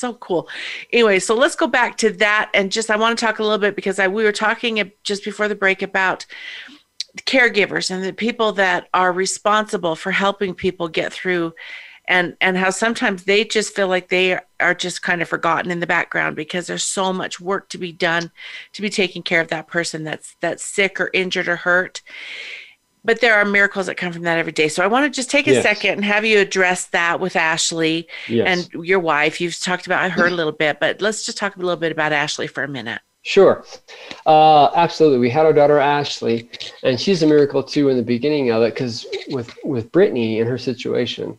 so 0.00 0.14
cool. 0.14 0.48
Anyway, 0.92 1.18
so 1.18 1.34
let's 1.34 1.54
go 1.54 1.66
back 1.66 1.96
to 1.98 2.10
that 2.14 2.50
and 2.54 2.72
just 2.72 2.90
I 2.90 2.96
want 2.96 3.18
to 3.18 3.24
talk 3.24 3.38
a 3.38 3.42
little 3.42 3.58
bit 3.58 3.76
because 3.76 3.98
I 3.98 4.08
we 4.08 4.24
were 4.24 4.32
talking 4.32 4.90
just 5.04 5.24
before 5.24 5.46
the 5.46 5.54
break 5.54 5.82
about 5.82 6.26
caregivers 7.26 7.90
and 7.90 8.04
the 8.04 8.12
people 8.12 8.52
that 8.52 8.88
are 8.94 9.12
responsible 9.12 9.96
for 9.96 10.10
helping 10.12 10.54
people 10.54 10.88
get 10.88 11.12
through 11.12 11.52
and 12.10 12.36
and 12.40 12.56
how 12.56 12.70
sometimes 12.70 13.24
they 13.24 13.44
just 13.44 13.74
feel 13.74 13.88
like 13.88 14.08
they 14.08 14.38
are 14.58 14.74
just 14.74 15.02
kind 15.02 15.22
of 15.22 15.28
forgotten 15.28 15.70
in 15.70 15.80
the 15.80 15.86
background 15.86 16.36
because 16.36 16.66
there's 16.66 16.82
so 16.82 17.12
much 17.12 17.40
work 17.40 17.68
to 17.68 17.78
be 17.78 17.92
done 17.92 18.30
to 18.72 18.82
be 18.82 18.90
taking 18.90 19.22
care 19.22 19.40
of 19.40 19.48
that 19.48 19.68
person 19.68 20.04
that's 20.04 20.36
that's 20.40 20.64
sick 20.64 21.00
or 21.00 21.10
injured 21.14 21.48
or 21.48 21.56
hurt 21.56 22.02
but 23.04 23.20
there 23.20 23.34
are 23.34 23.44
miracles 23.44 23.86
that 23.86 23.96
come 23.96 24.12
from 24.12 24.22
that 24.22 24.38
every 24.38 24.52
day. 24.52 24.68
So 24.68 24.82
I 24.82 24.86
want 24.86 25.04
to 25.04 25.10
just 25.14 25.30
take 25.30 25.46
a 25.46 25.52
yes. 25.52 25.62
second 25.62 25.94
and 25.94 26.04
have 26.04 26.24
you 26.24 26.38
address 26.38 26.86
that 26.88 27.20
with 27.20 27.36
Ashley 27.36 28.06
yes. 28.28 28.46
and 28.46 28.84
your 28.84 29.00
wife. 29.00 29.40
You've 29.40 29.58
talked 29.58 29.86
about 29.86 30.10
her 30.10 30.26
a 30.26 30.30
little 30.30 30.52
bit, 30.52 30.80
but 30.80 31.00
let's 31.00 31.24
just 31.24 31.38
talk 31.38 31.56
a 31.56 31.58
little 31.58 31.76
bit 31.76 31.92
about 31.92 32.12
Ashley 32.12 32.46
for 32.46 32.62
a 32.62 32.68
minute. 32.68 33.00
Sure. 33.22 33.64
Uh, 34.24 34.70
absolutely. 34.74 35.18
We 35.18 35.30
had 35.30 35.44
our 35.44 35.52
daughter 35.52 35.78
Ashley, 35.78 36.48
and 36.82 36.98
she's 36.98 37.22
a 37.22 37.26
miracle 37.26 37.62
too 37.62 37.88
in 37.90 37.96
the 37.96 38.02
beginning 38.02 38.50
of 38.50 38.62
it 38.62 38.74
because 38.74 39.06
with, 39.28 39.54
with 39.62 39.92
Brittany 39.92 40.40
and 40.40 40.48
her 40.48 40.58
situation, 40.58 41.38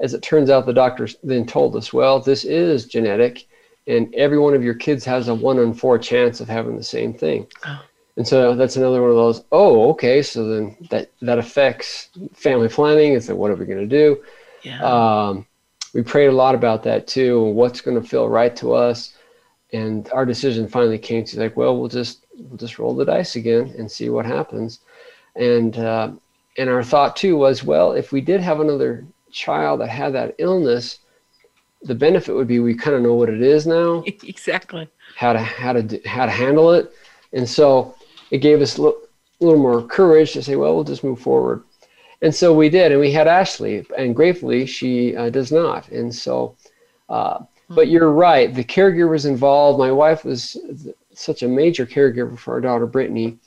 as 0.00 0.14
it 0.14 0.22
turns 0.22 0.50
out, 0.50 0.66
the 0.66 0.74
doctors 0.74 1.16
then 1.22 1.46
told 1.46 1.74
us, 1.76 1.92
well, 1.92 2.20
this 2.20 2.44
is 2.44 2.86
genetic, 2.86 3.46
and 3.86 4.14
every 4.14 4.38
one 4.38 4.52
of 4.54 4.62
your 4.62 4.74
kids 4.74 5.04
has 5.04 5.28
a 5.28 5.34
one 5.34 5.58
in 5.58 5.72
four 5.72 5.98
chance 5.98 6.40
of 6.40 6.48
having 6.48 6.76
the 6.76 6.82
same 6.82 7.14
thing. 7.14 7.46
Oh. 7.66 7.82
And 8.16 8.28
so 8.28 8.54
that's 8.54 8.76
another 8.76 9.00
one 9.00 9.10
of 9.10 9.16
those, 9.16 9.44
oh, 9.52 9.90
okay, 9.90 10.22
so 10.22 10.46
then 10.46 10.76
that, 10.90 11.10
that 11.22 11.38
affects 11.38 12.10
family 12.34 12.68
planning. 12.68 13.14
It's 13.14 13.28
like, 13.28 13.38
what 13.38 13.50
are 13.50 13.54
we 13.54 13.64
going 13.64 13.78
to 13.78 13.86
do? 13.86 14.22
Yeah. 14.62 14.82
Um, 14.82 15.46
we 15.94 16.02
prayed 16.02 16.26
a 16.26 16.32
lot 16.32 16.54
about 16.54 16.82
that 16.84 17.06
too. 17.06 17.42
What's 17.42 17.80
going 17.80 18.00
to 18.00 18.06
feel 18.06 18.28
right 18.28 18.54
to 18.56 18.74
us? 18.74 19.14
And 19.72 20.08
our 20.12 20.26
decision 20.26 20.68
finally 20.68 20.98
came 20.98 21.24
to 21.24 21.40
like, 21.40 21.56
well, 21.56 21.78
we'll 21.78 21.88
just 21.88 22.26
we'll 22.36 22.58
just 22.58 22.78
roll 22.78 22.94
the 22.94 23.04
dice 23.04 23.36
again 23.36 23.74
and 23.78 23.90
see 23.90 24.08
what 24.10 24.26
happens. 24.26 24.80
And 25.36 25.78
uh, 25.78 26.12
and 26.58 26.68
our 26.68 26.82
thought 26.82 27.16
too 27.16 27.36
was, 27.36 27.64
well, 27.64 27.92
if 27.92 28.12
we 28.12 28.20
did 28.20 28.40
have 28.40 28.60
another 28.60 29.06
child 29.30 29.80
that 29.80 29.88
had 29.88 30.12
that 30.14 30.34
illness, 30.38 30.98
the 31.82 31.94
benefit 31.94 32.34
would 32.34 32.48
be 32.48 32.60
we 32.60 32.74
kind 32.74 32.96
of 32.96 33.02
know 33.02 33.14
what 33.14 33.30
it 33.30 33.42
is 33.42 33.66
now. 33.66 34.04
exactly. 34.06 34.88
How 35.16 35.32
to 35.32 35.38
how 35.38 35.72
to 35.72 36.00
how 36.06 36.26
to 36.26 36.32
handle 36.32 36.72
it. 36.72 36.92
And 37.32 37.48
so 37.48 37.94
it 38.32 38.38
gave 38.38 38.62
us 38.62 38.78
a 38.78 38.82
little, 38.82 39.00
little 39.40 39.60
more 39.60 39.82
courage 39.82 40.32
to 40.32 40.42
say, 40.42 40.56
well, 40.56 40.74
we'll 40.74 40.84
just 40.84 41.04
move 41.04 41.20
forward. 41.20 41.62
And 42.22 42.34
so 42.34 42.54
we 42.54 42.70
did, 42.70 42.90
and 42.90 43.00
we 43.00 43.12
had 43.12 43.28
Ashley, 43.28 43.84
and 43.96 44.16
gratefully 44.16 44.64
she 44.64 45.14
uh, 45.14 45.28
does 45.28 45.52
not. 45.52 45.88
And 45.90 46.12
so, 46.12 46.56
uh, 47.08 47.40
but 47.68 47.88
you're 47.88 48.10
right, 48.10 48.52
the 48.52 48.64
caregivers 48.64 49.26
involved. 49.26 49.78
My 49.78 49.92
wife 49.92 50.24
was 50.24 50.56
such 51.12 51.42
a 51.42 51.48
major 51.48 51.84
caregiver 51.84 52.38
for 52.38 52.54
our 52.54 52.60
daughter 52.60 52.86
Brittany, 52.86 53.38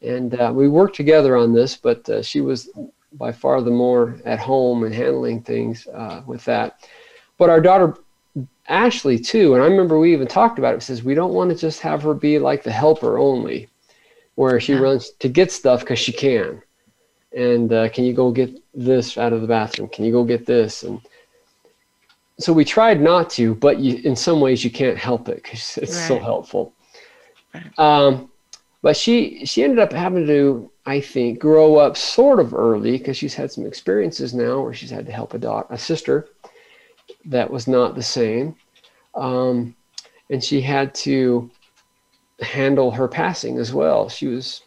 and 0.00 0.34
uh, 0.34 0.50
we 0.52 0.68
worked 0.68 0.96
together 0.96 1.36
on 1.36 1.52
this. 1.52 1.76
But 1.76 2.08
uh, 2.08 2.22
she 2.22 2.40
was 2.40 2.68
by 3.12 3.30
far 3.30 3.60
the 3.60 3.70
more 3.70 4.18
at 4.24 4.40
home 4.40 4.82
and 4.82 4.94
handling 4.94 5.42
things 5.42 5.86
uh, 5.88 6.22
with 6.26 6.44
that. 6.46 6.88
But 7.38 7.50
our 7.50 7.60
daughter 7.60 7.96
Ashley 8.66 9.18
too, 9.18 9.54
and 9.54 9.62
I 9.62 9.66
remember 9.66 9.98
we 9.98 10.12
even 10.12 10.26
talked 10.26 10.58
about 10.58 10.74
it. 10.74 10.82
Says 10.82 11.04
we 11.04 11.14
don't 11.14 11.34
want 11.34 11.50
to 11.50 11.56
just 11.56 11.80
have 11.80 12.02
her 12.02 12.14
be 12.14 12.38
like 12.38 12.62
the 12.62 12.72
helper 12.72 13.18
only 13.18 13.68
where 14.34 14.60
she 14.60 14.74
runs 14.74 15.10
to 15.10 15.28
get 15.28 15.52
stuff 15.52 15.80
because 15.80 15.98
she 15.98 16.12
can. 16.12 16.62
And 17.34 17.72
uh, 17.72 17.88
can 17.88 18.04
you 18.04 18.12
go 18.12 18.30
get 18.30 18.62
this 18.74 19.16
out 19.16 19.32
of 19.32 19.40
the 19.40 19.46
bathroom? 19.46 19.88
Can 19.88 20.04
you 20.04 20.12
go 20.12 20.24
get 20.24 20.46
this? 20.46 20.82
And 20.82 21.00
so 22.38 22.52
we 22.52 22.64
tried 22.64 23.00
not 23.00 23.30
to, 23.30 23.54
but 23.54 23.78
you, 23.78 24.00
in 24.04 24.16
some 24.16 24.40
ways 24.40 24.64
you 24.64 24.70
can't 24.70 24.98
help 24.98 25.28
it 25.28 25.42
because 25.42 25.78
it's 25.82 25.96
right. 25.96 26.08
so 26.08 26.18
helpful. 26.18 26.74
Um, 27.78 28.30
but 28.82 28.96
she 28.96 29.44
she 29.46 29.62
ended 29.62 29.78
up 29.78 29.92
having 29.92 30.26
to, 30.26 30.70
I 30.86 31.00
think, 31.00 31.38
grow 31.38 31.76
up 31.76 31.96
sort 31.96 32.40
of 32.40 32.52
early 32.52 32.98
because 32.98 33.16
she's 33.16 33.34
had 33.34 33.52
some 33.52 33.64
experiences 33.64 34.34
now 34.34 34.60
where 34.60 34.74
she's 34.74 34.90
had 34.90 35.06
to 35.06 35.12
help 35.12 35.34
a 35.34 35.38
daughter, 35.38 35.68
a 35.70 35.78
sister 35.78 36.28
that 37.26 37.48
was 37.48 37.68
not 37.68 37.94
the 37.94 38.02
same, 38.02 38.56
um, 39.14 39.76
and 40.30 40.42
she 40.42 40.60
had 40.60 40.94
to 40.96 41.50
handle 42.42 42.90
her 42.90 43.08
passing 43.08 43.58
as 43.58 43.72
well. 43.72 44.08
She 44.08 44.26
was 44.26 44.62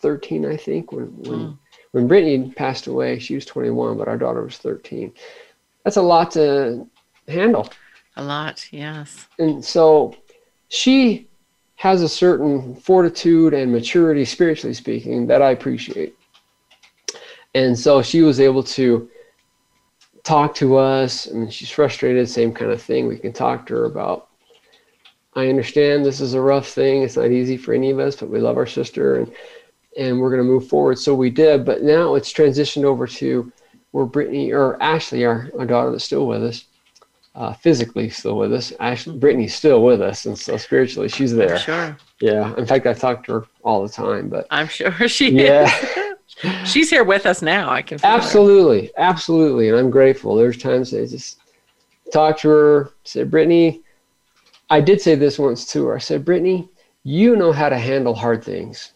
13, 0.00 0.46
I 0.46 0.56
think, 0.56 0.92
when 0.92 1.06
when 1.22 1.40
mm. 1.40 1.58
when 1.92 2.08
Brittany 2.08 2.52
passed 2.56 2.86
away. 2.86 3.18
She 3.18 3.34
was 3.34 3.44
21, 3.46 3.98
but 3.98 4.08
our 4.08 4.16
daughter 4.16 4.42
was 4.42 4.58
13. 4.58 5.12
that's 5.84 5.96
a 5.96 6.02
lot 6.02 6.30
to 6.32 6.86
handle. 7.26 7.68
A 8.16 8.22
lot, 8.22 8.66
yes. 8.72 9.26
And 9.38 9.64
so 9.64 10.16
she 10.68 11.28
has 11.76 12.02
a 12.02 12.08
certain 12.08 12.74
fortitude 12.74 13.54
and 13.54 13.70
maturity, 13.70 14.24
spiritually 14.24 14.74
speaking, 14.74 15.26
that 15.28 15.40
I 15.40 15.50
appreciate. 15.50 16.16
And 17.54 17.78
so 17.78 18.02
she 18.02 18.22
was 18.22 18.40
able 18.40 18.64
to 18.64 19.08
talk 20.24 20.54
to 20.56 20.76
us. 20.76 21.30
I 21.30 21.34
mean, 21.34 21.50
she's 21.50 21.70
frustrated, 21.70 22.28
same 22.28 22.52
kind 22.52 22.70
of 22.70 22.82
thing. 22.82 23.06
We 23.06 23.18
can 23.18 23.32
talk 23.32 23.66
to 23.66 23.74
her 23.74 23.84
about. 23.84 24.27
I 25.38 25.48
understand 25.48 26.04
this 26.04 26.20
is 26.20 26.34
a 26.34 26.40
rough 26.40 26.68
thing. 26.68 27.02
It's 27.02 27.16
not 27.16 27.30
easy 27.30 27.56
for 27.56 27.72
any 27.72 27.90
of 27.90 28.00
us, 28.00 28.16
but 28.16 28.28
we 28.28 28.40
love 28.40 28.56
our 28.56 28.66
sister 28.66 29.20
and 29.20 29.32
and 29.96 30.20
we're 30.20 30.30
going 30.30 30.42
to 30.42 30.48
move 30.48 30.68
forward. 30.68 30.98
So 30.98 31.14
we 31.14 31.30
did, 31.30 31.64
but 31.64 31.82
now 31.82 32.14
it's 32.14 32.32
transitioned 32.32 32.84
over 32.84 33.06
to 33.06 33.52
where 33.90 34.04
Brittany 34.04 34.52
or 34.52 34.80
Ashley, 34.82 35.24
our, 35.24 35.50
our 35.58 35.66
daughter 35.66 35.90
that's 35.90 36.04
still 36.04 36.26
with 36.26 36.44
us, 36.44 36.66
uh, 37.34 37.52
physically 37.52 38.08
still 38.10 38.36
with 38.36 38.52
us. 38.52 38.72
Ashley, 38.78 39.16
Brittany's 39.16 39.54
still 39.54 39.82
with 39.82 40.00
us, 40.00 40.26
and 40.26 40.38
so 40.38 40.56
spiritually 40.56 41.08
she's 41.08 41.34
there. 41.34 41.58
Sure. 41.58 41.96
Yeah. 42.20 42.54
In 42.56 42.66
fact, 42.66 42.86
I 42.86 42.92
talk 42.92 43.24
to 43.24 43.32
her 43.32 43.46
all 43.62 43.82
the 43.82 43.92
time, 43.92 44.28
but 44.28 44.46
I'm 44.50 44.68
sure 44.68 44.92
she 45.08 45.30
yeah. 45.30 45.64
is. 45.64 46.04
She's 46.64 46.88
here 46.88 47.02
with 47.02 47.26
us 47.26 47.42
now. 47.42 47.68
I 47.68 47.82
can 47.82 47.98
feel 47.98 48.10
her. 48.10 48.16
Absolutely, 48.16 48.92
absolutely, 48.96 49.70
and 49.70 49.76
I'm 49.76 49.90
grateful. 49.90 50.36
There's 50.36 50.56
times 50.56 50.94
I 50.94 51.04
just 51.04 51.40
talk 52.12 52.38
to 52.40 52.48
her, 52.48 52.90
say, 53.02 53.24
Brittany, 53.24 53.82
I 54.70 54.80
did 54.80 55.00
say 55.00 55.14
this 55.14 55.38
once 55.38 55.64
to 55.72 55.86
her. 55.86 55.96
I 55.96 55.98
said, 55.98 56.24
Brittany, 56.24 56.68
you 57.02 57.36
know 57.36 57.52
how 57.52 57.68
to 57.68 57.78
handle 57.78 58.14
hard 58.14 58.44
things. 58.44 58.92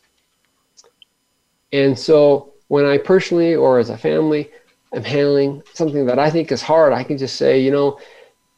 And 1.72 1.98
so 1.98 2.52
when 2.68 2.84
I 2.84 2.98
personally 2.98 3.54
or 3.54 3.78
as 3.78 3.90
a 3.90 3.96
family 3.96 4.50
am 4.94 5.04
handling 5.04 5.62
something 5.72 6.04
that 6.06 6.18
I 6.18 6.30
think 6.30 6.52
is 6.52 6.62
hard, 6.62 6.92
I 6.92 7.02
can 7.02 7.16
just 7.16 7.36
say, 7.36 7.60
you 7.60 7.70
know, 7.70 7.98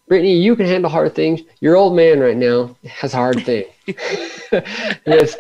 Brittany, 0.09 0.37
you 0.37 0.57
can 0.57 0.67
handle 0.67 0.91
hard 0.91 1.15
things. 1.15 1.41
Your 1.61 1.77
old 1.77 1.97
man 1.97 2.21
right 2.21 2.37
now 2.37 2.77
has 2.85 3.15
a 3.15 3.17
hard 3.17 3.45
thing 3.45 3.65
with, 5.07 5.37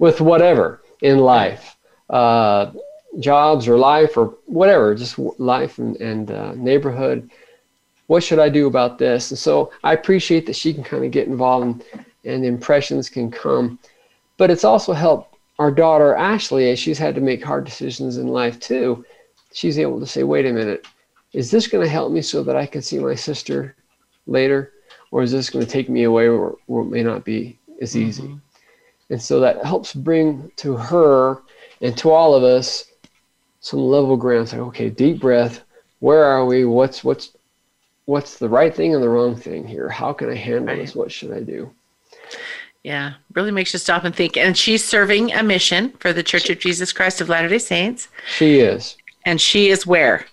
with 0.00 0.20
whatever 0.20 0.82
in 1.02 1.18
life, 1.18 1.76
uh, 2.08 2.70
jobs 3.18 3.68
or 3.68 3.76
life 3.76 4.16
or 4.16 4.36
whatever, 4.46 4.94
just 4.94 5.18
life 5.38 5.78
and, 5.78 5.96
and 5.96 6.30
uh, 6.30 6.54
neighborhood. 6.54 7.30
What 8.08 8.24
should 8.24 8.38
I 8.38 8.48
do 8.48 8.66
about 8.66 8.98
this? 8.98 9.30
And 9.30 9.38
so 9.38 9.70
I 9.84 9.92
appreciate 9.92 10.44
that 10.46 10.56
she 10.56 10.74
can 10.74 10.82
kind 10.82 11.04
of 11.04 11.10
get 11.10 11.28
involved 11.28 11.84
and, 11.92 12.04
and 12.24 12.44
impressions 12.44 13.08
can 13.08 13.30
come. 13.30 13.78
But 14.36 14.50
it's 14.50 14.64
also 14.64 14.92
helped 14.92 15.36
our 15.58 15.70
daughter 15.70 16.14
Ashley, 16.14 16.70
as 16.70 16.78
she's 16.78 16.98
had 16.98 17.14
to 17.14 17.20
make 17.20 17.44
hard 17.44 17.64
decisions 17.64 18.16
in 18.16 18.28
life 18.28 18.58
too, 18.60 19.04
she's 19.52 19.78
able 19.78 20.00
to 20.00 20.06
say, 20.06 20.22
wait 20.22 20.46
a 20.46 20.52
minute, 20.52 20.86
is 21.32 21.50
this 21.50 21.66
going 21.66 21.84
to 21.84 21.90
help 21.90 22.12
me 22.12 22.22
so 22.22 22.42
that 22.42 22.56
I 22.56 22.66
can 22.66 22.82
see 22.82 22.98
my 22.98 23.14
sister 23.14 23.76
later? 24.26 24.72
Or 25.10 25.22
is 25.22 25.32
this 25.32 25.50
going 25.50 25.64
to 25.64 25.70
take 25.70 25.88
me 25.88 26.04
away 26.04 26.28
where, 26.28 26.52
where 26.66 26.82
it 26.82 26.90
may 26.90 27.02
not 27.02 27.24
be 27.24 27.58
as 27.80 27.96
easy? 27.96 28.22
Mm-hmm. 28.22 28.36
And 29.10 29.22
so 29.22 29.40
that 29.40 29.64
helps 29.64 29.94
bring 29.94 30.50
to 30.56 30.76
her 30.76 31.42
and 31.80 31.96
to 31.98 32.10
all 32.10 32.34
of 32.34 32.42
us 32.42 32.84
some 33.60 33.80
level 33.80 34.16
ground. 34.16 34.48
Say, 34.48 34.58
okay, 34.58 34.90
deep 34.90 35.20
breath. 35.20 35.64
Where 36.00 36.24
are 36.24 36.44
we? 36.44 36.64
What's 36.64 37.02
what's 37.02 37.36
what's 38.08 38.38
the 38.38 38.48
right 38.48 38.74
thing 38.74 38.94
and 38.94 39.02
the 39.02 39.08
wrong 39.08 39.36
thing 39.36 39.66
here? 39.66 39.90
How 39.90 40.14
can 40.14 40.30
I 40.30 40.34
handle 40.34 40.74
right. 40.74 40.78
this? 40.78 40.96
What 40.96 41.12
should 41.12 41.30
I 41.30 41.40
do? 41.40 41.70
Yeah, 42.82 43.14
really 43.34 43.50
makes 43.50 43.74
you 43.74 43.78
stop 43.78 44.04
and 44.04 44.16
think. 44.16 44.38
And 44.38 44.56
she's 44.56 44.82
serving 44.82 45.32
a 45.32 45.42
mission 45.42 45.90
for 45.98 46.14
the 46.14 46.22
Church 46.22 46.48
of 46.48 46.58
Jesus 46.58 46.90
Christ 46.90 47.20
of 47.20 47.28
Latter 47.28 47.48
day 47.48 47.58
Saints. 47.58 48.08
She 48.38 48.60
is. 48.60 48.96
And 49.26 49.38
she 49.38 49.68
is 49.68 49.86
where? 49.86 50.24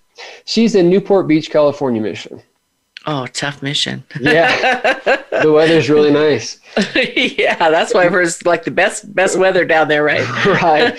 She's 0.45 0.75
in 0.75 0.89
Newport 0.89 1.27
Beach, 1.27 1.49
California 1.49 2.01
mission. 2.01 2.41
Oh, 3.07 3.27
tough 3.27 3.61
mission. 3.61 4.03
yeah. 4.19 5.21
The 5.41 5.51
weather's 5.51 5.89
really 5.89 6.11
nice. 6.11 6.59
yeah, 6.95 7.69
that's 7.69 7.93
why 7.93 8.07
it's 8.07 8.45
like 8.45 8.63
the 8.63 8.71
best 8.71 9.13
best 9.13 9.37
weather 9.37 9.65
down 9.65 9.89
there, 9.89 10.03
right? 10.03 10.27
right. 10.45 10.95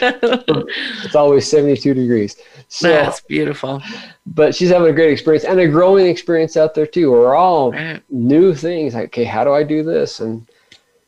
It's 1.02 1.14
always 1.14 1.50
72 1.50 1.94
degrees. 1.94 2.36
So, 2.68 2.88
that's 2.88 3.22
beautiful. 3.22 3.82
But 4.26 4.54
she's 4.54 4.68
having 4.68 4.88
a 4.88 4.92
great 4.92 5.10
experience 5.10 5.44
and 5.44 5.58
a 5.58 5.66
growing 5.66 6.06
experience 6.06 6.56
out 6.56 6.74
there 6.74 6.86
too. 6.86 7.10
We're 7.10 7.34
all 7.34 7.72
right. 7.72 8.02
new 8.10 8.54
things. 8.54 8.94
Like, 8.94 9.06
okay, 9.06 9.24
how 9.24 9.42
do 9.42 9.52
I 9.52 9.62
do 9.62 9.82
this? 9.82 10.20
And 10.20 10.46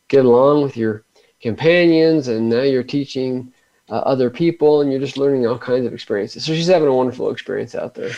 get 0.09 0.25
along 0.25 0.63
with 0.63 0.77
your 0.77 1.05
companions, 1.43 2.29
and 2.29 2.49
now 2.49 2.63
you're 2.63 2.83
teaching 2.83 3.53
uh, 3.91 3.97
other 3.99 4.31
people, 4.31 4.81
and 4.81 4.91
you're 4.91 5.01
just 5.01 5.19
learning 5.19 5.47
all 5.47 5.59
kinds 5.59 5.87
of 5.87 5.93
experiences. 5.93 6.45
So 6.45 6.55
she's 6.55 6.67
having 6.67 6.89
a 6.89 6.95
wonderful 6.95 7.31
experience 7.31 7.75
out 7.75 7.95
there. 7.95 8.13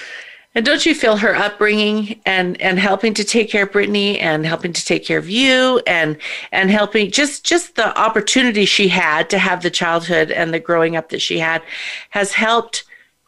And 0.54 0.66
don't 0.66 0.84
you 0.84 0.96
feel 0.96 1.16
her 1.16 1.34
upbringing 1.34 2.20
and 2.26 2.60
and 2.60 2.78
helping 2.78 3.14
to 3.14 3.24
take 3.24 3.50
care 3.50 3.64
of 3.64 3.72
Brittany 3.72 4.18
and 4.18 4.44
helping 4.44 4.72
to 4.72 4.84
take 4.84 5.04
care 5.04 5.18
of 5.18 5.30
you 5.30 5.80
and 5.86 6.16
and 6.50 6.70
helping 6.70 7.10
just 7.10 7.44
just 7.44 7.76
the 7.76 7.96
opportunity 7.98 8.64
she 8.64 8.88
had 8.88 9.30
to 9.30 9.38
have 9.38 9.62
the 9.62 9.70
childhood 9.70 10.30
and 10.30 10.52
the 10.52 10.60
growing 10.60 10.96
up 10.96 11.10
that 11.10 11.22
she 11.22 11.38
had 11.38 11.62
has 12.10 12.32
helped 12.32 12.84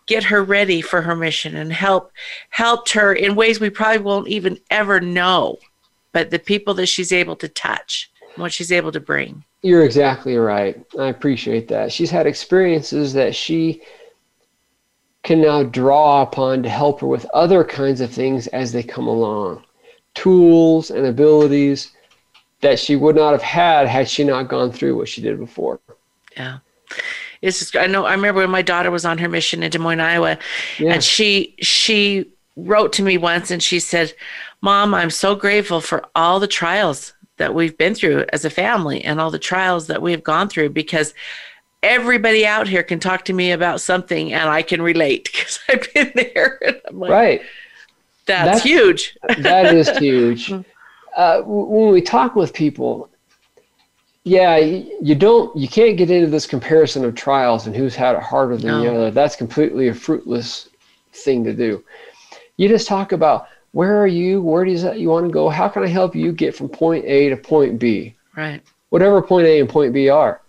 get 0.06 0.24
her 0.24 0.42
ready 0.42 0.80
for 0.80 1.02
her 1.02 1.14
mission 1.14 1.54
and 1.54 1.72
help 1.72 2.10
helped 2.50 2.90
her 2.92 3.12
in 3.12 3.36
ways 3.36 3.60
we 3.60 3.70
probably 3.70 4.02
won't 4.02 4.26
even 4.26 4.58
ever 4.70 5.00
know 5.00 5.56
but 6.10 6.30
the 6.30 6.38
people 6.40 6.74
that 6.74 6.86
she's 6.86 7.12
able 7.12 7.36
to 7.36 7.48
touch 7.48 8.10
what 8.36 8.52
she's 8.52 8.72
able 8.72 8.92
to 8.92 9.00
bring. 9.00 9.44
You're 9.62 9.84
exactly 9.84 10.36
right. 10.36 10.82
I 10.98 11.08
appreciate 11.08 11.68
that. 11.68 11.92
She's 11.92 12.10
had 12.10 12.26
experiences 12.26 13.12
that 13.12 13.34
she 13.34 13.82
can 15.22 15.40
now 15.40 15.62
draw 15.62 16.22
upon 16.22 16.62
to 16.62 16.68
help 16.68 17.00
her 17.00 17.06
with 17.06 17.24
other 17.26 17.64
kinds 17.64 18.00
of 18.00 18.10
things 18.10 18.48
as 18.48 18.72
they 18.72 18.82
come 18.82 19.06
along. 19.06 19.62
Tools 20.14 20.90
and 20.90 21.06
abilities 21.06 21.92
that 22.60 22.78
she 22.78 22.96
would 22.96 23.16
not 23.16 23.32
have 23.32 23.42
had 23.42 23.86
had 23.86 24.08
she 24.08 24.24
not 24.24 24.48
gone 24.48 24.72
through 24.72 24.96
what 24.96 25.08
she 25.08 25.20
did 25.20 25.38
before. 25.38 25.80
Yeah. 26.36 26.58
It's 27.40 27.58
just, 27.58 27.76
I 27.76 27.86
know 27.86 28.04
I 28.04 28.14
remember 28.14 28.40
when 28.40 28.50
my 28.50 28.62
daughter 28.62 28.90
was 28.90 29.04
on 29.04 29.18
her 29.18 29.28
mission 29.28 29.62
in 29.62 29.70
Des 29.70 29.78
Moines, 29.78 30.00
Iowa, 30.00 30.38
yeah. 30.78 30.94
and 30.94 31.02
she 31.02 31.56
she 31.60 32.30
wrote 32.56 32.92
to 32.94 33.02
me 33.02 33.18
once 33.18 33.50
and 33.50 33.60
she 33.60 33.80
said, 33.80 34.14
"Mom, 34.60 34.94
I'm 34.94 35.10
so 35.10 35.34
grateful 35.34 35.80
for 35.80 36.04
all 36.14 36.38
the 36.38 36.46
trials 36.46 37.14
that 37.38 37.52
we've 37.52 37.76
been 37.76 37.96
through 37.96 38.26
as 38.32 38.44
a 38.44 38.50
family 38.50 39.02
and 39.02 39.20
all 39.20 39.30
the 39.30 39.38
trials 39.40 39.88
that 39.88 40.00
we 40.00 40.12
have 40.12 40.22
gone 40.22 40.48
through 40.48 40.70
because 40.70 41.14
everybody 41.82 42.46
out 42.46 42.68
here 42.68 42.82
can 42.82 43.00
talk 43.00 43.24
to 43.26 43.32
me 43.32 43.52
about 43.52 43.80
something 43.80 44.32
and 44.32 44.48
I 44.48 44.62
can 44.62 44.80
relate 44.80 45.24
because 45.32 45.58
I've 45.68 45.92
been 45.92 46.12
there. 46.14 46.60
Like, 46.92 47.10
right. 47.10 47.42
That's, 48.26 48.50
that's, 48.58 48.62
huge. 48.62 49.16
that 49.38 49.74
is 49.74 49.88
huge. 49.96 50.52
Uh, 51.16 51.40
when 51.40 51.90
we 51.90 52.02
talk 52.02 52.36
with 52.36 52.52
people, 52.52 53.08
yeah, 54.24 54.58
you 54.58 55.14
don't, 55.14 55.56
you 55.56 55.68
can't 55.68 55.96
get 55.96 56.10
into 56.10 56.26
this 56.26 56.46
comparison 56.46 57.02
of 57.04 57.14
trials 57.14 57.66
and 57.66 57.74
who's 57.74 57.94
had 57.94 58.14
it 58.14 58.22
harder 58.22 58.58
than 58.58 58.66
no. 58.66 58.80
the 58.82 58.94
other. 58.94 59.10
That's 59.10 59.36
completely 59.36 59.88
a 59.88 59.94
fruitless 59.94 60.68
thing 61.14 61.44
to 61.44 61.54
do. 61.54 61.82
You 62.58 62.68
just 62.68 62.86
talk 62.86 63.12
about 63.12 63.48
where 63.72 64.00
are 64.00 64.06
you? 64.06 64.42
Where 64.42 64.66
does 64.66 64.82
that 64.82 65.00
you 65.00 65.08
want 65.08 65.26
to 65.26 65.32
go? 65.32 65.48
How 65.48 65.68
can 65.68 65.82
I 65.82 65.88
help 65.88 66.14
you 66.14 66.30
get 66.30 66.54
from 66.54 66.68
point 66.68 67.06
A 67.06 67.30
to 67.30 67.36
point 67.38 67.78
B? 67.78 68.14
Right. 68.36 68.62
Whatever 68.90 69.22
point 69.22 69.46
A 69.46 69.60
and 69.60 69.68
point 69.68 69.94
B 69.94 70.10
are. 70.10 70.41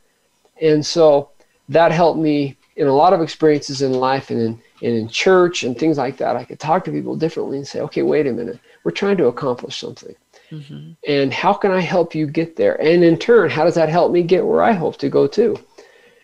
And 0.64 0.84
so 0.84 1.30
that 1.70 1.92
helped 1.92 2.20
me 2.20 2.58
in 2.76 2.88
a 2.88 2.94
lot 2.94 3.14
of 3.14 3.22
experiences 3.22 3.84
in 3.84 3.94
life 3.94 4.32
and 4.32 4.40
in, 4.40 4.62
and 4.82 4.98
in 4.98 5.08
church 5.08 5.64
and 5.64 5.78
things 5.78 5.98
like 5.98 6.18
that. 6.18 6.36
I 6.36 6.44
could 6.44 6.60
talk 6.60 6.84
to 6.86 6.92
people 6.92 7.16
differently 7.16 7.58
and 7.58 7.68
say, 7.68 7.82
okay, 7.82 8.02
wait 8.02 8.26
a 8.26 8.32
minute. 8.32 8.60
We're 8.84 8.92
trying 8.92 9.18
to 9.18 9.28
accomplish 9.28 9.78
something. 9.78 10.16
Mm-hmm. 10.52 10.92
And 11.08 11.32
how 11.32 11.54
can 11.54 11.72
I 11.72 11.82
help 11.82 12.16
you 12.16 12.26
get 12.26 12.56
there? 12.56 12.82
And 12.82 13.04
in 13.04 13.18
turn, 13.18 13.52
how 13.52 13.64
does 13.64 13.76
that 13.76 13.90
help 13.90 14.12
me 14.12 14.24
get 14.24 14.46
where 14.46 14.64
I 14.64 14.72
hope 14.72 14.98
to 14.98 15.10
go 15.10 15.28
to? 15.28 15.56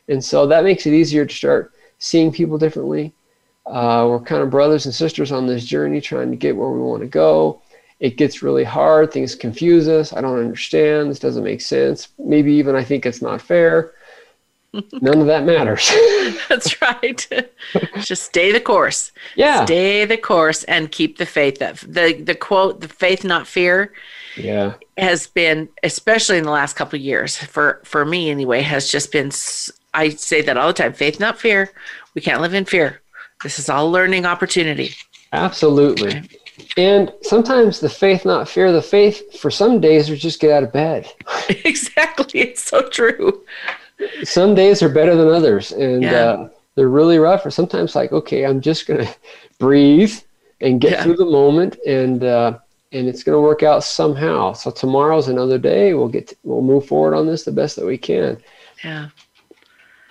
And 0.08 0.24
so 0.24 0.48
that 0.48 0.64
makes 0.64 0.88
it 0.88 0.94
easier 0.94 1.26
to 1.26 1.36
start 1.36 1.74
seeing 2.00 2.32
people 2.32 2.58
differently, 2.58 3.14
uh, 3.70 4.06
we're 4.10 4.20
kind 4.20 4.42
of 4.42 4.50
brothers 4.50 4.86
and 4.86 4.96
sisters 4.96 5.32
on 5.32 5.46
this 5.46 5.64
journey 5.64 6.02
trying 6.02 6.32
to 6.32 6.38
get 6.38 6.56
where 6.56 6.70
we 6.70 6.80
want 6.82 7.02
to 7.02 7.08
go. 7.08 7.62
It 8.00 8.18
gets 8.18 8.42
really 8.42 8.64
hard. 8.64 9.12
Things 9.12 9.36
confuse 9.36 9.88
us. 9.88 10.14
I 10.14 10.22
don't 10.22 10.40
understand. 10.40 11.12
This 11.12 11.20
doesn't 11.20 11.44
make 11.44 11.62
sense. 11.62 12.08
Maybe 12.18 12.54
even 12.54 12.76
I 12.76 12.84
think 12.84 13.06
it's 13.06 13.22
not 13.22 13.42
fair. 13.42 13.94
None 14.74 15.20
of 15.20 15.28
that 15.28 15.46
matters. 15.46 15.92
That's 16.50 16.82
right. 16.82 17.28
Just 18.02 18.24
stay 18.24 18.52
the 18.52 18.60
course. 18.60 19.12
Yeah. 19.36 19.66
Stay 19.66 20.06
the 20.06 20.18
course 20.18 20.64
and 20.66 20.92
keep 20.92 21.18
the 21.18 21.26
faith. 21.26 21.58
That 21.60 21.78
the 21.78 22.14
the 22.14 22.36
quote, 22.36 22.82
the 22.82 22.88
faith 22.88 23.24
not 23.24 23.48
fear. 23.48 23.94
Yeah. 24.38 24.76
Has 24.98 25.28
been 25.28 25.70
especially 25.84 26.38
in 26.38 26.44
the 26.44 26.52
last 26.52 26.76
couple 26.76 26.98
of 26.98 27.04
years 27.04 27.38
for 27.38 27.82
for 27.84 28.06
me 28.06 28.30
anyway 28.30 28.62
has 28.62 28.90
just 28.90 29.12
been 29.12 29.32
I 29.94 30.10
say 30.10 30.42
that 30.44 30.58
all 30.58 30.68
the 30.68 30.74
time, 30.74 30.94
faith 30.94 31.20
not 31.20 31.40
fear. 31.40 31.72
We 32.14 32.22
can't 32.22 32.42
live 32.42 32.54
in 32.54 32.66
fear. 32.66 33.02
This 33.44 33.58
is 33.58 33.70
all 33.70 33.92
learning 33.92 34.26
opportunity. 34.26 34.94
Absolutely. 35.34 36.10
Okay. 36.10 36.28
And 36.78 37.12
sometimes 37.22 37.80
the 37.80 37.90
faith, 37.90 38.26
not 38.26 38.48
fear, 38.48 38.72
the 38.72 38.82
faith 38.82 39.40
for 39.40 39.50
some 39.50 39.80
days 39.80 40.10
or 40.10 40.16
just 40.16 40.40
get 40.40 40.52
out 40.52 40.64
of 40.64 40.74
bed. 40.74 41.12
exactly. 41.50 42.42
It's 42.42 42.64
so 42.64 42.88
true. 42.90 43.44
Some 44.24 44.56
days 44.56 44.82
are 44.82 44.89
better 44.89 45.16
than 45.16 45.28
others. 45.30 45.72
And 45.72 46.04
yeah. 46.04 46.10
uh, 46.12 46.50
they're 46.76 46.89
really 46.89 47.18
rough. 47.20 47.45
Or 47.45 47.52
sometimes, 47.52 47.95
like, 47.95 48.12
okay, 48.12 48.45
I'm 48.45 48.62
just 48.62 48.88
going 48.88 49.06
to 49.06 49.16
breathe, 49.60 50.14
and 50.62 50.82
get 50.82 50.91
Yeah. 50.91 51.04
through 51.04 51.18
the 51.18 51.26
moment 51.26 51.78
and 51.88 52.24
uh, 52.24 52.60
and 52.91 53.08
it's 53.08 53.24
going 53.24 53.36
to 53.36 53.41
work 53.41 53.64
out 53.64 53.84
somehow. 53.84 54.54
So 54.54 54.72
tomorrow's 54.72 55.28
another 55.28 55.58
day. 55.58 55.93
We'll 55.93 56.08
get 56.10 56.28
to, 56.30 56.36
we'll 56.43 56.62
move 56.62 56.86
forward 56.88 57.16
on 57.16 57.28
this 57.28 57.43
the 57.43 57.52
best 57.52 57.76
that 57.76 57.86
we 57.86 57.97
can. 57.97 58.41
Yeah. 58.84 59.10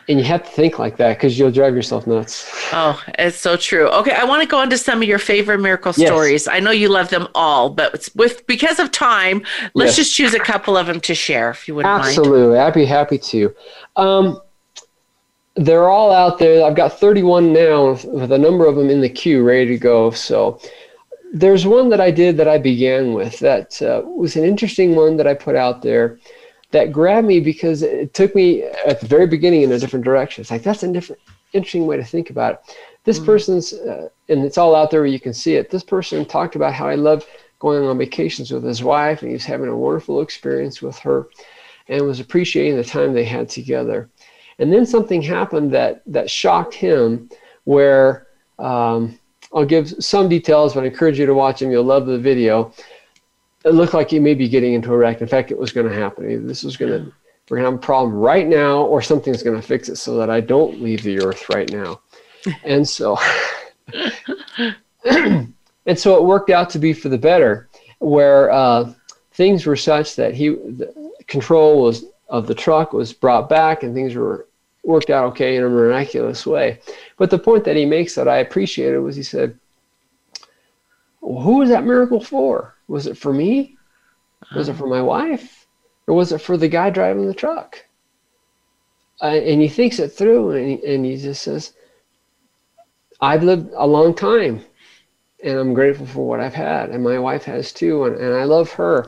And 0.09 0.19
you 0.19 0.25
have 0.25 0.43
to 0.43 0.51
think 0.51 0.79
like 0.79 0.97
that 0.97 1.19
because 1.19 1.39
you'll 1.39 1.51
drive 1.51 1.75
yourself 1.75 2.07
nuts. 2.07 2.51
Oh, 2.73 2.99
it's 3.19 3.37
so 3.37 3.57
true. 3.59 3.89
Okay, 3.89 4.13
I 4.13 4.25
want 4.25 4.41
to 4.43 4.49
go 4.49 4.63
into 4.63 4.79
some 4.79 5.03
of 5.03 5.09
your 5.09 5.19
favorite 5.19 5.59
miracle 5.59 5.93
Yes. 5.97 6.09
stories. 6.09 6.49
I 6.49 6.61
know 6.61 6.71
you 6.71 6.89
love 6.89 7.11
them 7.11 7.29
all, 7.35 7.69
but 7.69 8.09
with 8.15 8.47
because 8.47 8.79
of 8.79 8.91
time, 8.91 9.43
let's 9.75 9.91
Yes. 9.91 9.97
just 10.07 10.15
choose 10.17 10.33
a 10.33 10.39
couple 10.39 10.79
of 10.79 10.87
them 10.87 10.99
to 11.01 11.15
share, 11.15 11.51
if 11.51 11.69
you 11.69 11.75
wouldn't 11.75 11.93
mind. 11.95 12.07
Absolutely, 12.09 12.59
I'd 12.59 12.73
be 12.73 12.87
happy 12.87 13.19
to. 13.19 13.55
Um, 13.97 14.41
they're 15.57 15.89
all 15.91 16.11
out 16.11 16.39
there. 16.39 16.65
I've 16.65 16.77
got 16.77 16.99
31 16.99 17.53
now, 17.53 17.91
with- 17.91 18.05
with 18.07 18.33
a 18.33 18.39
number 18.39 18.65
of 18.67 18.77
them 18.77 18.89
in 18.89 19.01
the 19.03 19.09
queue, 19.11 19.43
ready 19.43 19.67
to 19.67 19.77
go. 19.79 20.11
So 20.11 20.59
there's 21.35 21.67
one 21.67 21.91
that 21.91 22.01
I 22.01 22.11
did 22.11 22.39
that 22.39 22.49
I 22.49 22.57
began 22.57 23.13
with 23.13 23.41
that 23.41 23.83
uh, 23.83 24.01
was 24.07 24.37
an 24.37 24.45
interesting 24.45 24.95
one 24.97 25.19
that 25.19 25.27
I 25.27 25.35
put 25.35 25.55
out 25.57 25.83
there 25.83 26.19
that 26.71 26.93
grabbed 26.93 27.27
me 27.27 27.41
because 27.41 27.83
it 27.83 28.13
took 28.15 28.35
me 28.35 28.63
at 28.63 29.01
the 29.01 29.07
very 29.07 29.27
beginning 29.27 29.63
in 29.63 29.73
a 29.73 29.79
different 29.79 30.05
direction. 30.05 30.43
It's 30.43 30.51
like 30.51 30.63
that's 30.63 30.83
a 30.83 30.93
different, 30.93 31.21
interesting 31.53 31.87
way 31.87 31.97
to 31.97 32.05
think 32.05 32.31
about 32.31 32.55
it. 32.55 32.77
This 33.05 33.19
person's, 33.19 33.73
uh, 33.73 34.09
and 34.29 34.45
it's 34.45 34.59
all 34.59 34.75
out 34.75 34.91
there 34.91 35.01
where 35.01 35.07
you 35.07 35.21
can 35.21 35.33
see 35.33 35.55
it. 35.55 35.71
This 35.71 35.83
person 35.83 36.27
talked 36.27 36.57
about 36.57 36.75
how 36.75 36.87
I 36.87 36.95
love 36.95 37.27
going 37.59 37.85
on 37.85 37.97
vacations 37.97 38.51
with 38.51 38.63
his 38.63 38.83
wife, 38.83 39.23
and 39.23 39.31
he 39.31 39.35
was 39.35 39.47
having 39.47 39.69
a 39.69 39.77
wonderful 39.77 40.21
experience 40.21 40.83
with 40.83 40.99
her, 40.99 41.29
and 41.89 42.05
was 42.05 42.21
appreciating 42.21 42.77
the 42.77 42.85
time 42.85 43.15
they 43.15 43.25
had 43.25 43.49
together. 43.49 44.11
And 44.59 44.71
then 44.71 44.85
something 44.85 45.23
happened 45.23 45.73
that 45.73 46.03
that 46.07 46.29
shocked 46.29 46.75
him, 46.75 47.31
where 47.65 48.27
um, 48.59 49.19
I'll 49.55 49.65
give 49.65 49.89
some 50.05 50.29
details, 50.29 50.75
but 50.75 50.85
I 50.85 50.89
encourage 50.89 51.19
you 51.19 51.27
to 51.27 51.35
watch 51.35 51.61
them. 51.61 51.71
You'll 51.71 51.85
love 51.85 52.07
the 52.07 52.19
video. 52.19 52.73
It 53.65 53.75
looked 53.75 53.95
like 53.95 54.11
he 54.11 54.19
may 54.19 54.35
be 54.35 54.49
getting 54.49 54.75
into 54.75 54.93
a 54.93 54.97
wreck. 54.97 55.21
In 55.21 55.27
fact, 55.27 55.51
it 55.51 55.59
was 55.59 55.73
going 55.73 55.89
to 55.89 55.95
happen. 55.95 56.31
Either 56.31 56.47
This 56.47 56.63
was 56.63 56.77
going 56.77 56.93
to 56.93 57.13
we're 57.49 57.57
going 57.59 57.65
to 57.65 57.71
have 57.73 57.81
a 57.81 57.85
problem 57.85 58.15
right 58.15 58.47
now, 58.47 58.83
or 58.83 59.01
something's 59.01 59.43
going 59.43 59.59
to 59.59 59.67
fix 59.67 59.89
it 59.89 59.97
so 59.97 60.19
that 60.19 60.29
I 60.29 60.41
don't 60.41 60.83
leave 60.83 61.03
the 61.03 61.21
earth 61.21 61.49
right 61.49 61.71
now. 61.73 62.01
and 62.65 62.87
so, 62.87 63.19
and 65.05 65.55
so 65.97 66.17
it 66.17 66.25
worked 66.25 66.51
out 66.51 66.69
to 66.71 66.79
be 66.79 66.93
for 66.93 67.09
the 67.09 67.19
better, 67.19 67.69
where 68.01 68.51
uh, 68.51 68.93
things 69.33 69.65
were 69.65 69.77
such 69.77 70.15
that 70.17 70.35
he 70.35 70.51
the 70.51 71.13
control 71.27 71.83
was 71.83 72.05
of 72.29 72.47
the 72.47 72.55
truck 72.55 72.93
was 72.93 73.13
brought 73.13 73.49
back, 73.49 73.83
and 73.83 73.95
things 73.95 74.15
were 74.15 74.47
worked 74.85 75.11
out 75.11 75.25
okay 75.27 75.57
in 75.57 75.65
a 75.65 75.69
miraculous 75.69 76.47
way. 76.47 76.81
But 77.17 77.31
the 77.31 77.39
point 77.39 77.65
that 77.65 77.77
he 77.77 77.87
makes 77.87 78.15
that 78.15 78.29
I 78.29 78.39
appreciated 78.39 78.99
was 78.99 79.17
he 79.17 79.23
said, 79.23 79.59
well, 81.21 81.43
"Who 81.43 81.59
was 81.59 81.69
that 81.69 81.85
miracle 81.85 82.21
for? 82.21 82.75
Was 82.87 83.07
it 83.07 83.17
for 83.17 83.33
me? 83.33 83.77
Was 84.55 84.69
it 84.69 84.77
for 84.77 84.87
my 84.87 85.03
wife, 85.03 85.67
or 86.07 86.15
was 86.15 86.33
it 86.33 86.41
for 86.41 86.57
the 86.57 86.69
guy 86.69 86.91
driving 86.91 87.27
the 87.27 87.35
truck?" 87.35 87.85
Uh, 89.21 89.27
and 89.27 89.61
he 89.61 89.69
thinks 89.69 89.99
it 89.99 90.09
through, 90.09 90.53
and 90.53 90.69
he, 90.69 90.95
and 90.95 91.05
he 91.05 91.17
just 91.17 91.43
says, 91.43 91.73
"I've 93.21 93.43
lived 93.43 93.71
a 93.75 93.87
long 93.87 94.15
time." 94.15 94.65
and 95.43 95.59
I'm 95.59 95.75
grateful 95.75 96.07
for 96.07 96.27
what 96.27 96.41
I've 96.41 96.55
had, 96.55 96.91
and 96.91 97.03
my 97.03 97.19
wife 97.19 97.45
has 97.45 97.73
too, 97.73 98.05
and, 98.05 98.17
and 98.17 98.35
I 98.35 98.45
love 98.45 98.73
her. 98.73 99.07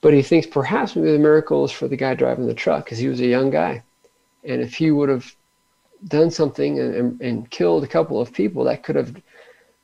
But 0.00 0.14
he 0.14 0.22
thinks 0.22 0.46
perhaps 0.46 0.94
maybe 0.94 1.12
the 1.12 1.18
miracle 1.18 1.64
is 1.64 1.72
for 1.72 1.88
the 1.88 1.96
guy 1.96 2.14
driving 2.14 2.46
the 2.46 2.54
truck 2.54 2.84
because 2.84 2.98
he 2.98 3.08
was 3.08 3.20
a 3.20 3.26
young 3.26 3.50
guy, 3.50 3.82
and 4.44 4.60
if 4.60 4.74
he 4.74 4.90
would 4.90 5.08
have 5.08 5.34
done 6.08 6.30
something 6.30 6.78
and, 6.78 6.94
and, 6.94 7.20
and 7.20 7.50
killed 7.50 7.84
a 7.84 7.88
couple 7.88 8.20
of 8.20 8.32
people, 8.32 8.64
that 8.64 8.82
could 8.82 8.96
have 8.96 9.14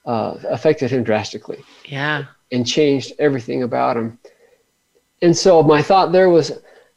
uh, 0.05 0.37
affected 0.49 0.91
him 0.91 1.03
drastically 1.03 1.63
Yeah. 1.87 2.25
and 2.51 2.67
changed 2.67 3.13
everything 3.19 3.63
about 3.63 3.97
him. 3.97 4.19
And 5.23 5.37
so 5.37 5.63
my 5.63 5.83
thought 5.83 6.11
there 6.13 6.29
was, 6.31 6.51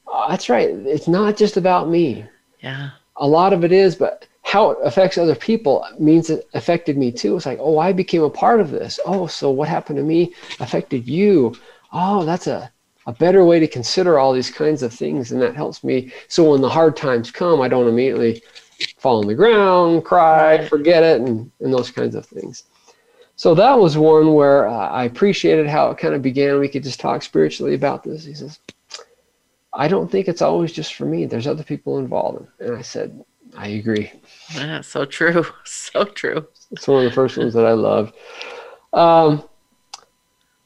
oh, 0.07 0.25
that's 0.29 0.49
right. 0.49 0.69
It's 0.69 1.07
not 1.07 1.37
just 1.37 1.57
about 1.57 1.89
me. 1.89 2.25
Yeah. 2.61 2.89
A 3.17 3.27
lot 3.27 3.53
of 3.53 3.63
it 3.63 3.71
is, 3.71 3.95
but 3.95 4.27
how 4.41 4.71
it 4.71 4.77
affects 4.83 5.17
other 5.17 5.35
people 5.35 5.85
means 5.99 6.29
it 6.29 6.47
affected 6.53 6.97
me 6.97 7.11
too. 7.11 7.35
It's 7.35 7.45
like, 7.45 7.59
oh, 7.61 7.77
I 7.77 7.93
became 7.93 8.23
a 8.23 8.29
part 8.29 8.59
of 8.59 8.71
this. 8.71 8.99
Oh, 9.05 9.27
so 9.27 9.51
what 9.51 9.67
happened 9.69 9.97
to 9.97 10.03
me 10.03 10.33
affected 10.59 11.07
you. 11.07 11.55
Oh, 11.93 12.25
that's 12.25 12.47
a, 12.47 12.71
a 13.07 13.13
better 13.13 13.45
way 13.45 13.59
to 13.59 13.67
consider 13.67 14.17
all 14.17 14.33
these 14.33 14.49
kinds 14.51 14.81
of 14.83 14.91
things. 14.93 15.31
And 15.31 15.41
that 15.41 15.55
helps 15.55 15.83
me. 15.83 16.11
So 16.27 16.51
when 16.51 16.61
the 16.61 16.69
hard 16.69 16.97
times 16.97 17.31
come, 17.31 17.61
I 17.61 17.67
don't 17.67 17.87
immediately 17.87 18.41
fall 18.97 19.19
on 19.19 19.27
the 19.27 19.35
ground, 19.35 20.03
cry, 20.03 20.67
forget 20.67 21.03
it, 21.03 21.21
and, 21.21 21.51
and 21.61 21.71
those 21.73 21.91
kinds 21.91 22.15
of 22.15 22.25
things. 22.25 22.63
So 23.35 23.53
that 23.55 23.77
was 23.77 23.97
one 23.97 24.33
where 24.33 24.67
uh, 24.67 24.89
I 24.89 25.03
appreciated 25.03 25.67
how 25.67 25.91
it 25.91 25.97
kind 25.97 26.13
of 26.13 26.21
began. 26.21 26.59
We 26.59 26.69
could 26.69 26.83
just 26.83 26.99
talk 26.99 27.21
spiritually 27.21 27.73
about 27.73 28.03
this. 28.03 28.23
He 28.23 28.33
says, 28.33 28.59
I 29.73 29.87
don't 29.89 30.09
think 30.09 30.27
it's 30.27 30.41
always 30.41 30.71
just 30.71 30.95
for 30.95 31.05
me. 31.05 31.25
There's 31.25 31.47
other 31.47 31.63
people 31.63 31.97
involved. 31.97 32.47
And 32.59 32.75
I 32.75 32.81
said, 32.81 33.23
I 33.57 33.67
agree. 33.67 34.11
Yeah. 34.53 34.81
So 34.81 35.05
true. 35.05 35.45
So 35.65 36.05
true. 36.05 36.47
It's 36.71 36.87
one 36.87 37.03
of 37.03 37.09
the 37.09 37.15
first 37.15 37.37
ones 37.37 37.53
that 37.53 37.65
I 37.65 37.73
loved. 37.73 38.13
Um, 38.93 39.43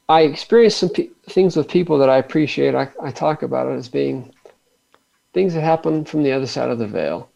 I 0.08 0.22
experienced 0.22 0.80
some 0.80 0.90
things 1.28 1.56
with 1.56 1.68
people 1.68 1.98
that 2.00 2.10
I 2.10 2.18
appreciate. 2.18 2.74
I, 2.74 2.90
I 3.02 3.12
talk 3.12 3.44
about 3.44 3.68
it 3.68 3.76
as 3.76 3.90
being 3.90 4.34
things 5.34 5.54
that 5.54 5.62
happen 5.62 6.04
from 6.06 6.24
the 6.24 6.32
other 6.32 6.48
side 6.48 6.70
of 6.70 6.80
the 6.80 6.88
veil. 6.88 7.30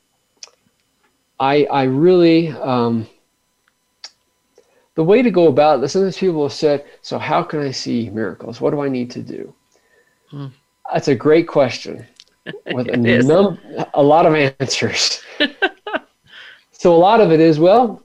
I, 1.40 1.66
I 1.66 1.84
really, 1.84 2.50
um, 2.50 3.08
the 4.96 5.04
way 5.04 5.22
to 5.22 5.32
go 5.32 5.48
about 5.48 5.82
this, 5.82 5.94
sometimes 5.94 6.18
people 6.18 6.44
have 6.44 6.54
said, 6.54 6.86
so 7.02 7.18
how 7.18 7.42
can 7.44 7.60
I 7.60 7.72
see 7.72 8.10
miracles? 8.10 8.62
What 8.62 8.72
do 8.72 8.82
I 8.82 8.90
need 8.90 9.10
to 9.12 9.22
do? 9.22 9.54
Hmm. 10.30 10.48
That's 10.92 11.08
a 11.08 11.16
great 11.16 11.48
question 11.48 12.06
with 12.74 12.90
a, 12.90 12.98
num- 12.98 13.60
a 13.94 14.04
lot 14.04 14.26
of 14.26 14.36
answers. 14.36 15.22
so 16.72 16.94
a 16.94 16.98
lot 16.98 17.22
of 17.22 17.32
it 17.32 17.40
is, 17.40 17.60
well, 17.60 18.04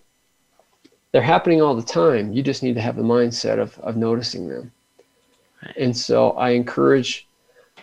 they're 1.13 1.23
happening 1.23 1.61
all 1.61 1.75
the 1.75 1.83
time. 1.83 2.33
You 2.33 2.43
just 2.43 2.63
need 2.63 2.75
to 2.75 2.81
have 2.81 2.97
the 2.97 3.03
mindset 3.03 3.59
of, 3.59 3.79
of 3.81 3.97
noticing 3.97 4.49
them. 4.49 4.73
Right. 5.63 5.77
And 5.77 5.97
so 5.97 6.33
I 6.33 6.51
encourage 6.51 7.27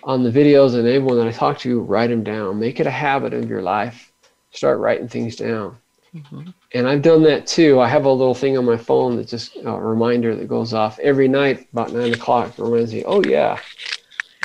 on 0.04 0.24
the 0.24 0.32
videos 0.32 0.76
and 0.76 0.88
anyone 0.88 1.18
that 1.18 1.28
I 1.28 1.32
talk 1.32 1.58
to, 1.60 1.82
write 1.82 2.10
them 2.12 2.24
down. 2.24 2.60
Make 2.60 2.80
it 2.80 2.88
a 2.88 2.92
habit 2.92 3.34
of 3.34 3.50
your 3.50 3.62
life. 3.62 4.12
Start 4.52 4.80
writing 4.80 5.08
things 5.08 5.36
down. 5.36 5.78
Mhm. 6.16 6.54
And 6.74 6.88
I've 6.88 7.02
done 7.02 7.24
that 7.24 7.46
too. 7.48 7.80
I 7.80 7.88
have 7.88 8.06
a 8.06 8.12
little 8.12 8.34
thing 8.34 8.58
on 8.58 8.66
my 8.66 8.78
phone 8.78 9.18
that 9.18 9.28
just 9.28 9.56
a 9.64 9.72
reminder 9.72 10.36
that 10.36 10.48
goes 10.48 10.74
off 10.74 10.98
every 11.00 11.28
night 11.28 11.68
about 11.74 11.92
nine 11.92 12.14
o'clock. 12.14 12.54
Reminds 12.58 12.94
me, 12.94 13.04
oh 13.06 13.22
yeah, 13.24 13.60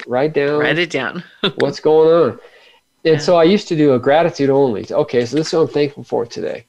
write 0.07 0.33
down 0.35 0.59
Write 0.59 0.79
it 0.79 0.91
down. 0.91 1.23
what's 1.57 1.81
going 1.81 2.11
on. 2.11 2.31
And 3.05 3.15
Yeah. 3.15 3.19
so 3.19 3.37
I 3.37 3.45
used 3.45 3.69
to 3.69 3.77
do 3.77 3.95
a 3.95 3.99
gratitude 3.99 4.51
only. 4.51 4.87
Okay, 4.91 5.25
so 5.25 5.37
this 5.37 5.49
is 5.49 5.53
what 5.53 5.61
I'm 5.63 5.69
thankful 5.69 6.05
for 6.05 6.27
today. 6.27 6.67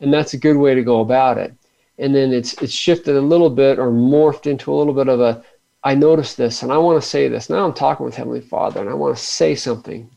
And 0.00 0.12
that's 0.12 0.34
a 0.34 0.38
good 0.38 0.56
way 0.56 0.74
to 0.74 0.82
go 0.82 1.00
about 1.00 1.38
it. 1.38 1.52
And 1.98 2.14
then 2.14 2.32
it's 2.32 2.52
it's 2.62 2.72
shifted 2.74 3.16
a 3.16 3.20
little 3.20 3.50
bit 3.50 3.78
or 3.78 3.90
morphed 3.90 4.46
into 4.46 4.72
a 4.72 4.76
little 4.76 4.92
bit 4.94 5.08
of 5.08 5.20
a 5.20 5.42
I 5.82 5.94
noticed 5.94 6.36
this 6.36 6.62
and 6.62 6.72
I 6.72 6.78
want 6.78 7.00
to 7.00 7.08
say 7.08 7.28
this. 7.28 7.48
Now 7.48 7.64
I'm 7.64 7.72
talking 7.72 8.04
with 8.04 8.16
Heavenly 8.16 8.40
Father 8.40 8.80
and 8.80 8.90
I 8.90 8.94
want 8.94 9.16
to 9.16 9.22
say 9.22 9.54
something. 9.54 10.10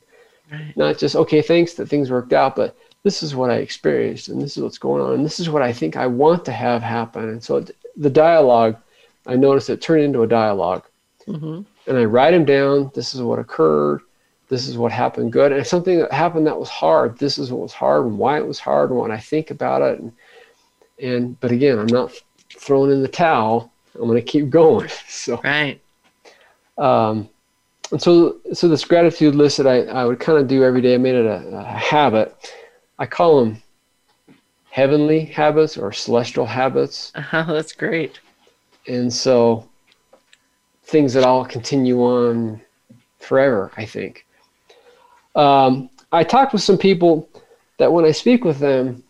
Right. 0.51 0.75
Not 0.75 0.97
just, 0.97 1.15
okay, 1.15 1.41
thanks 1.43 1.73
that 1.75 1.87
things 1.87 2.09
worked 2.09 2.33
out, 2.33 2.55
but 2.55 2.75
this 3.03 3.23
is 3.23 3.35
what 3.35 3.49
I 3.49 3.55
experienced 3.55 4.27
and 4.27 4.41
this 4.41 4.57
is 4.57 4.63
what's 4.63 4.77
going 4.77 5.01
on 5.01 5.13
and 5.13 5.25
this 5.25 5.39
is 5.39 5.49
what 5.49 5.61
I 5.61 5.71
think 5.73 5.95
I 5.95 6.07
want 6.07 6.45
to 6.45 6.51
have 6.51 6.81
happen. 6.81 7.29
And 7.29 7.43
so 7.43 7.57
it, 7.57 7.75
the 7.95 8.09
dialogue, 8.09 8.77
I 9.25 9.35
noticed 9.35 9.69
it 9.69 9.81
turned 9.81 10.03
into 10.03 10.23
a 10.23 10.27
dialogue 10.27 10.85
hmm 11.25 11.61
and 11.87 11.97
I 11.97 12.05
write 12.05 12.31
them 12.31 12.45
down. 12.45 12.91
This 12.93 13.15
is 13.15 13.21
what 13.21 13.39
occurred. 13.39 14.01
This 14.47 14.67
is 14.67 14.77
what 14.77 14.91
happened 14.91 15.31
good. 15.33 15.51
And 15.51 15.61
if 15.61 15.67
something 15.67 15.99
that 15.99 16.11
happened 16.11 16.45
that 16.45 16.59
was 16.59 16.69
hard, 16.69 17.17
this 17.17 17.37
is 17.39 17.51
what 17.51 17.61
was 17.61 17.73
hard 17.73 18.05
and 18.05 18.17
why 18.17 18.37
it 18.37 18.45
was 18.45 18.59
hard 18.59 18.91
and 18.91 18.99
what 18.99 19.11
I 19.11 19.17
think 19.17 19.49
about 19.49 19.81
it. 19.81 19.99
And, 19.99 20.11
and 21.01 21.39
but 21.39 21.51
again, 21.51 21.79
I'm 21.79 21.87
not 21.87 22.11
throwing 22.57 22.91
in 22.91 23.01
the 23.01 23.07
towel. 23.07 23.71
I'm 23.95 24.07
going 24.07 24.15
to 24.15 24.21
keep 24.21 24.49
going. 24.61 24.89
So, 25.07 25.41
Right. 25.43 25.81
um, 26.77 27.29
and 27.91 28.01
so, 28.01 28.37
so 28.53 28.67
this 28.67 28.85
gratitude 28.85 29.33
list 29.33 29.57
that 29.57 29.67
I, 29.67 29.83
I 29.85 30.05
would 30.05 30.19
kind 30.19 30.37
of 30.37 30.47
do 30.47 30.63
every 30.63 30.81
day, 30.81 30.93
I 30.93 30.97
made 30.97 31.15
it 31.15 31.25
a, 31.25 31.57
a 31.57 31.63
habit. 31.63 32.35
I 32.99 33.05
call 33.07 33.43
them 33.43 33.61
heavenly 34.69 35.25
habits 35.25 35.77
or 35.77 35.91
celestial 35.91 36.45
habits. 36.45 37.11
Uh-huh, 37.15 37.43
that's 37.53 37.71
great. 37.71 38.19
and 38.87 39.11
so 39.11 39.67
things 40.83 41.13
that 41.13 41.23
all 41.23 41.45
continue 41.45 42.01
on 42.01 42.61
forever 43.19 43.71
i 43.77 43.85
think 43.85 44.25
um, 45.35 45.89
i 46.11 46.23
talked 46.23 46.53
with 46.53 46.61
some 46.61 46.77
people 46.77 47.27
that 47.77 47.91
when 47.91 48.05
i 48.05 48.11
speak 48.11 48.43
with 48.43 48.57
them 48.59 49.03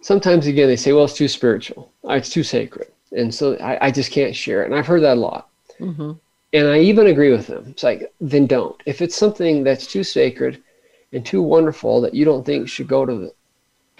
sometimes 0.00 0.46
again 0.46 0.68
they 0.68 0.76
say 0.76 0.92
well 0.92 1.04
it's 1.04 1.14
too 1.14 1.28
spiritual 1.28 1.90
Uh, 2.08 2.14
it's 2.14 2.30
too 2.30 2.42
sacred 2.42 2.88
and 3.12 3.34
so 3.34 3.56
i, 3.56 3.86
I 3.86 3.90
just 3.90 4.10
can't 4.10 4.34
share 4.34 4.62
it 4.62 4.66
and 4.66 4.74
i've 4.74 4.86
heard 4.86 5.02
that 5.02 5.16
a 5.16 5.20
lot 5.20 5.48
hmm 5.78 6.12
and 6.52 6.66
I 6.66 6.80
even 6.80 7.06
agree 7.06 7.30
with 7.30 7.46
them. 7.46 7.66
It's 7.68 7.84
like, 7.84 8.12
then 8.20 8.48
don't. 8.48 8.74
If 8.84 9.00
it's 9.02 9.14
something 9.14 9.62
that's 9.62 9.86
too 9.86 10.02
sacred 10.02 10.60
and 11.12 11.24
too 11.24 11.42
wonderful 11.42 12.00
that 12.00 12.14
you 12.14 12.24
don't 12.24 12.44
think 12.44 12.68
should 12.68 12.88
go 12.88 13.04
to 13.04 13.14
the, 13.14 13.34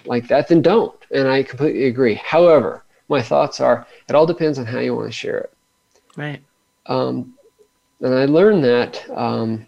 like 0.05 0.27
that, 0.27 0.47
then 0.47 0.61
don't. 0.61 0.97
And 1.11 1.27
I 1.27 1.43
completely 1.43 1.85
agree. 1.85 2.15
However, 2.15 2.83
my 3.09 3.21
thoughts 3.21 3.59
are. 3.59 3.85
It 4.07 4.15
all 4.15 4.25
depends 4.25 4.57
on 4.57 4.65
how 4.65 4.79
you 4.79 4.95
want 4.95 5.07
to 5.07 5.11
share 5.11 5.39
it. 5.39 5.53
Right. 6.15 6.41
Um, 6.85 7.35
and 7.99 8.15
I 8.15 8.25
learned 8.25 8.63
that 8.63 9.09
um, 9.11 9.67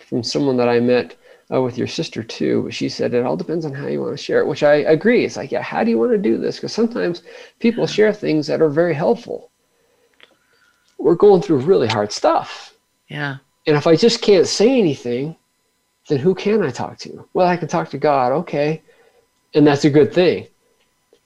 from 0.00 0.22
someone 0.22 0.56
that 0.56 0.68
I 0.68 0.80
met 0.80 1.16
uh, 1.52 1.60
with 1.60 1.78
your 1.78 1.86
sister 1.86 2.22
too. 2.22 2.68
She 2.70 2.88
said 2.88 3.14
it 3.14 3.24
all 3.24 3.36
depends 3.36 3.64
on 3.64 3.72
how 3.72 3.86
you 3.86 4.00
want 4.00 4.16
to 4.16 4.22
share 4.22 4.40
it, 4.40 4.46
which 4.46 4.62
I 4.62 4.76
agree. 4.76 5.24
It's 5.24 5.36
like, 5.36 5.50
yeah, 5.50 5.62
how 5.62 5.82
do 5.82 5.90
you 5.90 5.98
want 5.98 6.12
to 6.12 6.18
do 6.18 6.38
this? 6.38 6.56
Because 6.56 6.72
sometimes 6.72 7.22
people 7.58 7.86
share 7.86 8.12
things 8.12 8.46
that 8.46 8.62
are 8.62 8.68
very 8.68 8.94
helpful. 8.94 9.50
We're 10.98 11.14
going 11.14 11.42
through 11.42 11.58
really 11.58 11.88
hard 11.88 12.12
stuff. 12.12 12.74
Yeah. 13.08 13.38
And 13.66 13.76
if 13.76 13.86
I 13.86 13.96
just 13.96 14.22
can't 14.22 14.46
say 14.46 14.78
anything, 14.78 15.36
then 16.10 16.18
who 16.18 16.34
can 16.34 16.62
I 16.62 16.70
talk 16.70 16.98
to? 16.98 17.26
Well, 17.32 17.46
I 17.46 17.56
can 17.56 17.68
talk 17.68 17.88
to 17.90 17.98
God, 17.98 18.32
okay. 18.32 18.82
And 19.54 19.66
that's 19.66 19.84
a 19.84 19.90
good 19.90 20.12
thing. 20.12 20.48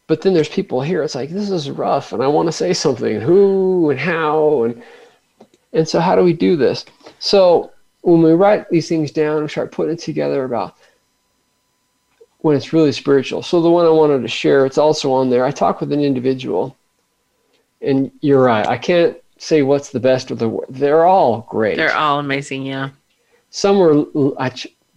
But 0.06 0.20
then 0.20 0.34
there's 0.34 0.48
people 0.48 0.82
here, 0.82 1.02
it's 1.02 1.14
like, 1.14 1.30
this 1.30 1.50
is 1.50 1.70
rough, 1.70 2.12
and 2.12 2.22
I 2.22 2.26
want 2.26 2.46
to 2.46 2.52
say 2.52 2.74
something. 2.74 3.20
Who 3.20 3.90
and 3.90 3.98
how 3.98 4.64
and 4.64 4.82
and 5.72 5.88
so 5.88 5.98
how 5.98 6.14
do 6.14 6.22
we 6.22 6.34
do 6.34 6.56
this? 6.56 6.84
So 7.18 7.72
when 8.02 8.22
we 8.22 8.32
write 8.32 8.68
these 8.68 8.88
things 8.88 9.10
down 9.10 9.38
and 9.38 9.50
start 9.50 9.72
putting 9.72 9.94
it 9.94 10.00
together 10.00 10.44
about 10.44 10.76
when 12.40 12.54
it's 12.54 12.74
really 12.74 12.92
spiritual. 12.92 13.42
So 13.42 13.62
the 13.62 13.70
one 13.70 13.86
I 13.86 13.90
wanted 13.90 14.20
to 14.20 14.28
share, 14.28 14.66
it's 14.66 14.76
also 14.76 15.10
on 15.12 15.30
there. 15.30 15.46
I 15.46 15.50
talk 15.50 15.80
with 15.80 15.90
an 15.92 16.00
individual, 16.00 16.76
and 17.80 18.12
you're 18.20 18.42
right. 18.42 18.66
I 18.66 18.76
can't 18.76 19.16
say 19.38 19.62
what's 19.62 19.90
the 19.90 20.00
best 20.00 20.30
or 20.30 20.34
the 20.34 20.60
they're 20.68 21.06
all 21.06 21.46
great. 21.50 21.76
They're 21.76 21.96
all 21.96 22.18
amazing, 22.20 22.66
yeah. 22.66 22.90
Some 23.48 23.78
were 23.78 24.04
I 24.38 24.52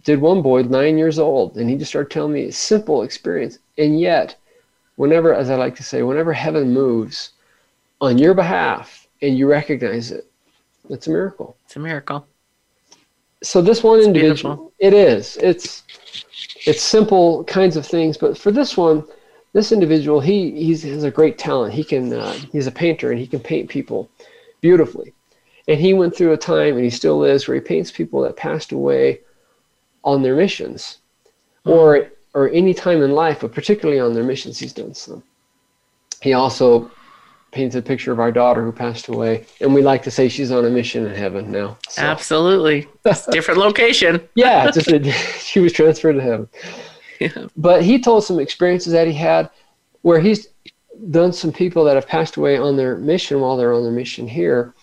did 0.08 0.22
one 0.22 0.40
boy 0.40 0.62
nine 0.62 0.96
years 0.96 1.18
old, 1.18 1.58
and 1.58 1.68
he 1.68 1.76
just 1.76 1.90
started 1.90 2.10
telling 2.10 2.32
me 2.32 2.44
a 2.44 2.52
simple 2.52 3.02
experience, 3.02 3.58
and 3.76 4.00
yet, 4.00 4.36
whenever, 4.96 5.34
as 5.34 5.50
I 5.50 5.56
like 5.56 5.76
to 5.76 5.82
say, 5.82 6.02
whenever 6.02 6.32
heaven 6.32 6.72
moves 6.72 7.32
on 8.00 8.16
your 8.16 8.32
behalf 8.32 9.06
and 9.20 9.36
you 9.36 9.46
recognize 9.46 10.10
it, 10.10 10.26
it's 10.88 11.08
a 11.08 11.10
miracle. 11.10 11.58
It's 11.66 11.76
a 11.76 11.80
miracle. 11.80 12.26
So 13.42 13.60
this 13.60 13.82
one 13.82 13.98
it's 13.98 14.06
individual 14.06 14.54
beautiful. 14.54 14.72
it 14.78 14.94
is. 14.94 15.36
It's 15.42 15.82
it's 16.66 16.82
simple 16.82 17.44
kinds 17.44 17.76
of 17.76 17.86
things 17.86 18.16
but 18.16 18.36
for 18.36 18.50
this 18.50 18.76
one 18.76 19.04
this 19.52 19.72
individual 19.72 20.20
he 20.20 20.50
he's, 20.52 20.82
has 20.84 21.04
a 21.04 21.10
great 21.10 21.36
talent. 21.36 21.74
He 21.74 21.84
can 21.84 22.14
uh, 22.14 22.32
he's 22.50 22.66
a 22.66 22.72
painter 22.72 23.10
and 23.10 23.20
he 23.20 23.26
can 23.26 23.40
paint 23.40 23.68
people 23.68 24.08
beautifully. 24.62 25.12
And 25.68 25.78
he 25.78 25.92
went 25.92 26.16
through 26.16 26.32
a 26.32 26.38
time 26.38 26.76
and 26.76 26.84
he 26.84 26.90
still 26.90 27.24
is 27.24 27.46
where 27.46 27.56
he 27.56 27.60
paints 27.60 27.90
people 27.90 28.22
that 28.22 28.36
passed 28.36 28.72
away 28.72 29.20
on 30.10 30.22
their 30.22 30.36
missions 30.36 30.98
mm. 31.66 31.72
or 31.72 32.08
or 32.34 32.48
any 32.50 32.74
time 32.74 33.00
in 33.02 33.12
life 33.12 33.40
but 33.40 33.52
particularly 33.52 34.00
on 34.00 34.12
their 34.14 34.24
missions 34.32 34.58
he's 34.58 34.72
done 34.72 34.94
some 34.94 35.22
he 36.20 36.32
also 36.32 36.90
paints 37.50 37.74
a 37.74 37.82
picture 37.82 38.12
of 38.12 38.20
our 38.20 38.30
daughter 38.30 38.62
who 38.62 38.72
passed 38.72 39.08
away, 39.08 39.46
and 39.60 39.72
we 39.72 39.82
like 39.82 40.02
to 40.02 40.10
say 40.10 40.28
she's 40.28 40.50
on 40.50 40.64
a 40.64 40.70
mission 40.70 41.06
in 41.06 41.14
heaven 41.14 41.50
now. 41.50 41.78
So. 41.88 42.02
Absolutely, 42.02 42.88
different 43.30 43.60
location. 43.60 44.20
yeah, 44.34 44.70
just 44.70 44.88
a, 44.88 45.10
she 45.40 45.60
was 45.60 45.72
transferred 45.72 46.14
to 46.14 46.22
heaven. 46.22 46.48
Yeah. 47.20 47.46
But 47.56 47.82
he 47.82 48.00
told 48.00 48.24
some 48.24 48.38
experiences 48.38 48.92
that 48.92 49.06
he 49.06 49.12
had 49.12 49.50
where 50.02 50.20
he's 50.20 50.48
done 51.10 51.32
some 51.32 51.52
people 51.52 51.84
that 51.84 51.94
have 51.94 52.06
passed 52.06 52.36
away 52.36 52.58
on 52.58 52.76
their 52.76 52.96
mission 52.96 53.40
while 53.40 53.56
they're 53.56 53.72
on 53.72 53.82
their 53.82 53.92
mission 53.92 54.28
here, 54.28 54.74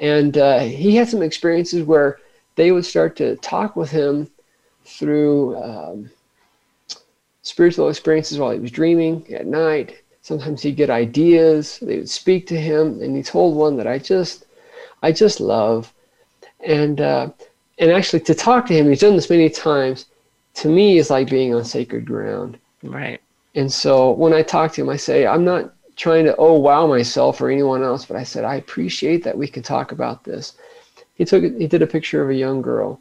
and 0.00 0.38
uh, 0.38 0.60
he 0.60 0.96
had 0.96 1.08
some 1.08 1.22
experiences 1.22 1.84
where 1.84 2.18
they 2.56 2.72
would 2.72 2.84
start 2.84 3.16
to 3.16 3.36
talk 3.36 3.76
with 3.76 3.90
him 3.90 4.28
through 4.88 5.56
um, 5.56 6.10
spiritual 7.42 7.88
experiences 7.88 8.38
while 8.38 8.50
he 8.50 8.58
was 8.58 8.70
dreaming 8.70 9.32
at 9.32 9.46
night 9.46 10.02
Sometimes 10.28 10.60
he'd 10.60 10.76
get 10.76 10.90
ideas. 10.90 11.78
They 11.80 11.96
would 11.96 12.10
speak 12.10 12.46
to 12.48 12.60
him, 12.60 13.00
and 13.00 13.16
he 13.16 13.22
told 13.22 13.56
one 13.56 13.78
that 13.78 13.86
I 13.86 13.98
just, 13.98 14.44
I 15.02 15.10
just 15.10 15.40
love, 15.40 15.94
and 16.60 17.00
uh, 17.00 17.30
and 17.78 17.90
actually 17.90 18.20
to 18.20 18.34
talk 18.34 18.66
to 18.66 18.74
him, 18.74 18.90
he's 18.90 19.00
done 19.00 19.16
this 19.16 19.30
many 19.30 19.48
times. 19.48 20.04
To 20.56 20.68
me, 20.68 20.98
is 20.98 21.08
like 21.08 21.30
being 21.30 21.54
on 21.54 21.64
sacred 21.64 22.04
ground. 22.04 22.58
Right. 22.82 23.22
And 23.54 23.72
so 23.72 24.10
when 24.10 24.34
I 24.34 24.42
talk 24.42 24.74
to 24.74 24.82
him, 24.82 24.90
I 24.90 24.98
say 24.98 25.26
I'm 25.26 25.46
not 25.46 25.72
trying 25.96 26.26
to 26.26 26.36
oh 26.36 26.58
wow 26.58 26.86
myself 26.86 27.40
or 27.40 27.50
anyone 27.50 27.82
else, 27.82 28.04
but 28.04 28.18
I 28.18 28.22
said 28.22 28.44
I 28.44 28.56
appreciate 28.56 29.24
that 29.24 29.38
we 29.38 29.48
can 29.48 29.62
talk 29.62 29.92
about 29.92 30.24
this. 30.24 30.58
He 31.14 31.24
took 31.24 31.42
he 31.42 31.66
did 31.66 31.80
a 31.80 31.86
picture 31.86 32.22
of 32.22 32.28
a 32.28 32.34
young 32.34 32.60
girl, 32.60 33.00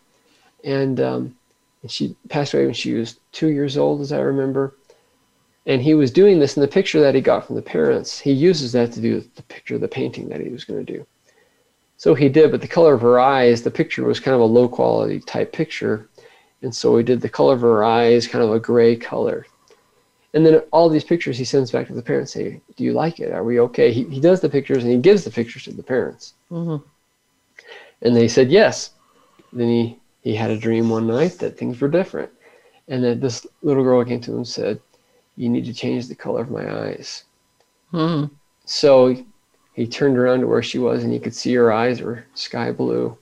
and 0.63 1.01
um, 1.01 1.35
and 1.81 1.91
she 1.91 2.15
passed 2.29 2.53
away 2.53 2.65
when 2.65 2.73
she 2.73 2.93
was 2.93 3.19
two 3.31 3.49
years 3.49 3.77
old, 3.77 4.01
as 4.01 4.11
I 4.11 4.19
remember. 4.19 4.75
And 5.65 5.81
he 5.81 5.93
was 5.93 6.11
doing 6.11 6.39
this 6.39 6.55
in 6.55 6.61
the 6.61 6.67
picture 6.67 7.01
that 7.01 7.15
he 7.15 7.21
got 7.21 7.45
from 7.45 7.55
the 7.55 7.61
parents. 7.61 8.19
He 8.19 8.31
uses 8.31 8.71
that 8.71 8.93
to 8.93 9.01
do 9.01 9.23
the 9.35 9.43
picture 9.43 9.75
of 9.75 9.81
the 9.81 9.87
painting 9.87 10.29
that 10.29 10.41
he 10.41 10.49
was 10.49 10.63
going 10.63 10.83
to 10.83 10.93
do. 10.93 11.05
So 11.97 12.13
he 12.13 12.29
did, 12.29 12.51
but 12.51 12.61
the 12.61 12.67
color 12.67 12.93
of 12.93 13.01
her 13.01 13.19
eyes, 13.19 13.61
the 13.61 13.71
picture 13.71 14.05
was 14.05 14.19
kind 14.19 14.35
of 14.35 14.41
a 14.41 14.45
low 14.45 14.69
quality 14.69 15.19
type 15.19 15.51
picture. 15.51 16.09
And 16.61 16.73
so 16.73 16.95
he 16.95 17.03
did 17.03 17.21
the 17.21 17.29
color 17.29 17.53
of 17.53 17.61
her 17.61 17.83
eyes, 17.83 18.27
kind 18.27 18.43
of 18.43 18.53
a 18.53 18.59
gray 18.59 18.95
color. 18.95 19.45
And 20.33 20.45
then 20.45 20.59
all 20.71 20.89
these 20.89 21.03
pictures 21.03 21.37
he 21.37 21.45
sends 21.45 21.71
back 21.71 21.87
to 21.87 21.93
the 21.93 22.01
parents, 22.01 22.33
say, 22.33 22.61
Do 22.75 22.83
you 22.83 22.93
like 22.93 23.19
it? 23.19 23.31
Are 23.31 23.43
we 23.43 23.59
okay? 23.61 23.91
He, 23.91 24.03
he 24.03 24.19
does 24.19 24.39
the 24.39 24.49
pictures 24.49 24.83
and 24.83 24.91
he 24.91 24.99
gives 24.99 25.23
the 25.23 25.31
pictures 25.31 25.63
to 25.63 25.71
the 25.71 25.83
parents. 25.83 26.33
Mm-hmm. 26.51 26.85
And 28.03 28.15
they 28.15 28.27
said 28.27 28.51
yes. 28.51 28.91
Then 29.51 29.67
he, 29.67 29.99
he 30.27 30.35
had 30.35 30.51
a 30.51 30.57
dream 30.57 30.89
one 30.89 31.07
night 31.07 31.39
that 31.39 31.57
things 31.57 31.79
were 31.79 31.87
different. 31.87 32.29
And 32.89 33.01
then 33.01 33.21
this 33.21 33.47
little 33.61 33.81
girl 33.81 34.03
came 34.03 34.19
to 34.19 34.31
him 34.31 34.37
and 34.37 34.47
said, 34.47 34.81
you 35.37 35.47
need 35.47 35.63
to 35.65 35.73
change 35.73 36.07
the 36.07 36.15
color 36.15 36.41
of 36.41 36.51
my 36.51 36.69
eyes. 36.85 37.23
Hmm. 37.91 38.25
So 38.65 39.15
he 39.73 39.87
turned 39.87 40.17
around 40.17 40.41
to 40.41 40.47
where 40.47 40.61
she 40.61 40.79
was, 40.79 41.05
and 41.05 41.13
he 41.13 41.19
could 41.19 41.33
see 41.33 41.53
her 41.53 41.71
eyes 41.71 42.01
were 42.01 42.25
sky 42.33 42.73
blue. 42.73 43.17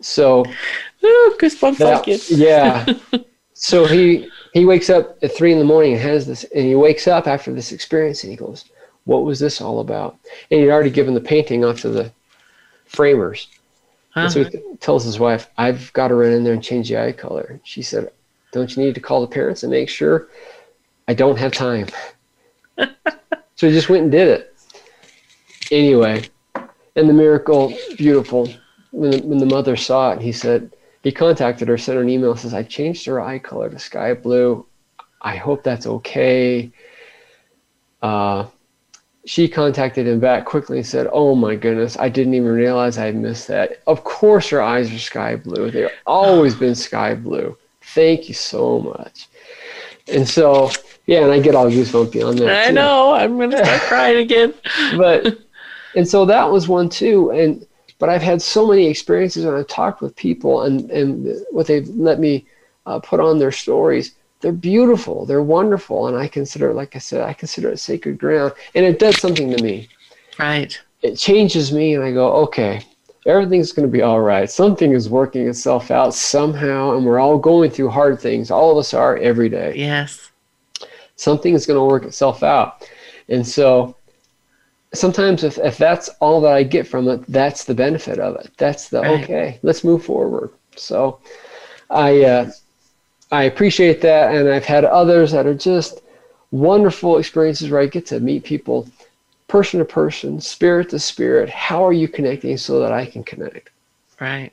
So, 0.00 0.46
Ooh, 1.04 1.36
goosebumps 1.38 1.76
that, 1.76 2.06
like 2.06 2.30
yeah. 2.30 2.86
so 3.52 3.84
he 3.84 4.30
he 4.54 4.64
wakes 4.64 4.88
up 4.88 5.18
at 5.22 5.36
three 5.36 5.52
in 5.52 5.58
the 5.58 5.64
morning 5.64 5.92
and 5.92 6.00
has 6.00 6.26
this, 6.26 6.44
and 6.54 6.64
he 6.64 6.74
wakes 6.74 7.06
up 7.06 7.26
after 7.26 7.52
this 7.52 7.70
experience, 7.70 8.24
and 8.24 8.30
he 8.30 8.36
goes, 8.36 8.64
"What 9.04 9.24
was 9.24 9.38
this 9.38 9.60
all 9.60 9.80
about?" 9.80 10.16
And 10.50 10.60
he'd 10.60 10.70
already 10.70 10.90
given 10.90 11.14
the 11.14 11.20
painting 11.20 11.64
off 11.64 11.80
to 11.82 11.90
the 11.90 12.10
framers. 12.86 13.48
Uh-huh. 14.14 14.28
so 14.28 14.44
he 14.44 14.60
tells 14.80 15.04
his 15.04 15.18
wife, 15.18 15.48
"I've 15.56 15.92
got 15.92 16.08
to 16.08 16.14
run 16.14 16.32
in 16.32 16.44
there 16.44 16.52
and 16.52 16.62
change 16.62 16.88
the 16.88 16.98
eye 16.98 17.12
color." 17.12 17.60
She 17.64 17.82
said, 17.82 18.10
don't 18.52 18.76
you 18.76 18.84
need 18.84 18.94
to 18.94 19.00
call 19.00 19.22
the 19.22 19.26
parents 19.26 19.64
and 19.64 19.72
make 19.72 19.88
sure 19.88 20.28
I 21.08 21.14
don't 21.14 21.38
have 21.38 21.52
time? 21.52 21.88
so 22.76 23.66
he 23.66 23.70
just 23.70 23.88
went 23.88 24.04
and 24.04 24.12
did 24.12 24.28
it. 24.28 24.54
Anyway, 25.72 26.24
and 26.94 27.08
the 27.08 27.14
miracle, 27.14 27.74
beautiful. 27.96 28.48
When 28.90 29.10
the, 29.10 29.22
when 29.22 29.38
the 29.38 29.46
mother 29.46 29.74
saw 29.74 30.12
it, 30.12 30.20
he 30.20 30.32
said, 30.32 30.70
he 31.02 31.10
contacted 31.10 31.66
her, 31.68 31.78
sent 31.78 31.96
her 31.96 32.02
an 32.02 32.10
email, 32.10 32.36
says, 32.36 32.52
I 32.52 32.62
changed 32.62 33.06
her 33.06 33.20
eye 33.20 33.38
color 33.38 33.70
to 33.70 33.78
sky 33.78 34.12
blue. 34.12 34.66
I 35.22 35.36
hope 35.36 35.64
that's 35.64 35.86
okay. 35.86 36.70
Uh, 38.02 38.46
she 39.24 39.48
contacted 39.48 40.06
him 40.06 40.18
back 40.18 40.44
quickly 40.44 40.78
and 40.78 40.86
said, 40.86 41.08
Oh 41.12 41.34
my 41.34 41.54
goodness, 41.54 41.96
I 41.98 42.08
didn't 42.08 42.34
even 42.34 42.50
realize 42.50 42.98
I 42.98 43.12
missed 43.12 43.48
that. 43.48 43.82
Of 43.86 44.04
course, 44.04 44.48
her 44.48 44.60
eyes 44.60 44.92
are 44.92 44.98
sky 44.98 45.36
blue. 45.36 45.70
They've 45.70 45.90
always 46.06 46.54
been 46.54 46.74
sky 46.74 47.14
blue. 47.14 47.56
Thank 47.94 48.28
you 48.28 48.34
so 48.34 48.80
much. 48.80 49.28
And 50.08 50.28
so, 50.28 50.70
yeah, 51.06 51.22
and 51.22 51.32
I 51.32 51.38
get 51.38 51.54
all 51.54 51.70
goosebumpy 51.70 52.26
on 52.26 52.36
that. 52.36 52.64
I 52.64 52.68
too. 52.68 52.74
know. 52.74 53.12
I'm 53.12 53.36
going 53.36 53.50
to 53.50 53.64
start 53.64 53.80
crying 53.88 54.18
again. 54.18 54.54
but, 54.96 55.38
and 55.94 56.08
so 56.08 56.24
that 56.24 56.50
was 56.50 56.66
one 56.66 56.88
too. 56.88 57.30
And, 57.30 57.64
but 57.98 58.08
I've 58.08 58.22
had 58.22 58.42
so 58.42 58.66
many 58.66 58.86
experiences 58.86 59.44
when 59.44 59.54
I've 59.54 59.68
talked 59.68 60.00
with 60.00 60.16
people 60.16 60.62
and, 60.62 60.90
and 60.90 61.44
what 61.50 61.68
they've 61.68 61.88
let 61.90 62.18
me 62.18 62.46
uh, 62.86 62.98
put 62.98 63.20
on 63.20 63.38
their 63.38 63.52
stories. 63.52 64.16
They're 64.42 64.52
beautiful. 64.52 65.24
They're 65.24 65.42
wonderful. 65.42 66.08
And 66.08 66.16
I 66.16 66.28
consider, 66.28 66.74
like 66.74 66.94
I 66.94 66.98
said, 66.98 67.22
I 67.22 67.32
consider 67.32 67.70
it 67.70 67.78
sacred 67.78 68.18
ground. 68.18 68.52
And 68.74 68.84
it 68.84 68.98
does 68.98 69.18
something 69.18 69.50
to 69.56 69.62
me. 69.62 69.88
Right. 70.38 70.78
It 71.00 71.16
changes 71.16 71.72
me. 71.72 71.94
And 71.94 72.04
I 72.04 72.12
go, 72.12 72.32
okay, 72.44 72.84
everything's 73.24 73.72
going 73.72 73.88
to 73.88 73.92
be 73.92 74.02
all 74.02 74.20
right. 74.20 74.50
Something 74.50 74.92
is 74.92 75.08
working 75.08 75.48
itself 75.48 75.90
out 75.90 76.14
somehow, 76.14 76.96
and 76.96 77.06
we're 77.06 77.20
all 77.20 77.38
going 77.38 77.70
through 77.70 77.90
hard 77.90 78.20
things. 78.20 78.50
All 78.50 78.72
of 78.72 78.78
us 78.78 78.92
are 78.92 79.16
every 79.16 79.48
day. 79.48 79.74
Yes. 79.76 80.30
Something 81.16 81.54
is 81.54 81.66
going 81.66 81.78
to 81.78 81.84
work 81.84 82.04
itself 82.04 82.42
out. 82.42 82.88
And 83.28 83.46
so 83.46 83.96
sometimes 84.92 85.44
if, 85.44 85.58
if 85.58 85.78
that's 85.78 86.08
all 86.20 86.40
that 86.40 86.52
I 86.52 86.62
get 86.62 86.86
from 86.86 87.08
it, 87.08 87.24
that's 87.28 87.64
the 87.64 87.74
benefit 87.74 88.18
of 88.18 88.36
it. 88.36 88.50
That's 88.58 88.88
the 88.88 89.02
right. 89.02 89.22
okay, 89.22 89.60
let's 89.62 89.84
move 89.84 90.04
forward. 90.04 90.50
So 90.76 91.20
I 91.90 92.22
uh, 92.24 92.50
I 93.32 93.44
appreciate 93.44 94.02
that 94.02 94.34
and 94.34 94.48
I've 94.48 94.64
had 94.64 94.84
others 94.84 95.32
that 95.32 95.46
are 95.46 95.54
just 95.54 96.02
wonderful 96.50 97.16
experiences 97.16 97.70
where 97.70 97.80
I 97.80 97.86
get 97.86 98.06
to 98.06 98.20
meet 98.20 98.44
people 98.44 98.86
person 99.48 99.80
to 99.80 99.84
person, 99.84 100.40
spirit 100.40 100.90
to 100.90 100.98
spirit. 100.98 101.50
How 101.50 101.84
are 101.84 101.92
you 101.92 102.08
connecting 102.08 102.56
so 102.58 102.80
that 102.80 102.92
I 102.92 103.06
can 103.06 103.24
connect? 103.24 103.70
Right. 104.20 104.52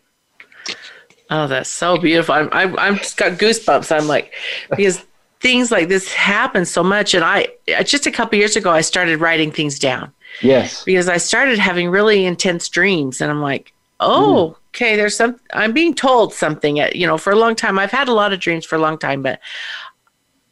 Oh, 1.30 1.48
that's 1.48 1.70
so 1.70 1.98
beautiful. 1.98 2.34
I'm, 2.34 2.50
I'm, 2.52 2.80
I'm 2.80 2.96
just 2.98 3.18
got 3.18 3.34
goosebumps. 3.34 3.96
I'm 3.96 4.08
like, 4.08 4.34
because 4.70 5.06
things 5.40 5.72
like 5.72 5.88
this 5.88 6.12
happen 6.12 6.66
so 6.66 6.84
much. 6.84 7.14
And 7.14 7.24
I, 7.24 7.50
just 7.84 8.08
a 8.08 8.12
couple 8.12 8.40
years 8.40 8.56
ago, 8.56 8.72
I 8.72 8.82
started 8.82 9.20
writing 9.20 9.52
things 9.52 9.78
down. 9.78 10.12
Yes. 10.42 10.84
Because 10.86 11.08
I 11.08 11.18
started 11.18 11.60
having 11.60 11.90
really 11.90 12.26
intense 12.26 12.68
dreams. 12.70 13.22
And 13.22 13.30
I'm 13.30 13.42
like, 13.42 13.74
oh, 14.00 14.56
mm. 14.56 14.59
Okay, 14.70 14.96
there's 14.96 15.16
some, 15.16 15.40
I'm 15.54 15.74
being 15.74 15.94
told 15.94 16.34
something, 16.34 16.80
at, 16.80 16.96
you 16.96 17.08
know, 17.08 17.18
for 17.18 17.32
a 17.32 17.36
long 17.36 17.56
time. 17.56 17.80
I've 17.80 17.92
had 17.92 18.08
a 18.08 18.14
lot 18.14 18.34
of 18.34 18.40
dreams 18.40 18.66
for 18.66 18.76
a 18.76 18.80
long 18.80 18.98
time, 18.98 19.22
but 19.22 19.40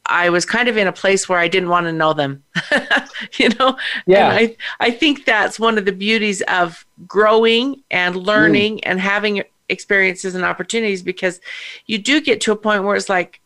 I 0.08 0.30
was 0.30 0.46
kind 0.46 0.70
of 0.70 0.78
in 0.78 0.88
a 0.88 0.92
place 0.92 1.28
where 1.28 1.40
I 1.40 1.48
didn't 1.48 1.70
want 1.70 1.86
to 1.86 1.92
know 1.92 2.14
them, 2.14 2.44
you 3.38 3.50
know? 3.60 3.78
Yeah. 4.06 4.32
And 4.32 4.34
I, 4.34 4.58
I 4.80 4.92
think 4.92 5.26
that's 5.26 5.60
one 5.60 5.78
of 5.78 5.86
the 5.86 5.92
beauties 5.92 6.42
of 6.44 6.86
growing 7.06 7.84
and 7.92 8.16
learning 8.16 8.78
mm. 8.78 8.82
and 8.84 9.00
having 9.00 9.44
experiences 9.70 10.34
and 10.34 10.46
opportunities 10.46 11.04
because 11.04 11.42
you 11.86 11.98
do 11.98 12.22
get 12.22 12.42
to 12.42 12.52
a 12.54 12.56
point 12.56 12.84
where 12.84 12.96
it's 12.96 13.10
like, 13.10 13.42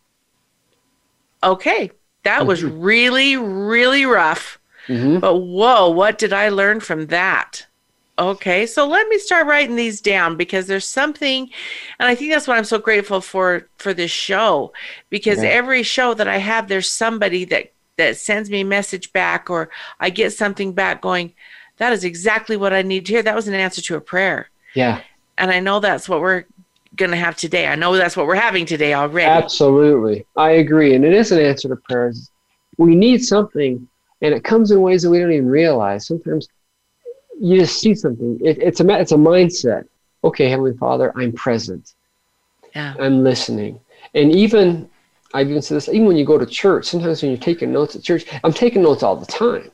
okay, 1.43 1.91
that 2.23 2.39
mm-hmm. 2.39 2.47
was 2.47 2.63
really, 2.63 3.37
really 3.37 4.05
rough. 4.05 4.59
Mm-hmm. 4.87 5.19
But 5.19 5.37
whoa, 5.37 5.89
what 5.89 6.17
did 6.17 6.31
I 6.33 6.49
learn 6.49 6.79
from 6.79 7.07
that? 7.07 7.65
Okay, 8.21 8.67
so 8.67 8.85
let 8.85 9.07
me 9.07 9.17
start 9.17 9.47
writing 9.47 9.75
these 9.75 9.99
down 9.99 10.37
because 10.37 10.67
there's 10.67 10.87
something, 10.87 11.49
and 11.99 12.07
I 12.07 12.13
think 12.13 12.31
that's 12.31 12.47
what 12.47 12.55
I'm 12.55 12.65
so 12.65 12.77
grateful 12.77 13.19
for 13.19 13.67
for 13.77 13.95
this 13.95 14.11
show, 14.11 14.73
because 15.09 15.41
yeah. 15.41 15.49
every 15.49 15.81
show 15.81 16.13
that 16.13 16.27
I 16.27 16.37
have, 16.37 16.67
there's 16.67 16.87
somebody 16.87 17.45
that 17.45 17.71
that 17.97 18.17
sends 18.17 18.51
me 18.51 18.61
a 18.61 18.65
message 18.65 19.11
back, 19.11 19.49
or 19.49 19.71
I 19.99 20.11
get 20.11 20.33
something 20.33 20.73
back 20.73 21.01
going, 21.01 21.33
that 21.77 21.93
is 21.93 22.03
exactly 22.03 22.57
what 22.57 22.73
I 22.73 22.83
need 22.83 23.07
to 23.07 23.13
hear. 23.13 23.23
That 23.23 23.33
was 23.35 23.47
an 23.47 23.55
answer 23.55 23.81
to 23.81 23.95
a 23.95 24.01
prayer. 24.01 24.51
Yeah, 24.75 25.01
and 25.39 25.49
I 25.49 25.59
know 25.59 25.79
that's 25.79 26.07
what 26.07 26.21
we're 26.21 26.45
going 26.95 27.11
to 27.11 27.17
have 27.17 27.35
today. 27.35 27.65
I 27.65 27.75
know 27.75 27.95
that's 27.95 28.15
what 28.15 28.27
we're 28.27 28.35
having 28.35 28.67
today 28.67 28.93
already. 28.93 29.31
Absolutely. 29.31 30.27
I 30.37 30.51
agree. 30.51 30.93
And 30.93 31.03
it 31.03 31.13
is 31.13 31.31
an 31.31 31.39
answer 31.39 31.69
to 31.69 31.75
prayers. 31.75 32.29
We 32.77 32.93
need 32.93 33.25
something, 33.25 33.87
and 34.21 34.31
it 34.31 34.43
comes 34.43 34.69
in 34.69 34.79
ways 34.83 35.01
that 35.01 35.09
we 35.09 35.17
don't 35.17 35.31
even 35.31 35.49
realize. 35.49 36.05
Sometimes 36.05 36.47
you 37.39 37.59
just 37.59 37.79
see 37.79 37.95
something. 37.95 38.39
It, 38.43 38.57
it's, 38.59 38.79
a, 38.79 38.99
it's 38.99 39.11
a 39.11 39.15
mindset. 39.15 39.87
Okay, 40.23 40.49
Heavenly 40.49 40.77
Father, 40.77 41.11
I'm 41.17 41.31
present. 41.31 41.93
Yeah. 42.75 42.93
I'm 42.99 43.23
listening. 43.23 43.79
And 44.13 44.31
even, 44.31 44.89
I've 45.33 45.49
even 45.49 45.61
said 45.61 45.75
this, 45.75 45.89
even 45.89 46.05
when 46.05 46.17
you 46.17 46.25
go 46.25 46.37
to 46.37 46.45
church, 46.45 46.85
sometimes 46.85 47.21
when 47.21 47.31
you're 47.31 47.39
taking 47.39 47.71
notes 47.71 47.95
at 47.95 48.03
church, 48.03 48.25
I'm 48.43 48.53
taking 48.53 48.81
notes 48.81 49.03
all 49.03 49.15
the 49.15 49.25
time. 49.25 49.71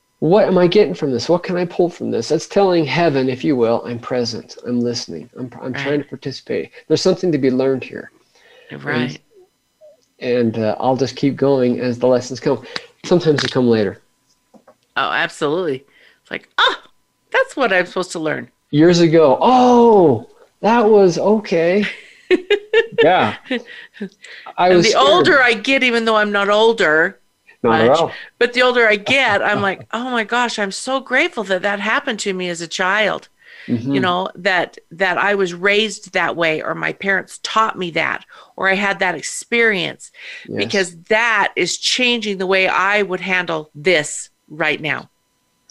what 0.18 0.46
am 0.46 0.58
I 0.58 0.66
getting 0.66 0.94
from 0.94 1.10
this? 1.10 1.28
What 1.28 1.42
can 1.42 1.56
I 1.56 1.64
pull 1.64 1.88
from 1.88 2.10
this? 2.10 2.28
That's 2.28 2.46
telling 2.46 2.84
heaven, 2.84 3.28
if 3.28 3.44
you 3.44 3.56
will, 3.56 3.82
I'm 3.84 3.98
present, 3.98 4.56
I'm 4.66 4.80
listening, 4.80 5.30
I'm, 5.38 5.50
I'm 5.60 5.72
right. 5.72 5.82
trying 5.82 6.02
to 6.02 6.08
participate. 6.08 6.72
There's 6.88 7.02
something 7.02 7.32
to 7.32 7.38
be 7.38 7.50
learned 7.50 7.84
here. 7.84 8.10
Right. 8.72 9.20
And, 10.20 10.54
and 10.56 10.58
uh, 10.58 10.76
I'll 10.80 10.96
just 10.96 11.16
keep 11.16 11.36
going 11.36 11.80
as 11.80 11.98
the 11.98 12.06
lessons 12.06 12.40
come. 12.40 12.64
Sometimes 13.04 13.42
they 13.42 13.48
come 13.48 13.68
later. 13.68 14.00
Oh, 14.96 15.10
absolutely. 15.10 15.84
It's 16.26 16.30
like, 16.32 16.48
ah, 16.58 16.62
oh, 16.66 16.90
that's 17.30 17.54
what 17.54 17.72
I'm 17.72 17.86
supposed 17.86 18.10
to 18.12 18.18
learn. 18.18 18.50
Years 18.70 18.98
ago, 18.98 19.38
oh, 19.40 20.28
that 20.60 20.90
was 20.90 21.18
okay. 21.18 21.86
yeah. 23.00 23.36
I 24.58 24.70
was 24.70 24.86
the 24.86 24.90
scared. 24.90 25.06
older 25.06 25.40
I 25.40 25.54
get, 25.54 25.84
even 25.84 26.04
though 26.04 26.16
I'm 26.16 26.32
not 26.32 26.48
older, 26.48 27.20
much. 27.62 28.12
But 28.40 28.54
the 28.54 28.62
older 28.62 28.88
I 28.88 28.96
get, 28.96 29.40
I'm 29.40 29.62
like, 29.62 29.86
oh 29.92 30.10
my 30.10 30.24
gosh, 30.24 30.58
I'm 30.58 30.72
so 30.72 30.98
grateful 30.98 31.44
that 31.44 31.62
that 31.62 31.78
happened 31.78 32.18
to 32.20 32.32
me 32.32 32.48
as 32.48 32.60
a 32.60 32.66
child. 32.66 33.28
Mm-hmm. 33.68 33.94
You 33.94 34.00
know 34.00 34.28
that 34.34 34.78
that 34.90 35.18
I 35.18 35.36
was 35.36 35.54
raised 35.54 36.12
that 36.12 36.34
way, 36.34 36.60
or 36.60 36.74
my 36.74 36.92
parents 36.92 37.38
taught 37.44 37.78
me 37.78 37.92
that, 37.92 38.24
or 38.56 38.68
I 38.68 38.74
had 38.74 38.98
that 38.98 39.14
experience, 39.14 40.10
yes. 40.48 40.58
because 40.58 40.96
that 41.02 41.52
is 41.54 41.78
changing 41.78 42.38
the 42.38 42.48
way 42.48 42.66
I 42.66 43.02
would 43.02 43.20
handle 43.20 43.70
this 43.76 44.30
right 44.48 44.80
now. 44.80 45.08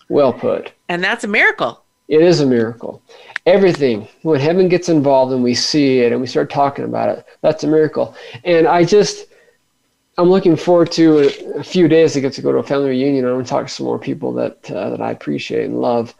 Well 0.09 0.33
put. 0.33 0.71
And 0.89 1.03
that's 1.03 1.23
a 1.23 1.27
miracle. 1.27 1.83
It 2.07 2.21
is 2.21 2.39
a 2.39 2.45
miracle. 2.45 3.01
Everything, 3.45 4.07
when 4.21 4.39
heaven 4.39 4.69
gets 4.69 4.89
involved 4.89 5.33
and 5.33 5.43
we 5.43 5.55
see 5.55 5.99
it 5.99 6.11
and 6.11 6.21
we 6.21 6.27
start 6.27 6.49
talking 6.49 6.85
about 6.85 7.17
it, 7.17 7.25
that's 7.41 7.63
a 7.63 7.67
miracle. 7.67 8.15
And 8.43 8.67
I 8.67 8.83
just, 8.83 9.27
I'm 10.17 10.29
looking 10.29 10.55
forward 10.55 10.91
to 10.93 11.57
a, 11.57 11.63
few 11.63 11.87
days 11.87 12.13
to 12.13 12.21
get 12.21 12.33
to 12.33 12.41
go 12.41 12.51
to 12.51 12.59
a 12.59 12.63
family 12.63 12.89
reunion. 12.89 13.25
I'm 13.25 13.33
going 13.33 13.43
to 13.43 13.49
talk 13.49 13.67
to 13.67 13.73
some 13.73 13.85
more 13.85 13.99
people 13.99 14.31
that 14.33 14.71
uh, 14.71 14.89
that 14.91 15.01
I 15.01 15.11
appreciate 15.11 15.65
and 15.65 15.81
love, 15.81 16.15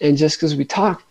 and 0.00 0.16
just 0.16 0.38
because 0.38 0.56
we 0.56 0.64
talk. 0.64 1.02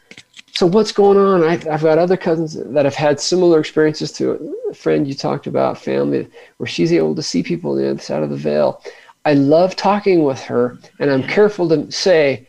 So 0.53 0.65
what's 0.65 0.91
going 0.91 1.17
on? 1.17 1.43
I, 1.43 1.53
I've 1.71 1.83
got 1.83 1.97
other 1.97 2.17
cousins 2.17 2.55
that 2.55 2.85
have 2.85 2.95
had 2.95 3.19
similar 3.19 3.59
experiences 3.59 4.11
to 4.13 4.55
a 4.71 4.73
friend 4.73 5.07
you 5.07 5.13
talked 5.13 5.47
about, 5.47 5.77
family, 5.77 6.27
where 6.57 6.67
she's 6.67 6.93
able 6.93 7.13
to 7.15 7.21
see 7.21 7.43
people 7.43 7.71
on 7.71 7.77
the 7.77 7.89
other 7.91 7.99
side 7.99 8.23
of 8.23 8.29
the 8.29 8.37
veil. 8.37 8.81
I 9.25 9.33
love 9.33 9.75
talking 9.75 10.23
with 10.23 10.39
her, 10.41 10.77
and 10.99 11.09
I'm 11.09 11.23
careful 11.23 11.67
to 11.69 11.91
say, 11.91 12.47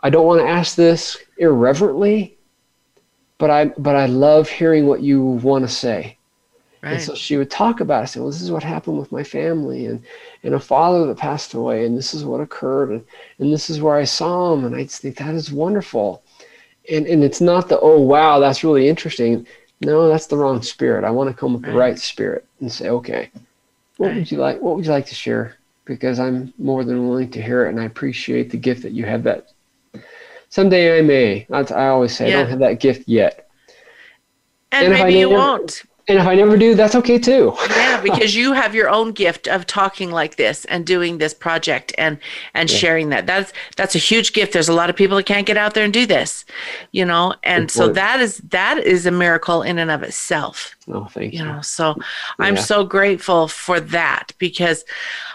I 0.00 0.10
don't 0.10 0.26
want 0.26 0.40
to 0.40 0.48
ask 0.48 0.76
this 0.76 1.16
irreverently, 1.38 2.38
but 3.38 3.50
I 3.50 3.66
but 3.66 3.96
I 3.96 4.06
love 4.06 4.48
hearing 4.48 4.86
what 4.86 5.02
you 5.02 5.22
want 5.22 5.64
to 5.64 5.68
say 5.68 6.16
Right. 6.86 6.94
And 6.94 7.02
so 7.02 7.16
she 7.16 7.36
would 7.36 7.50
talk 7.50 7.80
about 7.80 8.04
it, 8.04 8.06
say, 8.06 8.20
well, 8.20 8.30
this 8.30 8.40
is 8.40 8.52
what 8.52 8.62
happened 8.62 8.98
with 8.98 9.10
my 9.10 9.24
family 9.24 9.86
and, 9.86 10.04
and 10.44 10.54
a 10.54 10.60
father 10.60 11.04
that 11.06 11.16
passed 11.16 11.52
away, 11.54 11.84
and 11.84 11.98
this 11.98 12.14
is 12.14 12.24
what 12.24 12.40
occurred, 12.40 12.90
and, 12.90 13.04
and 13.40 13.52
this 13.52 13.68
is 13.70 13.80
where 13.80 13.96
I 13.96 14.04
saw 14.04 14.52
him. 14.52 14.64
And 14.64 14.76
I 14.76 14.84
just 14.84 15.02
think 15.02 15.16
that 15.16 15.34
is 15.34 15.50
wonderful. 15.50 16.22
And, 16.88 17.04
and 17.06 17.24
it's 17.24 17.40
not 17.40 17.68
the, 17.68 17.80
oh, 17.80 18.00
wow, 18.00 18.38
that's 18.38 18.62
really 18.62 18.88
interesting. 18.88 19.48
No, 19.80 20.08
that's 20.08 20.28
the 20.28 20.36
wrong 20.36 20.62
spirit. 20.62 21.04
I 21.04 21.10
want 21.10 21.28
to 21.28 21.34
come 21.34 21.54
with 21.54 21.64
right. 21.64 21.72
the 21.72 21.76
right 21.76 21.98
spirit 21.98 22.46
and 22.60 22.70
say, 22.70 22.88
okay, 22.88 23.30
what 23.96 24.14
would 24.14 24.30
you 24.30 24.38
like? 24.38 24.60
What 24.60 24.76
would 24.76 24.84
you 24.84 24.90
like 24.90 25.06
to 25.06 25.14
share? 25.14 25.56
Because 25.84 26.18
I'm 26.18 26.52
more 26.58 26.84
than 26.84 27.08
willing 27.08 27.30
to 27.30 27.42
hear 27.42 27.66
it, 27.66 27.70
and 27.70 27.80
I 27.80 27.84
appreciate 27.84 28.50
the 28.50 28.56
gift 28.56 28.82
that 28.82 28.92
you 28.92 29.04
have. 29.04 29.22
That 29.22 29.52
someday 30.48 30.98
I 30.98 31.02
may. 31.02 31.46
I, 31.50 31.60
I 31.60 31.88
always 31.88 32.16
say 32.16 32.30
yeah. 32.30 32.38
I 32.38 32.42
don't 32.42 32.50
have 32.50 32.58
that 32.60 32.80
gift 32.80 33.08
yet. 33.08 33.48
And, 34.72 34.92
and 34.92 34.94
maybe 34.94 35.18
you 35.18 35.30
won't 35.30 35.84
and 36.08 36.20
if 36.20 36.26
I 36.26 36.36
never 36.36 36.56
do, 36.56 36.76
that's 36.76 36.94
okay 36.94 37.18
too. 37.18 37.52
yeah, 37.70 38.00
because 38.00 38.36
you 38.36 38.52
have 38.52 38.76
your 38.76 38.88
own 38.88 39.10
gift 39.10 39.48
of 39.48 39.66
talking 39.66 40.12
like 40.12 40.36
this 40.36 40.64
and 40.66 40.86
doing 40.86 41.18
this 41.18 41.34
project 41.34 41.92
and 41.98 42.18
and 42.54 42.70
yeah. 42.70 42.76
sharing 42.76 43.08
that. 43.08 43.26
That's 43.26 43.52
that's 43.76 43.96
a 43.96 43.98
huge 43.98 44.32
gift. 44.32 44.52
There's 44.52 44.68
a 44.68 44.72
lot 44.72 44.88
of 44.88 44.94
people 44.94 45.16
that 45.16 45.26
can't 45.26 45.46
get 45.46 45.56
out 45.56 45.74
there 45.74 45.82
and 45.82 45.92
do 45.92 46.06
this, 46.06 46.44
you 46.92 47.04
know. 47.04 47.34
And 47.42 47.68
so 47.72 47.88
that 47.92 48.20
is 48.20 48.38
that 48.50 48.78
is 48.78 49.06
a 49.06 49.10
miracle 49.10 49.62
in 49.62 49.78
and 49.78 49.90
of 49.90 50.04
itself. 50.04 50.76
Oh, 50.86 51.06
thank 51.06 51.32
you. 51.32 51.40
You 51.40 51.44
know, 51.44 51.60
so 51.60 51.96
I'm 52.38 52.54
yeah. 52.54 52.60
so 52.60 52.84
grateful 52.84 53.48
for 53.48 53.80
that 53.80 54.30
because 54.38 54.84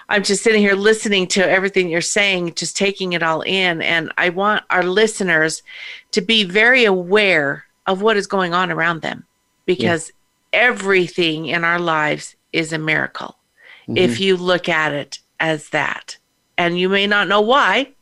I'm 0.07 0.23
just 0.23 0.41
sitting 0.41 0.61
here 0.61 0.75
listening 0.75 1.27
to 1.29 1.45
everything 1.45 1.89
you're 1.89 1.99
saying, 1.99 2.53
just 2.53 2.77
taking 2.77 3.11
it 3.11 3.21
all 3.21 3.41
in, 3.41 3.81
and 3.81 4.09
I 4.17 4.29
want 4.29 4.63
our 4.69 4.83
listeners 4.83 5.63
to 6.11 6.21
be 6.21 6.45
very 6.45 6.85
aware 6.85 7.65
of 7.87 8.01
what 8.01 8.15
is 8.15 8.25
going 8.25 8.53
on 8.53 8.71
around 8.71 9.01
them 9.01 9.25
because 9.65 10.13
everything 10.53 11.47
in 11.47 11.63
our 11.63 11.79
lives 11.79 12.35
is 12.51 12.73
a 12.73 12.77
miracle 12.77 13.37
mm-hmm. 13.83 13.97
if 13.97 14.19
you 14.19 14.37
look 14.37 14.67
at 14.69 14.93
it 14.93 15.19
as 15.39 15.69
that. 15.69 16.17
And 16.57 16.79
you 16.79 16.89
may 16.89 17.07
not 17.07 17.27
know 17.27 17.41
why 17.41 17.93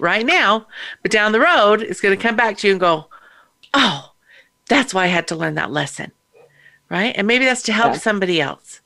right 0.00 0.24
now, 0.24 0.66
but 1.02 1.10
down 1.10 1.32
the 1.32 1.40
road, 1.40 1.82
it's 1.82 2.00
going 2.00 2.16
to 2.16 2.22
come 2.22 2.36
back 2.36 2.56
to 2.58 2.66
you 2.66 2.72
and 2.72 2.80
go, 2.80 3.08
oh, 3.74 4.12
that's 4.68 4.94
why 4.94 5.04
I 5.04 5.08
had 5.08 5.28
to 5.28 5.36
learn 5.36 5.56
that 5.56 5.70
lesson. 5.70 6.12
Right. 6.88 7.14
And 7.16 7.26
maybe 7.26 7.44
that's 7.44 7.62
to 7.62 7.72
help 7.72 7.92
yeah. 7.92 7.98
somebody 7.98 8.40
else. 8.40 8.80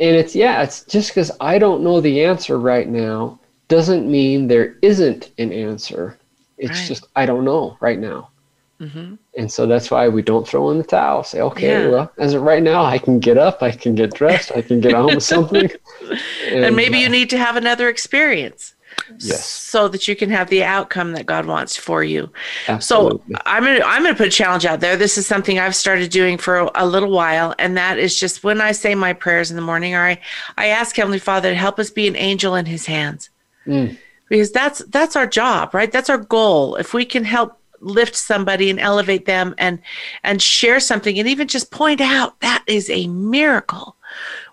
And 0.00 0.16
it's, 0.16 0.34
yeah, 0.34 0.62
it's 0.62 0.82
just 0.84 1.10
because 1.10 1.30
I 1.40 1.58
don't 1.58 1.84
know 1.84 2.00
the 2.00 2.24
answer 2.24 2.58
right 2.58 2.88
now 2.88 3.38
doesn't 3.68 4.10
mean 4.10 4.48
there 4.48 4.76
isn't 4.82 5.30
an 5.38 5.52
answer. 5.52 6.18
It's 6.58 6.78
right. 6.78 6.88
just, 6.88 7.06
I 7.14 7.26
don't 7.26 7.44
know 7.44 7.76
right 7.80 7.98
now. 7.98 8.29
Mm-hmm. 8.80 9.16
And 9.36 9.52
so 9.52 9.66
that's 9.66 9.90
why 9.90 10.08
we 10.08 10.22
don't 10.22 10.48
throw 10.48 10.70
in 10.70 10.78
the 10.78 10.84
towel. 10.84 11.22
Say, 11.22 11.40
okay, 11.40 11.84
yeah. 11.84 11.88
well, 11.88 12.12
as 12.16 12.32
of 12.32 12.42
right 12.42 12.62
now, 12.62 12.82
I 12.82 12.98
can 12.98 13.18
get 13.18 13.36
up, 13.36 13.62
I 13.62 13.72
can 13.72 13.94
get 13.94 14.14
dressed, 14.14 14.52
I 14.56 14.62
can 14.62 14.80
get 14.80 14.94
on 14.94 15.14
with 15.14 15.24
something. 15.24 15.70
And, 16.50 16.64
and 16.64 16.74
maybe 16.74 16.96
uh, 16.96 17.02
you 17.02 17.08
need 17.08 17.30
to 17.30 17.38
have 17.38 17.54
another 17.54 17.88
experience. 17.88 18.74
Yes. 19.18 19.46
So 19.46 19.86
that 19.88 20.08
you 20.08 20.16
can 20.16 20.30
have 20.30 20.48
the 20.50 20.64
outcome 20.64 21.12
that 21.12 21.26
God 21.26 21.46
wants 21.46 21.76
for 21.76 22.02
you. 22.02 22.30
Absolutely. 22.66 23.34
So 23.34 23.40
I'm 23.46 23.62
gonna 23.62 23.84
I'm 23.84 24.02
gonna 24.02 24.16
put 24.16 24.26
a 24.26 24.30
challenge 24.30 24.64
out 24.64 24.80
there. 24.80 24.96
This 24.96 25.16
is 25.16 25.26
something 25.26 25.60
I've 25.60 25.76
started 25.76 26.10
doing 26.10 26.38
for 26.38 26.68
a 26.74 26.86
little 26.86 27.10
while, 27.10 27.54
and 27.60 27.76
that 27.76 27.98
is 27.98 28.18
just 28.18 28.42
when 28.42 28.60
I 28.60 28.72
say 28.72 28.96
my 28.96 29.12
prayers 29.12 29.50
in 29.50 29.56
the 29.56 29.62
morning, 29.62 29.94
or 29.94 30.00
I, 30.00 30.20
I 30.56 30.66
ask 30.66 30.96
Heavenly 30.96 31.20
Father 31.20 31.50
to 31.50 31.56
help 31.56 31.78
us 31.78 31.90
be 31.90 32.08
an 32.08 32.16
angel 32.16 32.56
in 32.56 32.66
His 32.66 32.86
hands. 32.86 33.30
Mm. 33.64 33.96
Because 34.28 34.50
that's 34.50 34.80
that's 34.86 35.14
our 35.14 35.26
job, 35.26 35.72
right? 35.72 35.92
That's 35.92 36.10
our 36.10 36.18
goal. 36.18 36.74
If 36.74 36.92
we 36.92 37.04
can 37.04 37.22
help 37.22 37.59
lift 37.80 38.16
somebody 38.16 38.70
and 38.70 38.78
elevate 38.78 39.26
them 39.26 39.54
and 39.58 39.80
and 40.22 40.40
share 40.40 40.80
something 40.80 41.18
and 41.18 41.28
even 41.28 41.48
just 41.48 41.70
point 41.70 42.00
out 42.00 42.38
that 42.40 42.62
is 42.66 42.88
a 42.90 43.06
miracle 43.08 43.96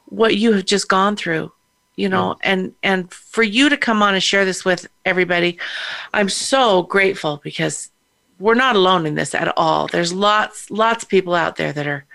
what 0.06 0.38
you 0.38 0.54
have 0.54 0.66
just 0.66 0.88
gone 0.88 1.16
through 1.16 1.52
you 2.00 2.08
know? 2.08 2.36
And 2.42 2.76
and 2.84 3.12
for 3.12 3.42
you 3.42 3.70
to 3.70 3.76
come 3.76 4.04
on 4.04 4.14
and 4.14 4.22
share 4.22 4.46
this 4.46 4.64
with 4.64 4.88
everybody 5.04 5.58
i'm 6.14 6.30
so 6.30 6.84
grateful 6.84 7.42
because 7.44 7.90
we're 8.40 8.56
not 8.56 8.76
alone 8.76 9.06
in 9.06 9.16
this 9.16 9.34
at 9.34 9.54
all. 9.58 9.88
There's 9.88 10.14
lots 10.14 10.70
lots 10.70 11.04
of 11.04 11.10
people 11.10 11.34
out 11.34 11.56
there 11.56 11.74
that 11.74 11.88
are 11.88 12.06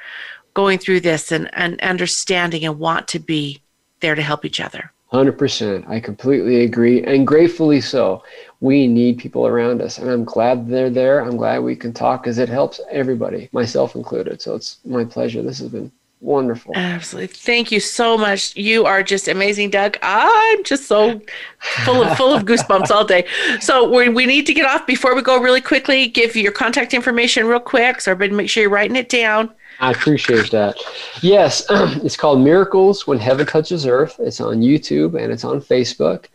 going 0.55 0.79
through 0.79 1.01
this 1.01 1.33
and, 1.33 1.51
and 1.55 1.81
understanding 1.81 2.65
and 2.65 2.79
want 2.79 3.09
to 3.09 3.19
be 3.19 3.61
there 4.01 4.15
to 4.15 4.23
help 4.23 4.45
each 4.45 4.61
other. 4.61 4.93
100%. 5.13 5.89
I 5.89 6.01
completely 6.01 6.65
agree, 6.65 7.03
and 7.05 7.27
gratefully 7.27 7.81
so. 7.81 8.23
We 8.61 8.87
need 8.87 9.19
people 9.19 9.47
around 9.47 9.83
us, 9.83 9.99
and 9.99 10.09
I'm 10.09 10.25
glad 10.25 10.69
they're 10.69 10.89
there. 10.89 11.21
I'm 11.21 11.37
glad 11.37 11.63
we 11.63 11.77
can 11.77 11.93
talk 11.93 12.23
because 12.23 12.39
it 12.39 12.49
helps 12.49 12.81
everybody, 12.91 13.49
myself 13.53 13.95
included. 13.97 14.41
So 14.41 14.55
it's 14.55 14.79
my 14.85 15.05
pleasure. 15.05 15.43
This 15.43 15.59
has 15.59 15.69
been 15.69 15.91
wonderful. 16.23 16.73
Absolutely. 16.77 17.27
Thank 17.27 17.73
you 17.73 17.81
so 17.81 18.17
much. 18.17 18.57
You 18.57 18.87
are 18.87 19.03
just 19.03 19.29
amazing, 19.29 19.71
Doug. 19.71 19.99
I'm 20.01 20.65
just 20.65 20.87
so 20.87 21.21
full 21.85 22.03
of 22.03 22.17
full 22.17 22.33
of 22.33 22.45
goosebumps 22.45 22.91
all 22.91 23.05
day. 23.05 23.27
So 23.61 23.91
we 23.91 24.09
we 24.09 24.25
need 24.27 24.47
to 24.47 24.55
get 24.55 24.65
off 24.65 24.87
before 24.87 25.15
we 25.15 25.23
go 25.23 25.41
really 25.41 25.61
quickly. 25.61 26.07
Give 26.07 26.35
your 26.37 26.53
contact 26.53 26.95
information 26.95 27.47
real 27.47 27.61
quick, 27.61 28.01
so 28.01 28.13
everybody 28.13 28.37
make 28.37 28.49
sure 28.49 28.63
you're 28.63 28.71
writing 28.71 28.97
it 28.97 29.09
down. 29.09 29.53
I 29.83 29.91
appreciate 29.91 30.53
that. 30.53 30.77
Yes, 31.23 31.67
it's 31.71 32.17
called 32.17 32.41
Miracles 32.41 33.07
When 33.09 33.19
Heaven 33.19 33.45
Touches 33.45 33.85
Earth. 33.85 34.15
It's 34.21 34.41
on 34.41 34.61
YouTube 34.61 35.21
and 35.21 35.33
it's 35.33 35.43
on 35.45 35.61
Facebook. 35.61 36.27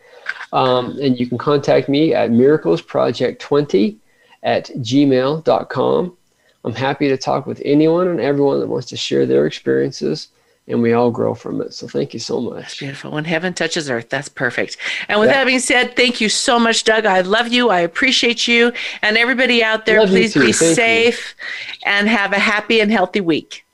Um, 0.52 0.98
and 1.00 1.18
you 1.18 1.26
can 1.26 1.38
contact 1.38 1.88
me 1.88 2.12
at 2.12 2.30
miraclesproject20 2.30 3.96
at 4.42 4.66
gmail.com. 4.66 6.16
I'm 6.64 6.74
happy 6.74 7.08
to 7.08 7.16
talk 7.16 7.46
with 7.46 7.62
anyone 7.64 8.08
and 8.08 8.20
everyone 8.20 8.60
that 8.60 8.68
wants 8.68 8.88
to 8.88 8.98
share 8.98 9.24
their 9.24 9.46
experiences 9.46 10.28
and 10.68 10.82
we 10.82 10.92
all 10.92 11.10
grow 11.10 11.34
from 11.34 11.60
it. 11.60 11.72
So 11.72 11.88
thank 11.88 12.12
you 12.12 12.20
so 12.20 12.40
much. 12.40 12.60
That's 12.60 12.78
beautiful. 12.78 13.10
When 13.12 13.24
heaven 13.24 13.54
touches 13.54 13.88
earth, 13.88 14.10
that's 14.10 14.28
perfect. 14.28 14.76
And 15.08 15.18
with 15.18 15.30
that, 15.30 15.36
that 15.36 15.46
being 15.46 15.60
said, 15.60 15.96
thank 15.96 16.20
you 16.20 16.28
so 16.28 16.58
much, 16.58 16.84
Doug. 16.84 17.06
I 17.06 17.22
love 17.22 17.48
you. 17.48 17.70
I 17.70 17.80
appreciate 17.80 18.46
you. 18.46 18.72
And 19.02 19.16
everybody 19.16 19.64
out 19.64 19.86
there, 19.86 20.00
love 20.00 20.10
please 20.10 20.34
be 20.34 20.52
thank 20.52 20.76
safe 20.76 21.34
you. 21.38 21.90
and 21.90 22.08
have 22.08 22.32
a 22.32 22.38
happy 22.38 22.80
and 22.80 22.92
healthy 22.92 23.22
week. 23.22 23.64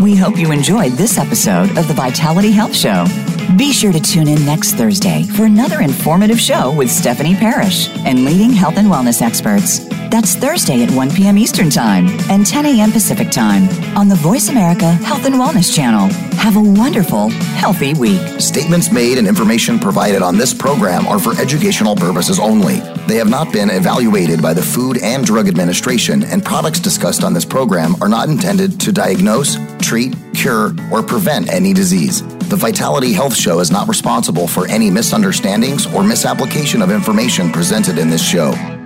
We 0.00 0.16
hope 0.16 0.38
you 0.38 0.50
enjoyed 0.50 0.92
this 0.92 1.18
episode 1.18 1.76
of 1.76 1.86
the 1.86 1.94
Vitality 1.94 2.50
Health 2.50 2.74
Show. 2.74 3.04
Be 3.56 3.72
sure 3.72 3.92
to 3.92 4.00
tune 4.00 4.28
in 4.28 4.44
next 4.44 4.74
Thursday 4.74 5.24
for 5.24 5.44
another 5.44 5.80
informative 5.80 6.38
show 6.40 6.74
with 6.74 6.90
Stephanie 6.90 7.34
Parrish 7.34 7.88
and 8.06 8.24
leading 8.24 8.52
health 8.52 8.76
and 8.76 8.88
wellness 8.88 9.22
experts. 9.22 9.80
That's 10.08 10.34
Thursday 10.34 10.82
at 10.82 10.90
1 10.90 11.10
p.m. 11.10 11.36
Eastern 11.36 11.68
Time 11.68 12.08
and 12.30 12.46
10 12.46 12.66
a.m. 12.66 12.92
Pacific 12.92 13.30
Time 13.30 13.68
on 13.96 14.08
the 14.08 14.14
Voice 14.14 14.48
America 14.48 14.92
Health 14.92 15.24
and 15.24 15.34
Wellness 15.34 15.74
Channel. 15.74 16.08
Have 16.36 16.56
a 16.56 16.60
wonderful, 16.60 17.28
healthy 17.30 17.94
week. 17.94 18.20
Statements 18.40 18.92
made 18.92 19.18
and 19.18 19.26
information 19.26 19.78
provided 19.78 20.22
on 20.22 20.36
this 20.36 20.54
program 20.54 21.06
are 21.06 21.18
for 21.18 21.38
educational 21.40 21.96
purposes 21.96 22.38
only. 22.38 22.80
They 23.06 23.16
have 23.16 23.28
not 23.30 23.52
been 23.52 23.70
evaluated 23.70 24.40
by 24.40 24.54
the 24.54 24.62
Food 24.62 24.98
and 25.02 25.24
Drug 25.24 25.48
Administration, 25.48 26.24
and 26.24 26.44
products 26.44 26.80
discussed 26.80 27.24
on 27.24 27.34
this 27.34 27.44
program 27.44 27.94
are 28.00 28.08
not 28.08 28.28
intended 28.28 28.80
to 28.80 28.92
diagnose, 28.92 29.56
treat, 29.80 30.14
cure, 30.34 30.72
or 30.92 31.02
prevent 31.02 31.52
any 31.52 31.72
disease. 31.72 32.22
The 32.50 32.56
Vitality 32.56 33.12
Health 33.12 33.36
Show 33.36 33.60
is 33.60 33.70
not 33.70 33.86
responsible 33.86 34.48
for 34.48 34.66
any 34.66 34.90
misunderstandings 34.90 35.86
or 35.94 36.02
misapplication 36.02 36.82
of 36.82 36.90
information 36.90 37.52
presented 37.52 37.96
in 37.96 38.10
this 38.10 38.28
show. 38.28 38.79